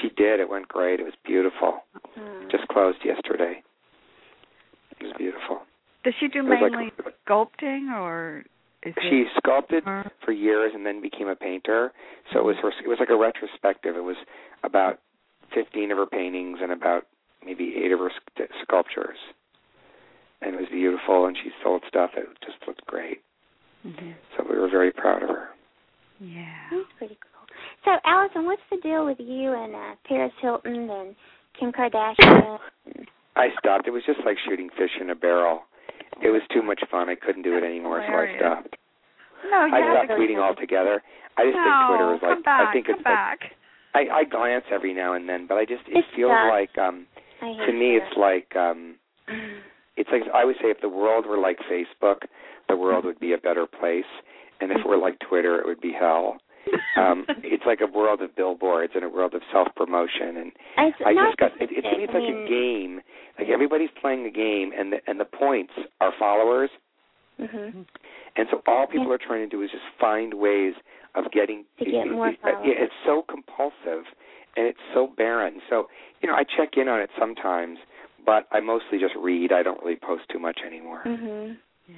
She 0.00 0.08
did. 0.16 0.40
It 0.40 0.48
went 0.48 0.68
great. 0.68 1.00
It 1.00 1.04
was 1.04 1.14
beautiful. 1.24 1.84
Mm. 2.18 2.50
Just 2.50 2.66
closed 2.68 2.98
yesterday. 3.04 3.62
It 5.00 5.04
was 5.04 5.12
beautiful. 5.18 5.62
Does 6.04 6.14
she 6.20 6.28
do 6.28 6.40
It 6.40 6.44
was 6.44 6.58
like- 6.60 6.72
mainly 6.72 6.90
sculpting 7.26 7.92
or 7.92 8.44
is 8.82 8.94
She 9.02 9.22
it 9.22 9.28
sculpted 9.36 9.84
her? 9.84 10.10
for 10.24 10.32
years 10.32 10.72
and 10.74 10.84
then 10.84 11.00
became 11.00 11.28
a 11.28 11.36
painter. 11.36 11.92
So 12.32 12.40
it 12.40 12.44
was 12.44 12.56
her. 12.58 12.70
It 12.84 12.88
was 12.88 12.98
like 12.98 13.10
a 13.10 13.16
retrospective. 13.16 13.96
It 13.96 14.02
was 14.04 14.16
about 14.64 14.98
fifteen 15.52 15.90
of 15.92 15.98
her 15.98 16.06
paintings 16.06 16.58
and 16.60 16.72
about 16.72 17.06
maybe 17.44 17.76
eight 17.76 17.92
of 17.92 17.98
her 18.00 18.10
sc- 18.10 18.50
sculptures, 18.62 19.18
and 20.40 20.54
it 20.54 20.58
was 20.60 20.68
beautiful. 20.70 21.26
And 21.26 21.36
she 21.36 21.52
sold 21.62 21.82
stuff. 21.86 22.10
It 22.16 22.26
just 22.44 22.58
looked 22.66 22.84
great. 22.86 23.22
Mhm. 23.86 24.14
So 24.36 24.44
we 24.48 24.58
were 24.58 24.68
very 24.68 24.90
proud 24.92 25.22
of 25.22 25.28
her. 25.28 25.50
Yeah. 26.20 26.68
That's 26.70 26.92
pretty 26.98 27.16
cool. 27.20 27.31
So, 27.84 27.90
Allison, 28.04 28.44
what's 28.46 28.62
the 28.70 28.76
deal 28.78 29.04
with 29.04 29.18
you 29.18 29.52
and 29.54 29.74
uh, 29.74 29.94
Paris 30.06 30.32
Hilton 30.40 30.88
and 30.90 31.16
Kim 31.58 31.72
Kardashian? 31.72 32.58
I 33.36 33.48
stopped. 33.58 33.88
It 33.88 33.90
was 33.90 34.02
just 34.06 34.20
like 34.24 34.36
shooting 34.48 34.68
fish 34.76 34.90
in 35.00 35.10
a 35.10 35.14
barrel. 35.14 35.62
It 36.22 36.28
was 36.30 36.42
too 36.52 36.62
much 36.62 36.80
fun. 36.90 37.08
I 37.08 37.14
couldn't 37.16 37.42
do 37.42 37.56
it 37.56 37.64
anymore, 37.64 38.04
so 38.06 38.12
I 38.14 38.36
stopped. 38.38 38.76
No, 39.50 39.64
you 39.66 39.74
I 39.74 39.78
have 39.80 40.06
stopped 40.06 40.08
to 40.08 40.14
tweeting 40.14 40.38
altogether. 40.38 41.02
I 41.36 41.44
just 41.46 41.56
no, 41.56 41.64
think 41.64 41.88
Twitter 41.88 42.14
is 42.14 42.20
come 42.20 42.28
like 42.36 42.44
back, 42.44 42.68
I 42.68 42.72
think 42.72 42.86
come 42.86 42.94
it's 42.96 43.04
back. 43.04 43.38
like 43.94 44.08
I, 44.10 44.20
I 44.20 44.24
glance 44.24 44.64
every 44.70 44.92
now 44.94 45.14
and 45.14 45.28
then, 45.28 45.46
but 45.48 45.56
I 45.56 45.64
just 45.64 45.82
it 45.88 45.96
It 45.98 46.04
feels 46.14 46.30
does. 46.30 46.50
like 46.52 46.78
um 46.78 47.06
to 47.40 47.72
me 47.72 47.98
Twitter. 47.98 48.06
it's 48.06 48.16
like 48.16 48.54
um 48.54 48.96
it's 49.96 50.10
like 50.12 50.22
I 50.32 50.44
would 50.44 50.56
say 50.62 50.68
if 50.68 50.80
the 50.80 50.88
world 50.88 51.26
were 51.26 51.38
like 51.38 51.58
Facebook, 51.70 52.28
the 52.68 52.76
world 52.76 53.04
would 53.06 53.18
be 53.18 53.32
a 53.32 53.38
better 53.38 53.66
place, 53.66 54.08
and 54.60 54.70
if 54.70 54.78
it 54.78 54.86
were 54.86 54.98
like 54.98 55.18
Twitter, 55.28 55.58
it 55.58 55.66
would 55.66 55.80
be 55.80 55.92
hell. 55.98 56.36
Um, 56.96 57.24
it's 57.42 57.64
like 57.66 57.80
a 57.80 57.86
world 57.86 58.20
of 58.22 58.34
billboards 58.36 58.92
and 58.94 59.04
a 59.04 59.08
world 59.08 59.34
of 59.34 59.42
self 59.52 59.68
promotion, 59.74 60.36
and 60.36 60.52
It's 60.78 60.96
I 61.04 61.14
just 61.14 61.36
got 61.38 61.52
it, 61.60 61.70
it, 61.72 61.82
to 61.82 61.96
me 61.98 62.04
it's 62.04 62.12
I 62.14 62.18
like 62.18 62.28
mean, 62.28 62.44
a 62.44 62.48
game. 62.48 63.00
Like 63.38 63.48
everybody's 63.48 63.90
playing 64.00 64.24
the 64.24 64.30
game, 64.30 64.72
and 64.76 64.92
the 64.92 64.98
and 65.06 65.18
the 65.18 65.24
points 65.24 65.72
are 66.00 66.12
followers, 66.18 66.70
Mhm. 67.40 67.84
and 68.36 68.48
so 68.50 68.62
all 68.66 68.86
people 68.86 69.12
are 69.12 69.18
trying 69.18 69.40
to 69.40 69.48
do 69.48 69.62
is 69.62 69.70
just 69.70 69.84
find 69.98 70.34
ways 70.34 70.74
of 71.14 71.30
getting 71.32 71.64
To 71.78 71.84
get 71.84 72.08
more 72.08 72.28
it- 72.28 72.32
it- 72.34 72.40
followers. 72.40 72.76
It's 72.78 72.94
so 73.04 73.22
compulsive, 73.22 74.04
and 74.56 74.66
it's 74.66 74.80
so 74.94 75.06
barren. 75.08 75.60
So 75.68 75.88
you 76.20 76.28
know, 76.28 76.34
I 76.34 76.44
check 76.44 76.76
in 76.76 76.88
on 76.88 77.00
it 77.00 77.10
sometimes, 77.18 77.78
but 78.24 78.46
I 78.52 78.60
mostly 78.60 78.98
just 78.98 79.14
read. 79.16 79.50
I 79.52 79.62
don't 79.62 79.82
really 79.82 79.96
post 79.96 80.28
too 80.28 80.38
much 80.38 80.60
anymore. 80.62 81.02
Mhm. 81.04 81.56
Yeah. 81.88 81.96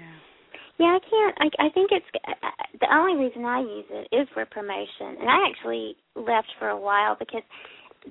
Yeah, 0.78 0.98
I 0.98 1.00
can't. 1.08 1.34
I 1.38 1.66
I 1.66 1.68
think 1.70 1.90
it's 1.92 2.06
uh, 2.26 2.32
the 2.80 2.92
only 2.94 3.22
reason 3.24 3.44
I 3.44 3.60
use 3.60 3.86
it 3.90 4.08
is 4.14 4.26
for 4.34 4.44
promotion, 4.46 5.20
and 5.20 5.30
I 5.30 5.48
actually 5.48 5.96
left 6.16 6.48
for 6.58 6.68
a 6.68 6.76
while 6.78 7.16
because 7.18 7.42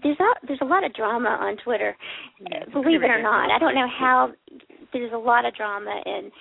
there's 0.01 0.20
a 0.20 0.47
there's 0.47 0.61
a 0.61 0.66
lot 0.66 0.84
of 0.86 0.93
drama 0.93 1.30
on 1.30 1.57
Twitter. 1.57 1.95
Yeah, 2.39 2.64
Believe 2.72 3.03
it 3.03 3.09
or 3.11 3.22
not, 3.22 3.51
I 3.51 3.59
don't 3.59 3.76
know 3.76 3.88
how 3.88 4.32
there's 4.93 5.11
a 5.14 5.18
lot 5.18 5.45
of 5.45 5.53
drama, 5.55 6.01
and 6.05 6.32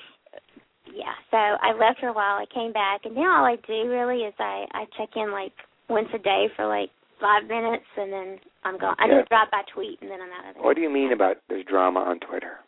yeah. 0.95 1.12
So 1.31 1.37
I 1.37 1.73
left 1.73 2.01
for 2.01 2.09
a 2.09 2.12
while. 2.12 2.37
I 2.39 2.47
came 2.55 2.73
back, 2.73 3.01
and 3.05 3.14
now 3.14 3.41
all 3.41 3.45
I 3.45 3.57
do 3.66 3.89
really 3.91 4.23
is 4.23 4.35
I 4.39 4.66
I 4.73 4.85
check 4.97 5.11
in 5.16 5.33
like 5.33 5.53
once 5.89 6.09
a 6.14 6.18
day 6.18 6.47
for 6.55 6.66
like 6.66 6.91
five 7.20 7.49
minutes, 7.49 7.85
and 7.97 8.12
then 8.12 8.39
I'm 8.64 8.79
gone. 8.79 8.95
I 8.99 9.07
do 9.09 9.14
Yeah. 9.14 9.20
a 9.23 9.27
drop 9.27 9.51
by 9.51 9.62
tweet, 9.75 9.99
and 10.03 10.11
then 10.11 10.20
I'm 10.20 10.31
out 10.31 10.49
of 10.51 10.55
there. 10.55 10.62
What 10.62 10.77
do 10.77 10.83
you 10.83 10.91
mean 10.91 11.12
about 11.12 11.37
there's 11.49 11.64
drama 11.66 12.01
on 12.01 12.20
Twitter? 12.20 12.59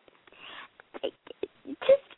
just 1.64 2.13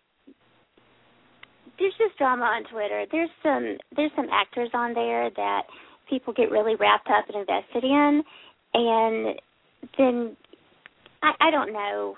there's 1.78 1.94
just 1.98 2.16
drama 2.18 2.44
on 2.44 2.64
Twitter. 2.70 3.04
There's 3.10 3.30
some 3.42 3.76
there's 3.96 4.10
some 4.16 4.28
actors 4.32 4.70
on 4.74 4.94
there 4.94 5.30
that 5.30 5.62
people 6.08 6.32
get 6.32 6.50
really 6.50 6.74
wrapped 6.76 7.08
up 7.08 7.24
and 7.28 7.36
invested 7.36 7.84
in, 7.84 8.22
and 8.74 9.40
then 9.98 10.36
I 11.22 11.32
I 11.40 11.50
don't 11.50 11.72
know. 11.72 12.16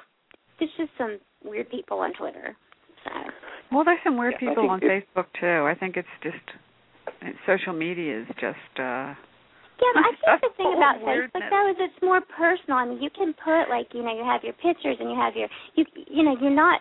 There's 0.58 0.70
just 0.76 0.90
some 0.98 1.18
weird 1.44 1.70
people 1.70 1.98
on 2.00 2.12
Twitter. 2.14 2.56
So 3.04 3.10
Well, 3.70 3.84
there's 3.84 4.00
some 4.04 4.16
weird 4.18 4.34
Yeah, 4.40 4.48
people 4.48 4.70
on 4.70 4.80
Facebook 4.80 5.26
too. 5.40 5.66
I 5.66 5.74
think 5.78 5.96
it's 5.96 6.08
just 6.22 6.36
it, 7.22 7.36
social 7.46 7.72
media 7.72 8.22
is 8.22 8.26
just 8.40 8.72
uh 8.78 9.14
yeah, 9.78 9.92
but 9.94 10.02
I 10.02 10.10
think 10.10 10.40
the 10.42 10.56
thing 10.56 10.66
full 10.66 10.72
of 10.72 10.78
about 10.78 10.96
Facebook 11.00 11.06
weirdness. 11.06 11.42
though 11.50 11.70
is 11.70 11.76
it's 11.78 12.02
more 12.02 12.20
personal. 12.36 12.78
I 12.78 12.86
mean, 12.86 13.00
you 13.00 13.10
can 13.10 13.32
put 13.34 13.70
like 13.70 13.86
you 13.94 14.02
know 14.02 14.14
you 14.14 14.24
have 14.24 14.42
your 14.42 14.54
pictures 14.54 14.96
and 15.00 15.08
you 15.10 15.16
have 15.16 15.34
your 15.36 15.48
you 15.76 15.84
you 16.06 16.22
know 16.24 16.36
you're 16.40 16.50
not 16.50 16.80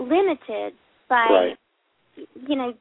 limited 0.00 0.72
by 1.08 1.26
Right. 1.28 1.58
You 2.34 2.56
know 2.56 2.72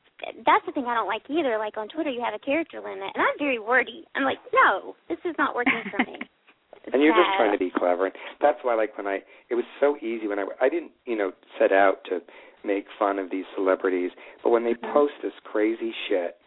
that's 0.46 0.66
the 0.66 0.72
thing 0.72 0.86
I 0.86 0.96
don't 0.96 1.08
like 1.08 1.24
either. 1.30 1.58
Like 1.58 1.78
on 1.78 1.88
Twitter, 1.90 2.10
you 2.10 2.22
have 2.24 2.34
a 2.34 2.40
character 2.40 2.80
limit, 2.80 3.12
and 3.14 3.22
I'm 3.22 3.38
very 3.38 3.60
wordy. 3.60 4.04
I'm 4.16 4.24
like, 4.24 4.40
no, 4.54 4.96
this 5.10 5.20
is 5.26 5.36
not 5.38 5.56
working 5.56 5.84
for 5.92 6.00
me. 6.00 6.18
and 6.94 7.02
you're 7.02 7.16
just 7.16 7.36
trying 7.38 7.52
to 7.52 7.58
be 7.58 7.72
clever 7.76 8.06
and 8.06 8.16
that's 8.42 8.60
why 8.62 8.74
like 8.76 8.98
when 8.98 9.08
i 9.08 9.20
it 9.50 9.56
was 9.56 9.66
so 9.80 9.98
easy 9.98 10.28
when 10.28 10.40
i 10.40 10.46
i 10.62 10.70
didn't 10.70 10.92
you 11.06 11.18
know 11.18 11.32
set 11.60 11.72
out 11.72 11.98
to 12.06 12.20
make 12.64 12.86
fun 12.98 13.20
of 13.20 13.30
these 13.30 13.46
celebrities 13.56 14.12
but 14.44 14.52
when 14.52 14.64
they 14.64 14.74
Mhm. 14.74 14.94
post 14.94 15.14
this 15.22 15.34
crazy 15.44 15.94
shit 16.08 16.38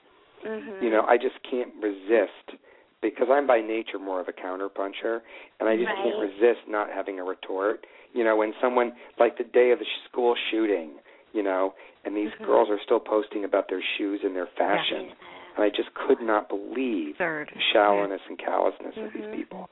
Mhm. 0.44 0.82
you 0.82 0.90
know 0.90 1.04
i 1.06 1.16
just 1.16 1.42
can't 1.42 1.72
resist 1.80 2.56
because 3.02 3.28
i'm 3.30 3.46
by 3.46 3.60
nature 3.60 3.98
more 3.98 4.20
of 4.20 4.28
a 4.28 4.32
counterpuncher 4.32 5.20
and 5.60 5.68
i 5.68 5.76
just 5.76 5.88
can't 5.88 6.18
resist 6.18 6.66
not 6.66 6.90
having 6.90 7.18
a 7.20 7.24
retort 7.24 7.86
you 8.14 8.24
know 8.24 8.36
when 8.36 8.54
someone 8.60 8.92
like 9.18 9.36
the 9.36 9.44
day 9.44 9.72
of 9.72 9.78
the 9.78 9.84
sh- 9.84 10.08
school 10.08 10.34
shooting 10.50 10.92
you 11.32 11.42
know 11.42 11.74
and 12.04 12.16
these 12.16 12.30
Mhm. 12.40 12.46
girls 12.46 12.68
are 12.70 12.78
still 12.80 13.00
posting 13.00 13.44
about 13.44 13.68
their 13.68 13.82
shoes 13.96 14.20
and 14.24 14.34
their 14.34 14.46
fashion 14.46 15.06
Yeah. 15.06 15.14
and 15.56 15.64
i 15.64 15.68
just 15.70 15.92
could 15.94 16.20
not 16.20 16.48
believe 16.48 17.16
third. 17.16 17.50
the 17.54 17.60
shallowness 17.72 18.20
and 18.28 18.38
callousness 18.38 18.96
of 18.96 19.12
these 19.12 19.24
Mhm. 19.24 19.34
people. 19.34 19.70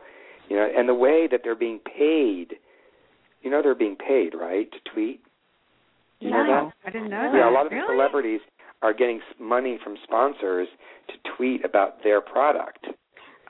You 0.48 0.56
know, 0.56 0.64
and 0.64 0.88
the 0.88 0.94
way 0.94 1.26
that 1.26 1.42
they're 1.42 1.54
being 1.54 1.78
paid. 1.80 2.58
You 3.42 3.50
know, 3.50 3.60
they're 3.62 3.74
being 3.74 3.96
paid, 3.96 4.34
right, 4.34 4.70
to 4.72 4.80
tweet. 4.80 5.20
You 6.20 6.30
know 6.30 6.42
no, 6.42 6.48
that? 6.64 6.72
I 6.86 6.90
didn't 6.90 7.10
know 7.10 7.22
Yeah, 7.22 7.30
that. 7.32 7.36
Yeah, 7.38 7.48
a 7.48 7.52
lot 7.52 7.66
of 7.66 7.70
the 7.70 7.76
really? 7.76 7.88
celebrities 7.94 8.40
are 8.82 8.92
getting 8.94 9.20
s- 9.20 9.34
money 9.38 9.76
from 9.78 9.96
sponsors 9.98 10.68
to 11.08 11.18
tweet 11.36 11.64
about 11.66 12.02
their 12.02 12.20
product, 12.22 12.88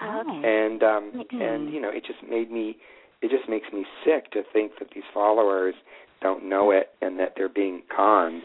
Oh. 0.01 0.43
And 0.45 0.83
um, 0.83 1.17
Makes 1.17 1.35
and 1.35 1.73
you 1.73 1.81
know, 1.81 1.89
it 1.91 2.05
just 2.05 2.23
made 2.23 2.51
me. 2.51 2.79
It 3.23 3.31
just 3.31 3.49
makes 3.49 3.73
me 3.73 3.85
sick 4.05 4.31
to 4.33 4.43
think 4.53 4.79
that 4.79 4.91
these 4.91 5.05
followers 5.13 5.75
don't 6.21 6.49
know 6.49 6.71
it 6.71 6.91
and 7.01 7.19
that 7.19 7.35
they're 7.37 7.49
being 7.49 7.83
conned. 7.95 8.45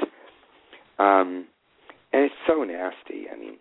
Um, 0.99 1.45
and 2.11 2.24
it's 2.26 2.36
so 2.47 2.63
nasty. 2.63 3.26
I 3.34 3.38
mean, 3.38 3.57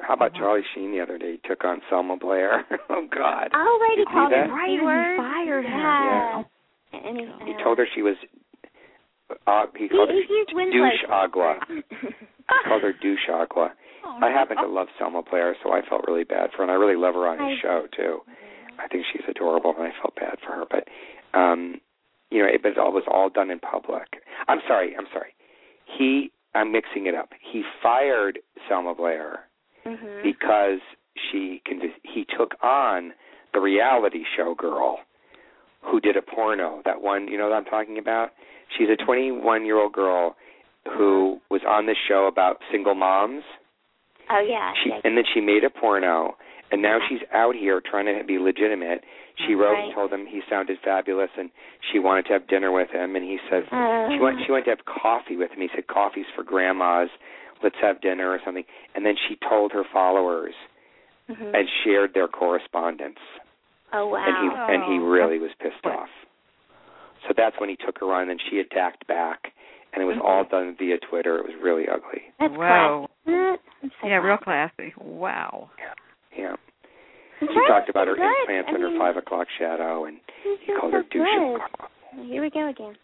how 0.00 0.14
about 0.14 0.32
Wow. 0.34 0.38
Charlie 0.40 0.62
Sheen 0.74 0.92
the 0.92 1.00
other 1.00 1.18
day 1.18 1.32
he 1.42 1.48
took 1.48 1.64
on 1.64 1.80
Selma 1.88 2.16
Blair? 2.16 2.64
oh 2.90 3.06
God. 3.14 3.50
I 3.52 3.66
already 3.66 4.04
called 4.04 4.32
that? 4.32 4.48
her 4.48 4.54
Right, 4.54 4.70
and 4.70 4.80
he 4.80 5.16
fired 5.16 5.64
her. 5.64 5.78
Yeah. 5.78 6.42
And 6.92 7.16
he, 7.18 7.52
He 7.52 7.62
told 7.62 7.78
her 7.78 7.86
she 7.94 8.02
was. 8.02 8.16
Uh, 9.46 9.66
he 9.76 9.88
called 9.88 10.08
her 10.08 10.14
he, 10.16 10.24
he 10.26 10.34
used 10.34 10.50
Winslow. 10.54 10.80
douche 10.90 11.04
agua. 11.08 11.60
He 12.50 12.68
called 12.68 12.82
her 12.82 12.92
douche 13.00 13.28
agua. 13.32 13.70
Oh, 14.04 14.18
I 14.22 14.30
happen 14.30 14.56
to 14.56 14.66
love 14.66 14.88
Selma 14.98 15.22
Blair, 15.22 15.54
so 15.62 15.70
I 15.72 15.82
felt 15.88 16.02
really 16.08 16.24
bad 16.24 16.50
for 16.50 16.58
her, 16.58 16.62
and 16.64 16.72
I 16.72 16.74
really 16.74 16.96
love 16.96 17.14
her 17.14 17.28
on 17.28 17.38
his 17.38 17.58
I- 17.58 17.62
show 17.62 17.86
too. 17.94 18.18
I 18.82 18.88
think 18.88 19.04
she's 19.12 19.22
adorable, 19.28 19.72
and 19.78 19.86
I 19.86 19.90
felt 20.02 20.16
bad 20.16 20.38
for 20.44 20.52
her. 20.56 20.64
But, 20.68 20.88
um, 21.38 21.76
you 22.30 22.42
know, 22.42 22.48
it, 22.48 22.62
but 22.62 22.72
it 22.72 22.78
all 22.78 22.92
was 22.92 23.04
all 23.10 23.28
done 23.28 23.50
in 23.50 23.58
public. 23.58 24.22
I'm 24.48 24.60
sorry. 24.66 24.94
I'm 24.96 25.06
sorry. 25.12 25.34
He 25.84 26.30
I'm 26.54 26.72
mixing 26.72 27.06
it 27.06 27.14
up. 27.14 27.30
He 27.40 27.62
fired 27.82 28.38
Selma 28.68 28.94
Blair 28.94 29.46
Mhm. 29.86 30.22
because 30.22 30.80
she 31.14 31.62
he 32.02 32.24
took 32.24 32.54
on 32.62 33.12
the 33.52 33.60
reality 33.60 34.24
show 34.36 34.54
girl 34.54 35.00
who 35.82 36.00
did 36.00 36.16
a 36.16 36.22
porno. 36.22 36.82
That 36.84 37.00
one, 37.02 37.26
you 37.28 37.38
know 37.38 37.48
what 37.48 37.56
I'm 37.56 37.64
talking 37.64 37.98
about? 37.98 38.32
She's 38.76 38.88
a 38.88 38.96
21 38.96 39.64
year 39.64 39.78
old 39.78 39.92
girl 39.92 40.36
who 40.96 41.40
was 41.50 41.62
on 41.66 41.86
this 41.86 41.96
show 42.08 42.26
about 42.26 42.60
single 42.70 42.94
moms. 42.94 43.42
Oh 44.28 44.40
yeah. 44.40 44.72
She 44.82 44.90
yeah. 44.90 45.00
and 45.04 45.16
then 45.16 45.24
she 45.32 45.40
made 45.40 45.64
a 45.64 45.70
porno, 45.70 46.36
and 46.72 46.82
now 46.82 46.98
she's 47.08 47.20
out 47.32 47.54
here 47.54 47.80
trying 47.80 48.06
to 48.06 48.24
be 48.24 48.38
legitimate. 48.38 49.04
She 49.46 49.54
wrote 49.54 49.78
and 49.82 49.94
told 49.94 50.12
him 50.12 50.26
he 50.26 50.42
sounded 50.50 50.78
fabulous, 50.84 51.30
and 51.38 51.50
she 51.90 51.98
wanted 51.98 52.26
to 52.26 52.32
have 52.34 52.46
dinner 52.46 52.70
with 52.72 52.90
him. 52.90 53.16
And 53.16 53.24
he 53.24 53.38
said 53.48 53.64
Uh, 53.72 54.08
she 54.10 54.18
went 54.20 54.38
she 54.46 54.52
went 54.52 54.64
to 54.66 54.70
have 54.70 54.84
coffee 54.84 55.36
with 55.36 55.50
him. 55.52 55.60
He 55.60 55.68
said 55.74 55.86
coffee's 55.86 56.26
for 56.34 56.42
grandmas. 56.44 57.08
Let's 57.62 57.76
have 57.80 58.00
dinner 58.00 58.30
or 58.30 58.40
something. 58.44 58.64
And 58.94 59.04
then 59.04 59.16
she 59.28 59.36
told 59.36 59.72
her 59.72 59.84
followers 59.92 60.54
mhm. 61.28 61.54
and 61.54 61.68
shared 61.84 62.12
their 62.14 62.28
correspondence. 62.28 63.18
Oh 63.92 64.08
wow. 64.08 64.24
And 64.26 64.36
he 64.36 64.74
and 64.74 64.84
he 64.92 64.98
Oh. 64.98 65.08
really 65.10 65.38
was 65.38 65.50
pissed 65.58 65.84
off. 65.86 66.08
So 67.26 67.34
that's 67.36 67.58
when 67.60 67.68
he 67.68 67.76
took 67.76 67.98
her 68.00 68.12
on, 68.12 68.30
and 68.30 68.40
she 68.48 68.60
attacked 68.60 69.06
back, 69.06 69.52
and 69.92 70.02
it 70.02 70.06
was 70.06 70.16
Mhm. 70.16 70.24
all 70.24 70.44
done 70.44 70.74
via 70.78 70.98
Twitter. 70.98 71.38
It 71.38 71.44
was 71.44 71.54
really 71.56 71.88
ugly. 71.88 72.30
That's 72.38 72.52
Whoa. 72.54 73.08
classy, 73.24 73.32
isn't 73.32 73.54
it? 73.54 73.60
So 74.00 74.06
Yeah, 74.08 74.16
real 74.16 74.36
classy. 74.38 74.90
classy. 74.90 74.94
Wow. 74.98 75.70
Yeah. 75.78 75.94
I'm 76.36 76.56
He 77.48 77.54
talked 77.68 77.88
about 77.88 78.06
her 78.06 78.16
feel 78.16 78.24
good. 78.24 78.52
implants 78.52 78.68
I 78.70 78.74
and 78.74 78.82
her 78.82 78.98
five 78.98 79.16
o'clock 79.16 79.46
shadow, 79.58 80.04
and 80.04 80.18
he 80.44 80.56
he 80.66 80.72
called 80.78 80.92
so 80.92 80.98
her 80.98 81.04
douche. 81.10 82.26
Here 82.28 82.42
we 82.42 82.50
go 82.50 82.68
again. 82.68 82.94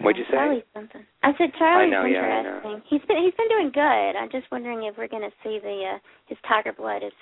What'd 0.00 0.16
you 0.16 0.24
say? 0.30 0.36
Charlie's 0.38 0.62
something. 0.72 1.04
I 1.22 1.32
said 1.36 1.50
Charlie's 1.58 1.90
know, 1.92 2.04
yeah, 2.06 2.20
I 2.20 2.42
know. 2.42 2.56
interesting. 2.56 2.82
He's 2.88 3.02
been 3.06 3.18
he's 3.22 3.34
been 3.34 3.48
doing 3.48 3.70
good. 3.74 4.16
I'm 4.16 4.30
just 4.30 4.50
wondering 4.50 4.84
if 4.84 4.96
we're 4.96 5.08
going 5.08 5.22
to 5.22 5.34
see 5.44 5.58
the 5.62 5.94
uh, 5.94 5.98
his 6.26 6.38
tiger 6.48 6.72
blood 6.72 7.02
is 7.04 7.12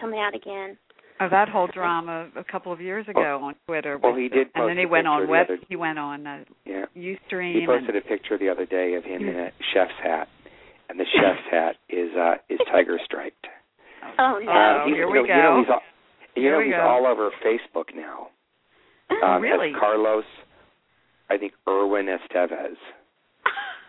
coming 0.00 0.18
out 0.18 0.34
again. 0.34 0.76
Oh, 1.20 1.28
that 1.30 1.48
whole 1.48 1.68
drama 1.72 2.28
a 2.36 2.44
couple 2.44 2.72
of 2.72 2.80
years 2.80 3.06
ago 3.08 3.40
on 3.42 3.54
Twitter. 3.66 3.98
Well, 4.02 4.12
with- 4.12 4.20
he 4.22 4.28
did 4.28 4.48
and 4.54 4.68
then 4.68 4.76
he 4.76 4.84
a 4.84 4.88
went 4.88 5.06
on 5.06 5.22
the 5.22 5.28
web. 5.28 5.46
other- 5.46 5.58
He 5.68 5.76
went 5.76 5.98
on 5.98 6.26
uh, 6.26 6.44
Yeah. 6.66 6.86
UStream. 6.96 7.60
He 7.60 7.66
posted 7.66 7.94
and, 7.94 7.98
a 7.98 8.00
picture 8.02 8.36
the 8.36 8.48
other 8.50 8.66
day 8.66 8.94
of 8.94 9.04
him 9.04 9.22
in 9.28 9.36
a 9.36 9.50
chef's 9.72 9.94
hat, 10.02 10.28
and 10.90 10.98
the 10.98 11.06
chef's 11.14 11.46
hat 11.50 11.76
is 11.88 12.10
uh 12.16 12.34
is 12.50 12.58
tiger 12.72 12.98
striped. 13.04 13.46
Oh 14.18 14.38
no. 14.42 14.82
He's, 14.86 14.94
here 14.94 15.06
you 15.06 15.22
we 15.22 15.28
know, 15.28 15.34
You 15.34 15.42
know 15.42 15.54
go. 15.54 15.58
he's 15.60 15.70
all, 15.70 15.80
you 16.36 16.42
Here 16.42 16.58
know 16.58 16.64
he's 16.64 16.72
go. 16.74 16.80
all 16.82 17.06
over 17.06 17.30
Facebook 17.44 17.94
now. 17.94 18.28
Oh, 19.10 19.26
Um, 19.26 19.42
really? 19.42 19.70
As 19.70 19.76
Carlos, 19.78 20.24
I 21.30 21.36
think 21.38 21.52
Irwin 21.68 22.06
Estevez, 22.06 22.76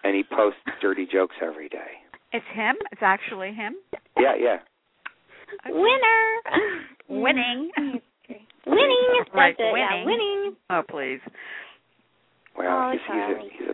and 0.03 0.15
he 0.15 0.23
posts 0.23 0.59
dirty 0.81 1.05
jokes 1.11 1.35
every 1.41 1.69
day. 1.69 2.01
It's 2.33 2.45
him. 2.53 2.75
It's 2.91 3.01
actually 3.01 3.53
him. 3.53 3.75
Yeah, 4.19 4.35
yeah. 4.39 4.57
Winner. 5.65 6.41
Winning. 7.09 7.71
Winning. 8.67 9.07
That's 9.23 9.33
Right, 9.33 9.55
it. 9.57 9.73
Yeah, 9.77 10.03
winning. 10.03 10.05
winning. 10.05 10.55
Oh, 10.69 10.83
please. 10.89 11.19
Well, 12.57 12.67
Oh, 12.69 12.91
he's 12.91 13.01
he's 13.07 13.15
a, 13.15 13.49
he's 13.57 13.69
a 13.69 13.73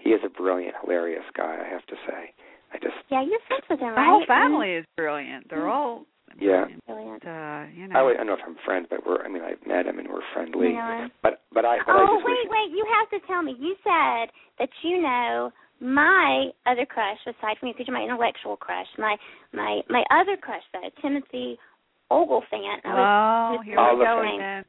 he 0.00 0.10
is 0.10 0.20
a 0.24 0.28
brilliant, 0.28 0.74
hilarious 0.82 1.24
guy. 1.36 1.58
I 1.64 1.68
have 1.72 1.84
to 1.86 1.94
say. 2.06 2.32
I 2.72 2.78
just 2.78 2.94
Yeah, 3.10 3.22
you're 3.22 3.40
friends 3.48 3.64
with 3.70 3.80
him, 3.80 3.94
The 3.94 4.04
whole 4.04 4.24
family 4.26 4.72
is 4.74 4.84
brilliant. 4.96 5.48
They're 5.48 5.68
all 5.68 6.04
Yeah. 6.38 6.64
brilliant. 6.66 6.84
Brilliant. 6.86 7.24
Uh, 7.24 7.64
you 7.74 7.84
I, 7.84 7.86
know. 7.88 8.04
would, 8.06 8.14
I 8.16 8.18
don't 8.18 8.26
know 8.28 8.34
if 8.34 8.44
I'm 8.46 8.56
friends, 8.64 8.86
but 8.90 9.04
we're 9.06 9.24
I 9.24 9.28
mean 9.28 9.42
I've 9.42 9.64
met 9.66 9.86
him 9.86 9.98
and 9.98 10.08
we're 10.08 10.24
friendly. 10.34 10.68
You 10.68 10.74
know? 10.74 11.08
But 11.22 11.42
but 11.52 11.64
I 11.64 11.78
but 11.86 11.96
I 11.96 12.04
Oh 12.04 12.16
just 12.16 12.26
wait, 12.26 12.44
wish 12.44 12.52
wait! 12.52 12.70
You 12.76 12.84
have 12.98 13.08
to 13.14 13.26
tell 13.26 13.42
me. 13.42 13.56
You 13.58 13.74
said 13.82 14.30
that 14.58 14.68
you 14.82 15.00
know 15.02 15.50
my 15.80 16.50
other 16.66 16.84
crush 16.84 17.18
aside 17.26 17.56
from 17.58 17.68
you, 17.68 17.74
because 17.74 17.86
you're 17.88 17.96
my 17.96 18.04
intellectual 18.04 18.56
crush. 18.56 18.86
My 18.98 19.16
my 19.52 19.80
my 19.88 20.04
other 20.10 20.36
crush 20.36 20.62
though, 20.72 20.88
Timothy 21.00 21.58
Olyphant. 22.10 22.84
I 22.84 22.94
was 22.94 23.58
Oh, 23.58 23.62
here 23.64 23.78
All 23.78 23.94
we 23.96 24.00
the 24.00 24.04
go 24.04 24.22
things. 24.22 24.40
again. 24.40 24.64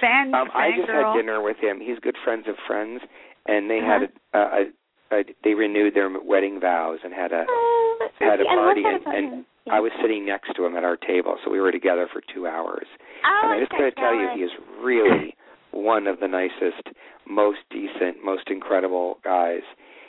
Fan, 0.00 0.34
um 0.34 0.48
I 0.54 0.70
just 0.76 0.86
girl. 0.88 1.12
had 1.14 1.18
dinner 1.18 1.40
with 1.42 1.56
him. 1.58 1.80
He's 1.80 1.98
good 2.00 2.16
friends 2.24 2.44
of 2.48 2.56
friends 2.66 3.00
and 3.46 3.70
they 3.70 3.78
Uh-huh. 3.78 4.00
had 4.00 4.12
a, 4.34 4.38
a, 4.38 4.62
a, 5.10 5.16
a 5.16 5.24
they 5.44 5.54
renewed 5.54 5.94
their 5.94 6.10
wedding 6.22 6.60
vows 6.60 6.98
and 7.04 7.12
had 7.12 7.32
a 7.32 7.44
Oh, 7.48 7.96
that's 8.00 8.12
so 8.18 8.24
had 8.24 8.40
a 8.40 8.44
cute. 8.44 8.50
And 8.50 8.60
party 8.60 8.82
and, 8.84 9.14
and 9.14 9.34
him? 9.34 9.46
I 9.70 9.80
was 9.80 9.92
sitting 10.00 10.24
next 10.26 10.54
to 10.56 10.64
him 10.64 10.76
at 10.76 10.84
our 10.84 10.96
table, 10.96 11.36
so 11.44 11.50
we 11.50 11.60
were 11.60 11.72
together 11.72 12.08
for 12.12 12.22
two 12.32 12.46
hours. 12.46 12.86
Oh, 13.24 13.40
and 13.44 13.52
I 13.54 13.60
just 13.60 13.72
gotta 13.72 13.92
tell 13.92 14.14
you, 14.14 14.28
he 14.34 14.42
is 14.42 14.50
really 14.82 15.34
one 15.72 16.06
of 16.06 16.20
the 16.20 16.28
nicest, 16.28 16.94
most 17.28 17.58
decent, 17.70 18.24
most 18.24 18.48
incredible 18.48 19.18
guys. 19.24 19.62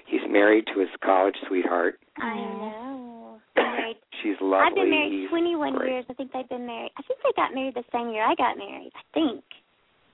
He's 0.05 0.21
married 0.29 0.65
to 0.73 0.79
his 0.79 0.89
college 1.03 1.35
sweetheart. 1.47 1.99
I 2.17 2.21
mm-hmm. 2.21 2.59
know. 2.61 3.39
I'm 3.57 3.63
married. 3.63 3.97
She's 4.23 4.39
lovely. 4.41 4.67
I've 4.67 4.75
been 4.75 4.89
married 4.89 5.11
He's 5.11 5.29
21 5.29 5.75
great. 5.75 5.91
years. 5.91 6.05
I 6.09 6.13
think 6.13 6.31
they've 6.31 6.49
been 6.49 6.65
married. 6.65 6.91
I 6.97 7.01
think 7.03 7.19
they 7.23 7.33
got 7.35 7.53
married 7.53 7.75
the 7.75 7.83
same 7.91 8.09
year 8.11 8.23
I 8.23 8.35
got 8.35 8.57
married. 8.57 8.91
I 8.95 9.03
think. 9.13 9.43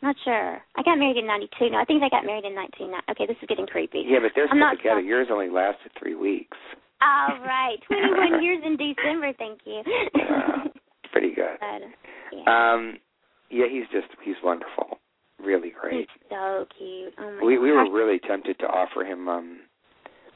Not 0.03 0.15
sure. 0.25 0.59
I 0.75 0.83
got 0.83 0.99
married 0.99 1.15
in 1.15 1.25
'92. 1.25 1.69
No, 1.71 1.79
I 1.79 1.85
think 1.85 2.03
I 2.03 2.09
got 2.09 2.25
married 2.25 2.43
in 2.43 2.53
19. 2.53 2.91
Okay, 3.11 3.25
this 3.25 3.37
is 3.41 3.47
getting 3.47 3.65
creepy. 3.65 4.03
Yeah, 4.05 4.19
but 4.21 4.33
they're 4.35 4.47
still 4.47 4.59
not 4.59 4.75
together. 4.77 4.99
sure. 4.99 5.07
Yours 5.07 5.27
only 5.31 5.49
lasted 5.49 5.91
three 5.97 6.15
weeks. 6.15 6.57
All 7.01 7.39
right, 7.41 7.77
21 7.87 8.43
years 8.43 8.61
in 8.65 8.75
December. 8.77 9.31
Thank 9.39 9.59
you. 9.65 9.81
Uh, 10.13 10.67
pretty 11.11 11.33
good. 11.35 11.57
But, 11.59 11.81
yeah. 12.35 12.73
Um, 12.73 12.97
yeah, 13.49 13.65
he's 13.71 13.85
just 13.91 14.07
he's 14.23 14.35
wonderful. 14.43 14.99
Really 15.39 15.71
great. 15.79 15.93
He's 16.09 16.27
so 16.29 16.65
cute. 16.77 17.13
Oh 17.19 17.37
my 17.39 17.45
We 17.45 17.57
we 17.59 17.71
were 17.71 17.89
really 17.91 18.19
tempted 18.19 18.57
to 18.59 18.65
offer 18.65 19.03
him 19.05 19.27
um 19.29 19.59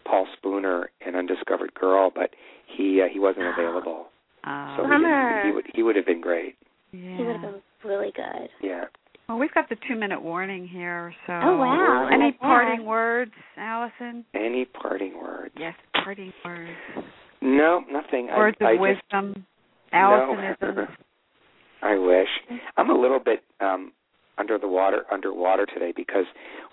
Paul 0.05 0.27
Spooner 0.37 0.91
in 1.05 1.15
Undiscovered 1.15 1.71
Gyrl, 1.73 2.11
but 2.13 2.29
he 2.67 3.01
uh, 3.01 3.07
he 3.11 3.19
wasn't 3.19 3.47
available. 3.57 4.07
Uh, 4.43 4.77
So 4.77 4.83
he, 4.83 5.47
he 5.47 5.51
would 5.53 5.65
he 5.73 5.83
would 5.83 5.95
have 5.95 6.05
been 6.05 6.21
great. 6.21 6.55
yeah. 6.91 7.17
He 7.17 7.23
would 7.23 7.35
have 7.37 7.41
been 7.41 7.61
really 7.83 8.11
good. 8.15 8.49
Yeah. 8.61 8.85
Well, 9.27 9.37
we've 9.37 9.53
got 9.53 9.67
the 9.67 9.75
two-minute 9.87 10.21
warning 10.21 10.67
here, 10.67 11.13
so. 11.25 11.33
Oh, 11.33 11.57
wow. 11.57 12.09
Any 12.11 12.27
I 12.27 12.31
parting 12.39 12.85
words, 12.85 13.33
Allison? 13.57 14.23
Any 14.33 14.63
parting 14.65 15.17
words? 15.17 15.53
Yes, 15.57 15.73
parting 16.01 16.31
words. 16.45 16.71
No, 17.41 17.83
nothing. 17.91 18.27
Words 18.27 18.57
I, 18.61 18.63
of 18.63 18.69
I 18.69 18.73
just 18.73 19.03
wisdom. 19.11 19.45
no. 19.93 20.55
I 21.81 21.95
wish. 21.95 22.27
I'm 22.77 22.89
a 22.89 22.99
little 22.99 23.19
bit 23.19 23.43
um 23.59 23.91
under 24.37 24.57
the 24.57 24.67
water 24.67 25.03
underwater 25.11 25.65
today 25.65 25.93
because 25.95 26.25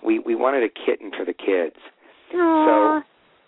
we 0.03 0.19
we 0.19 0.35
wanted 0.35 0.63
a 0.63 0.69
kitten 0.85 1.11
for 1.15 1.25
the 1.25 1.33
kids. 1.33 1.75
Aww. 2.33 3.03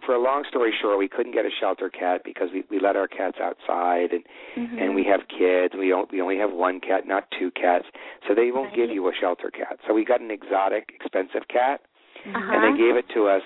For 0.08 0.16
a 0.16 0.24
long 0.24 0.46
story 0.48 0.72
short, 0.82 0.98
we 0.98 1.10
couldn't 1.10 1.34
get 1.34 1.44
a 1.46 1.50
shelter 1.60 1.90
cat 1.90 2.22
because 2.24 2.48
we 2.54 2.64
we 2.72 2.80
let 2.80 2.96
our 2.96 3.10
cats 3.10 3.40
outside 3.44 4.14
and 4.14 4.24
Mhm. 4.56 4.82
and 4.82 4.96
we 4.96 5.04
have 5.04 5.28
kids. 5.28 5.76
We 5.76 5.90
don't 5.90 6.10
we 6.10 6.22
only 6.22 6.38
have 6.38 6.54
one 6.54 6.80
cat, 6.80 7.06
not 7.06 7.30
two 7.38 7.52
cats. 7.52 7.86
So 8.26 8.34
they 8.34 8.52
won't 8.52 8.74
give 8.74 8.90
you 8.90 9.06
a 9.10 9.14
shelter 9.14 9.52
cat. 9.52 9.80
So 9.86 9.94
we 9.94 10.06
got 10.06 10.22
an 10.22 10.32
exotic, 10.32 10.94
expensive 10.96 11.50
cat, 11.50 11.82
Uh-huh. 12.26 12.52
and 12.54 12.64
they 12.64 12.78
gave 12.78 12.96
it 12.96 13.10
to 13.10 13.28
us. 13.28 13.44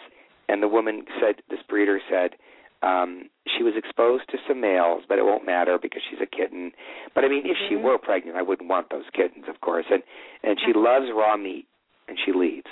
And 0.50 0.62
the 0.62 0.68
woman 0.68 1.08
said, 1.20 1.42
this 1.50 1.64
breeder 1.64 2.00
said, 2.08 2.36
um, 2.84 3.30
she 3.48 3.64
was 3.64 3.76
exposed 3.76 4.30
to 4.30 4.38
some 4.48 4.60
males, 4.60 5.04
but 5.08 5.18
it 5.18 5.26
won't 5.26 5.46
matter 5.46 5.80
because 5.80 6.04
she's 6.04 6.22
a 6.22 6.28
kitten. 6.28 6.74
But 7.16 7.26
I 7.26 7.28
mean, 7.28 7.46
if 7.48 7.58
she 7.58 7.76
Mhm. 7.76 7.82
were 7.82 7.98
pregnant, 7.98 8.38
I 8.38 8.44
wouldn't 8.44 8.70
want 8.70 8.90
those 8.90 9.10
kittens, 9.14 9.48
of 9.48 9.62
course. 9.62 9.88
And 9.90 10.04
and 10.44 10.60
she 10.60 10.74
loves 10.74 11.10
raw 11.12 11.38
meat, 11.38 11.66
and 12.08 12.20
she 12.20 12.32
leaves. 12.32 12.70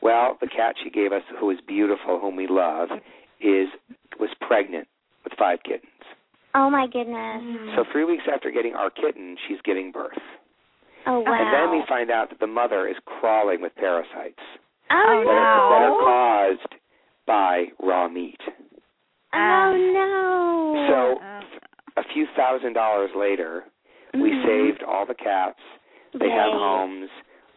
Well, 0.00 0.38
the 0.40 0.46
cat 0.48 0.76
she 0.78 0.90
gave 0.90 1.12
us, 1.12 1.24
who 1.38 1.50
is 1.50 1.60
beautiful, 1.60 2.20
whom 2.20 2.36
we 2.36 2.46
love, 2.46 2.88
is 3.40 3.68
was 4.20 4.30
pregnant 4.40 4.88
with 5.24 5.32
five 5.38 5.58
kittens. 5.64 5.84
Oh 6.54 6.70
my 6.70 6.86
goodness. 6.86 7.42
So 7.76 7.84
three 7.92 8.04
weeks 8.04 8.24
after 8.32 8.50
getting 8.50 8.74
our 8.74 8.90
kitten, 8.90 9.36
she's 9.46 9.58
giving 9.64 9.92
birth. 9.92 10.18
Oh 11.06 11.20
wow. 11.20 11.32
And 11.38 11.52
then 11.54 11.70
we 11.78 11.84
find 11.88 12.10
out 12.10 12.30
that 12.30 12.40
the 12.40 12.46
mother 12.46 12.88
is 12.88 12.96
crawling 13.06 13.60
with 13.62 13.74
parasites 13.76 14.42
Oh, 14.90 15.22
that, 15.24 15.30
are, 15.30 15.70
that 15.70 15.82
are 15.86 16.56
caused 16.56 16.74
by 17.26 17.66
raw 17.80 18.08
meat. 18.08 18.40
Oh 19.34 19.74
no. 19.76 20.86
So 20.88 22.00
a 22.00 22.04
few 22.14 22.26
thousand 22.36 22.72
dollars 22.72 23.10
later, 23.16 23.64
we 24.14 24.30
Mhm. 24.30 24.44
saved 24.46 24.82
all 24.82 25.04
the 25.06 25.14
cats. 25.14 25.60
They 26.18 26.30
have 26.30 26.52
homes. 26.52 27.10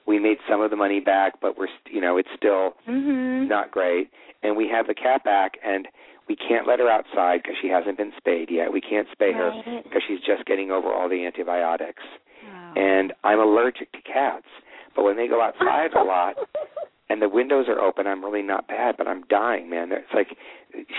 We 0.08 0.20
made 0.20 0.38
some 0.50 0.62
of 0.62 0.70
the 0.72 0.76
money 0.78 1.00
back, 1.00 1.34
but 1.42 1.58
we're 1.58 1.68
you 1.90 2.02
know 2.02 2.18
it's 2.18 2.30
still 2.36 2.76
Mhm. 2.88 3.48
not 3.48 3.72
great. 3.72 4.10
And 4.44 4.56
we 4.58 4.68
have 4.70 4.88
the 4.88 4.96
cat 4.96 5.24
back, 5.24 5.58
and 5.64 5.88
we 6.28 6.36
can't 6.36 6.66
let 6.68 6.80
her 6.80 6.90
outside 6.90 7.44
because 7.44 7.58
she 7.62 7.68
hasn't 7.70 7.98
been 7.98 8.12
spayed 8.18 8.50
yet. 8.50 8.72
We 8.74 8.82
can't 8.82 9.08
spay 9.12 9.34
her 9.34 9.52
because 9.84 10.02
she's 10.08 10.20
just 10.22 10.46
getting 10.46 10.72
over 10.72 10.92
all 10.92 11.08
the 11.10 11.26
antibiotics. 11.26 12.04
oh. 12.44 12.74
And 12.80 13.14
I'm 13.24 13.40
allergic 13.40 13.92
to 13.92 14.02
cats, 14.02 14.48
but 14.96 15.04
when 15.04 15.16
they 15.18 15.28
go 15.28 15.42
outside 15.42 15.94
a 15.94 16.04
lot, 16.04 16.38
and 17.10 17.22
the 17.22 17.30
windows 17.30 17.68
are 17.68 17.80
open, 17.80 18.08
I'm 18.08 18.24
really 18.24 18.42
not 18.42 18.68
bad, 18.68 18.96
but 18.98 19.08
I'm 19.08 19.24
dying, 19.30 19.70
man. 19.70 19.92
It's 19.92 20.14
like 20.14 20.36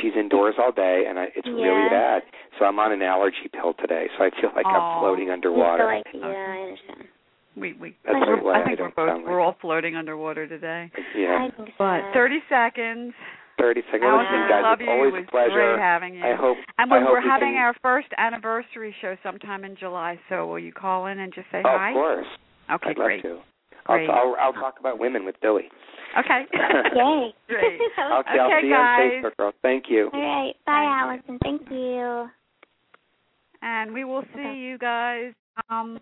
she's 0.01 0.15
indoors 0.15 0.55
all 0.59 0.71
day, 0.71 1.07
and 1.09 1.19
I, 1.19 1.33
it's 1.35 1.49
really 1.49 1.89
bad. 1.89 2.23
So 2.59 2.65
I'm 2.67 2.79
on 2.79 2.93
an 2.93 3.03
allergy 3.03 3.49
pill 3.53 3.73
today, 3.75 4.07
so 4.17 4.25
I 4.25 4.31
feel 4.41 4.51
like 4.55 4.67
Aw. 4.67 4.71
I'm 4.71 5.01
floating 5.01 5.27
You 5.29 5.33
underwater. 5.33 5.79
feel 6.13 6.21
like- 6.21 6.35
yeah, 6.35 6.47
I 6.55 6.59
understand. 6.61 7.09
We 7.57 7.73
we 7.75 7.97
That's 8.05 8.17
we're- 8.27 8.41
why 8.43 8.59
I 8.59 8.63
I 8.63 8.65
think 8.67 8.81
we're 8.81 8.91
both 8.91 9.09
sound 9.09 9.25
we're 9.25 9.41
all 9.41 9.57
floating 9.61 9.97
underwater 9.97 10.47
today. 10.47 10.91
yeah. 11.17 11.49
I 11.49 11.57
so. 11.57 11.67
But 11.79 12.13
30 12.15 12.41
seconds. 12.49 13.13
thirty 13.59 13.83
seconds. 13.93 14.03
Well, 14.03 14.19
listen, 14.19 14.49
guys, 14.49 14.63
love 14.63 14.81
it's 14.81 14.87
you. 14.87 14.93
always 14.93 15.15
it 15.15 15.29
a 15.29 15.31
pleasure. 15.31 15.51
Great 15.53 15.79
having 15.79 16.15
you. 16.15 16.25
I 16.25 16.35
hope. 16.35 16.57
And 16.79 16.91
when 16.91 17.03
I 17.03 17.05
hope 17.05 17.13
we're 17.13 17.21
having 17.29 17.55
can... 17.55 17.63
our 17.63 17.75
first 17.83 18.09
anniversary 18.17 18.95
show 19.01 19.17
sometime 19.23 19.65
in 19.65 19.77
July, 19.77 20.19
so 20.29 20.47
will 20.47 20.59
you 20.59 20.73
call 20.73 21.07
in 21.07 21.19
and 21.21 21.33
just 21.35 21.47
say 21.53 21.63
oh, 21.65 21.69
hi? 21.77 21.91
Of 21.91 21.95
course. 21.95 22.27
Okay, 22.73 22.91
I'd 22.91 22.97
great. 22.97 23.25
love 23.25 23.37
to. 23.37 23.43
Great. 23.87 24.09
I'll, 24.09 24.17
I'll 24.17 24.37
I'll 24.41 24.53
talk 24.55 24.77
about 24.81 24.99
women 24.99 25.25
with 25.25 25.35
Billy. 25.43 25.69
Okay. 26.19 26.43
Yay. 26.97 27.35
Great. 27.49 27.81
Okay, 27.99 28.39
I'll 28.39 28.47
Okay, 28.47 28.59
see 28.63 28.67
you 28.69 28.75
guys. 28.75 29.01
on 29.01 29.23
Facebook, 29.25 29.37
girl. 29.37 29.53
Thank 29.63 29.85
you. 29.89 30.11
All 30.13 30.21
right. 30.21 30.55
Bye, 30.67 30.85
Allison. 30.85 31.39
Thank 31.43 31.63
you. 31.71 32.29
and 33.63 33.93
we 33.93 34.05
will 34.05 34.23
see 34.35 34.41
Okay. 34.41 34.57
you 34.57 34.79
guys 34.79 35.33
um 35.69 35.99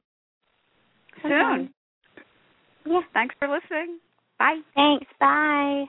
Soon. 1.23 1.71
Yeah. 2.87 3.01
Thanks 3.13 3.35
for 3.39 3.49
listening. 3.49 3.99
Bye. 4.39 4.61
Thanks. 4.75 5.07
Bye. 5.19 5.85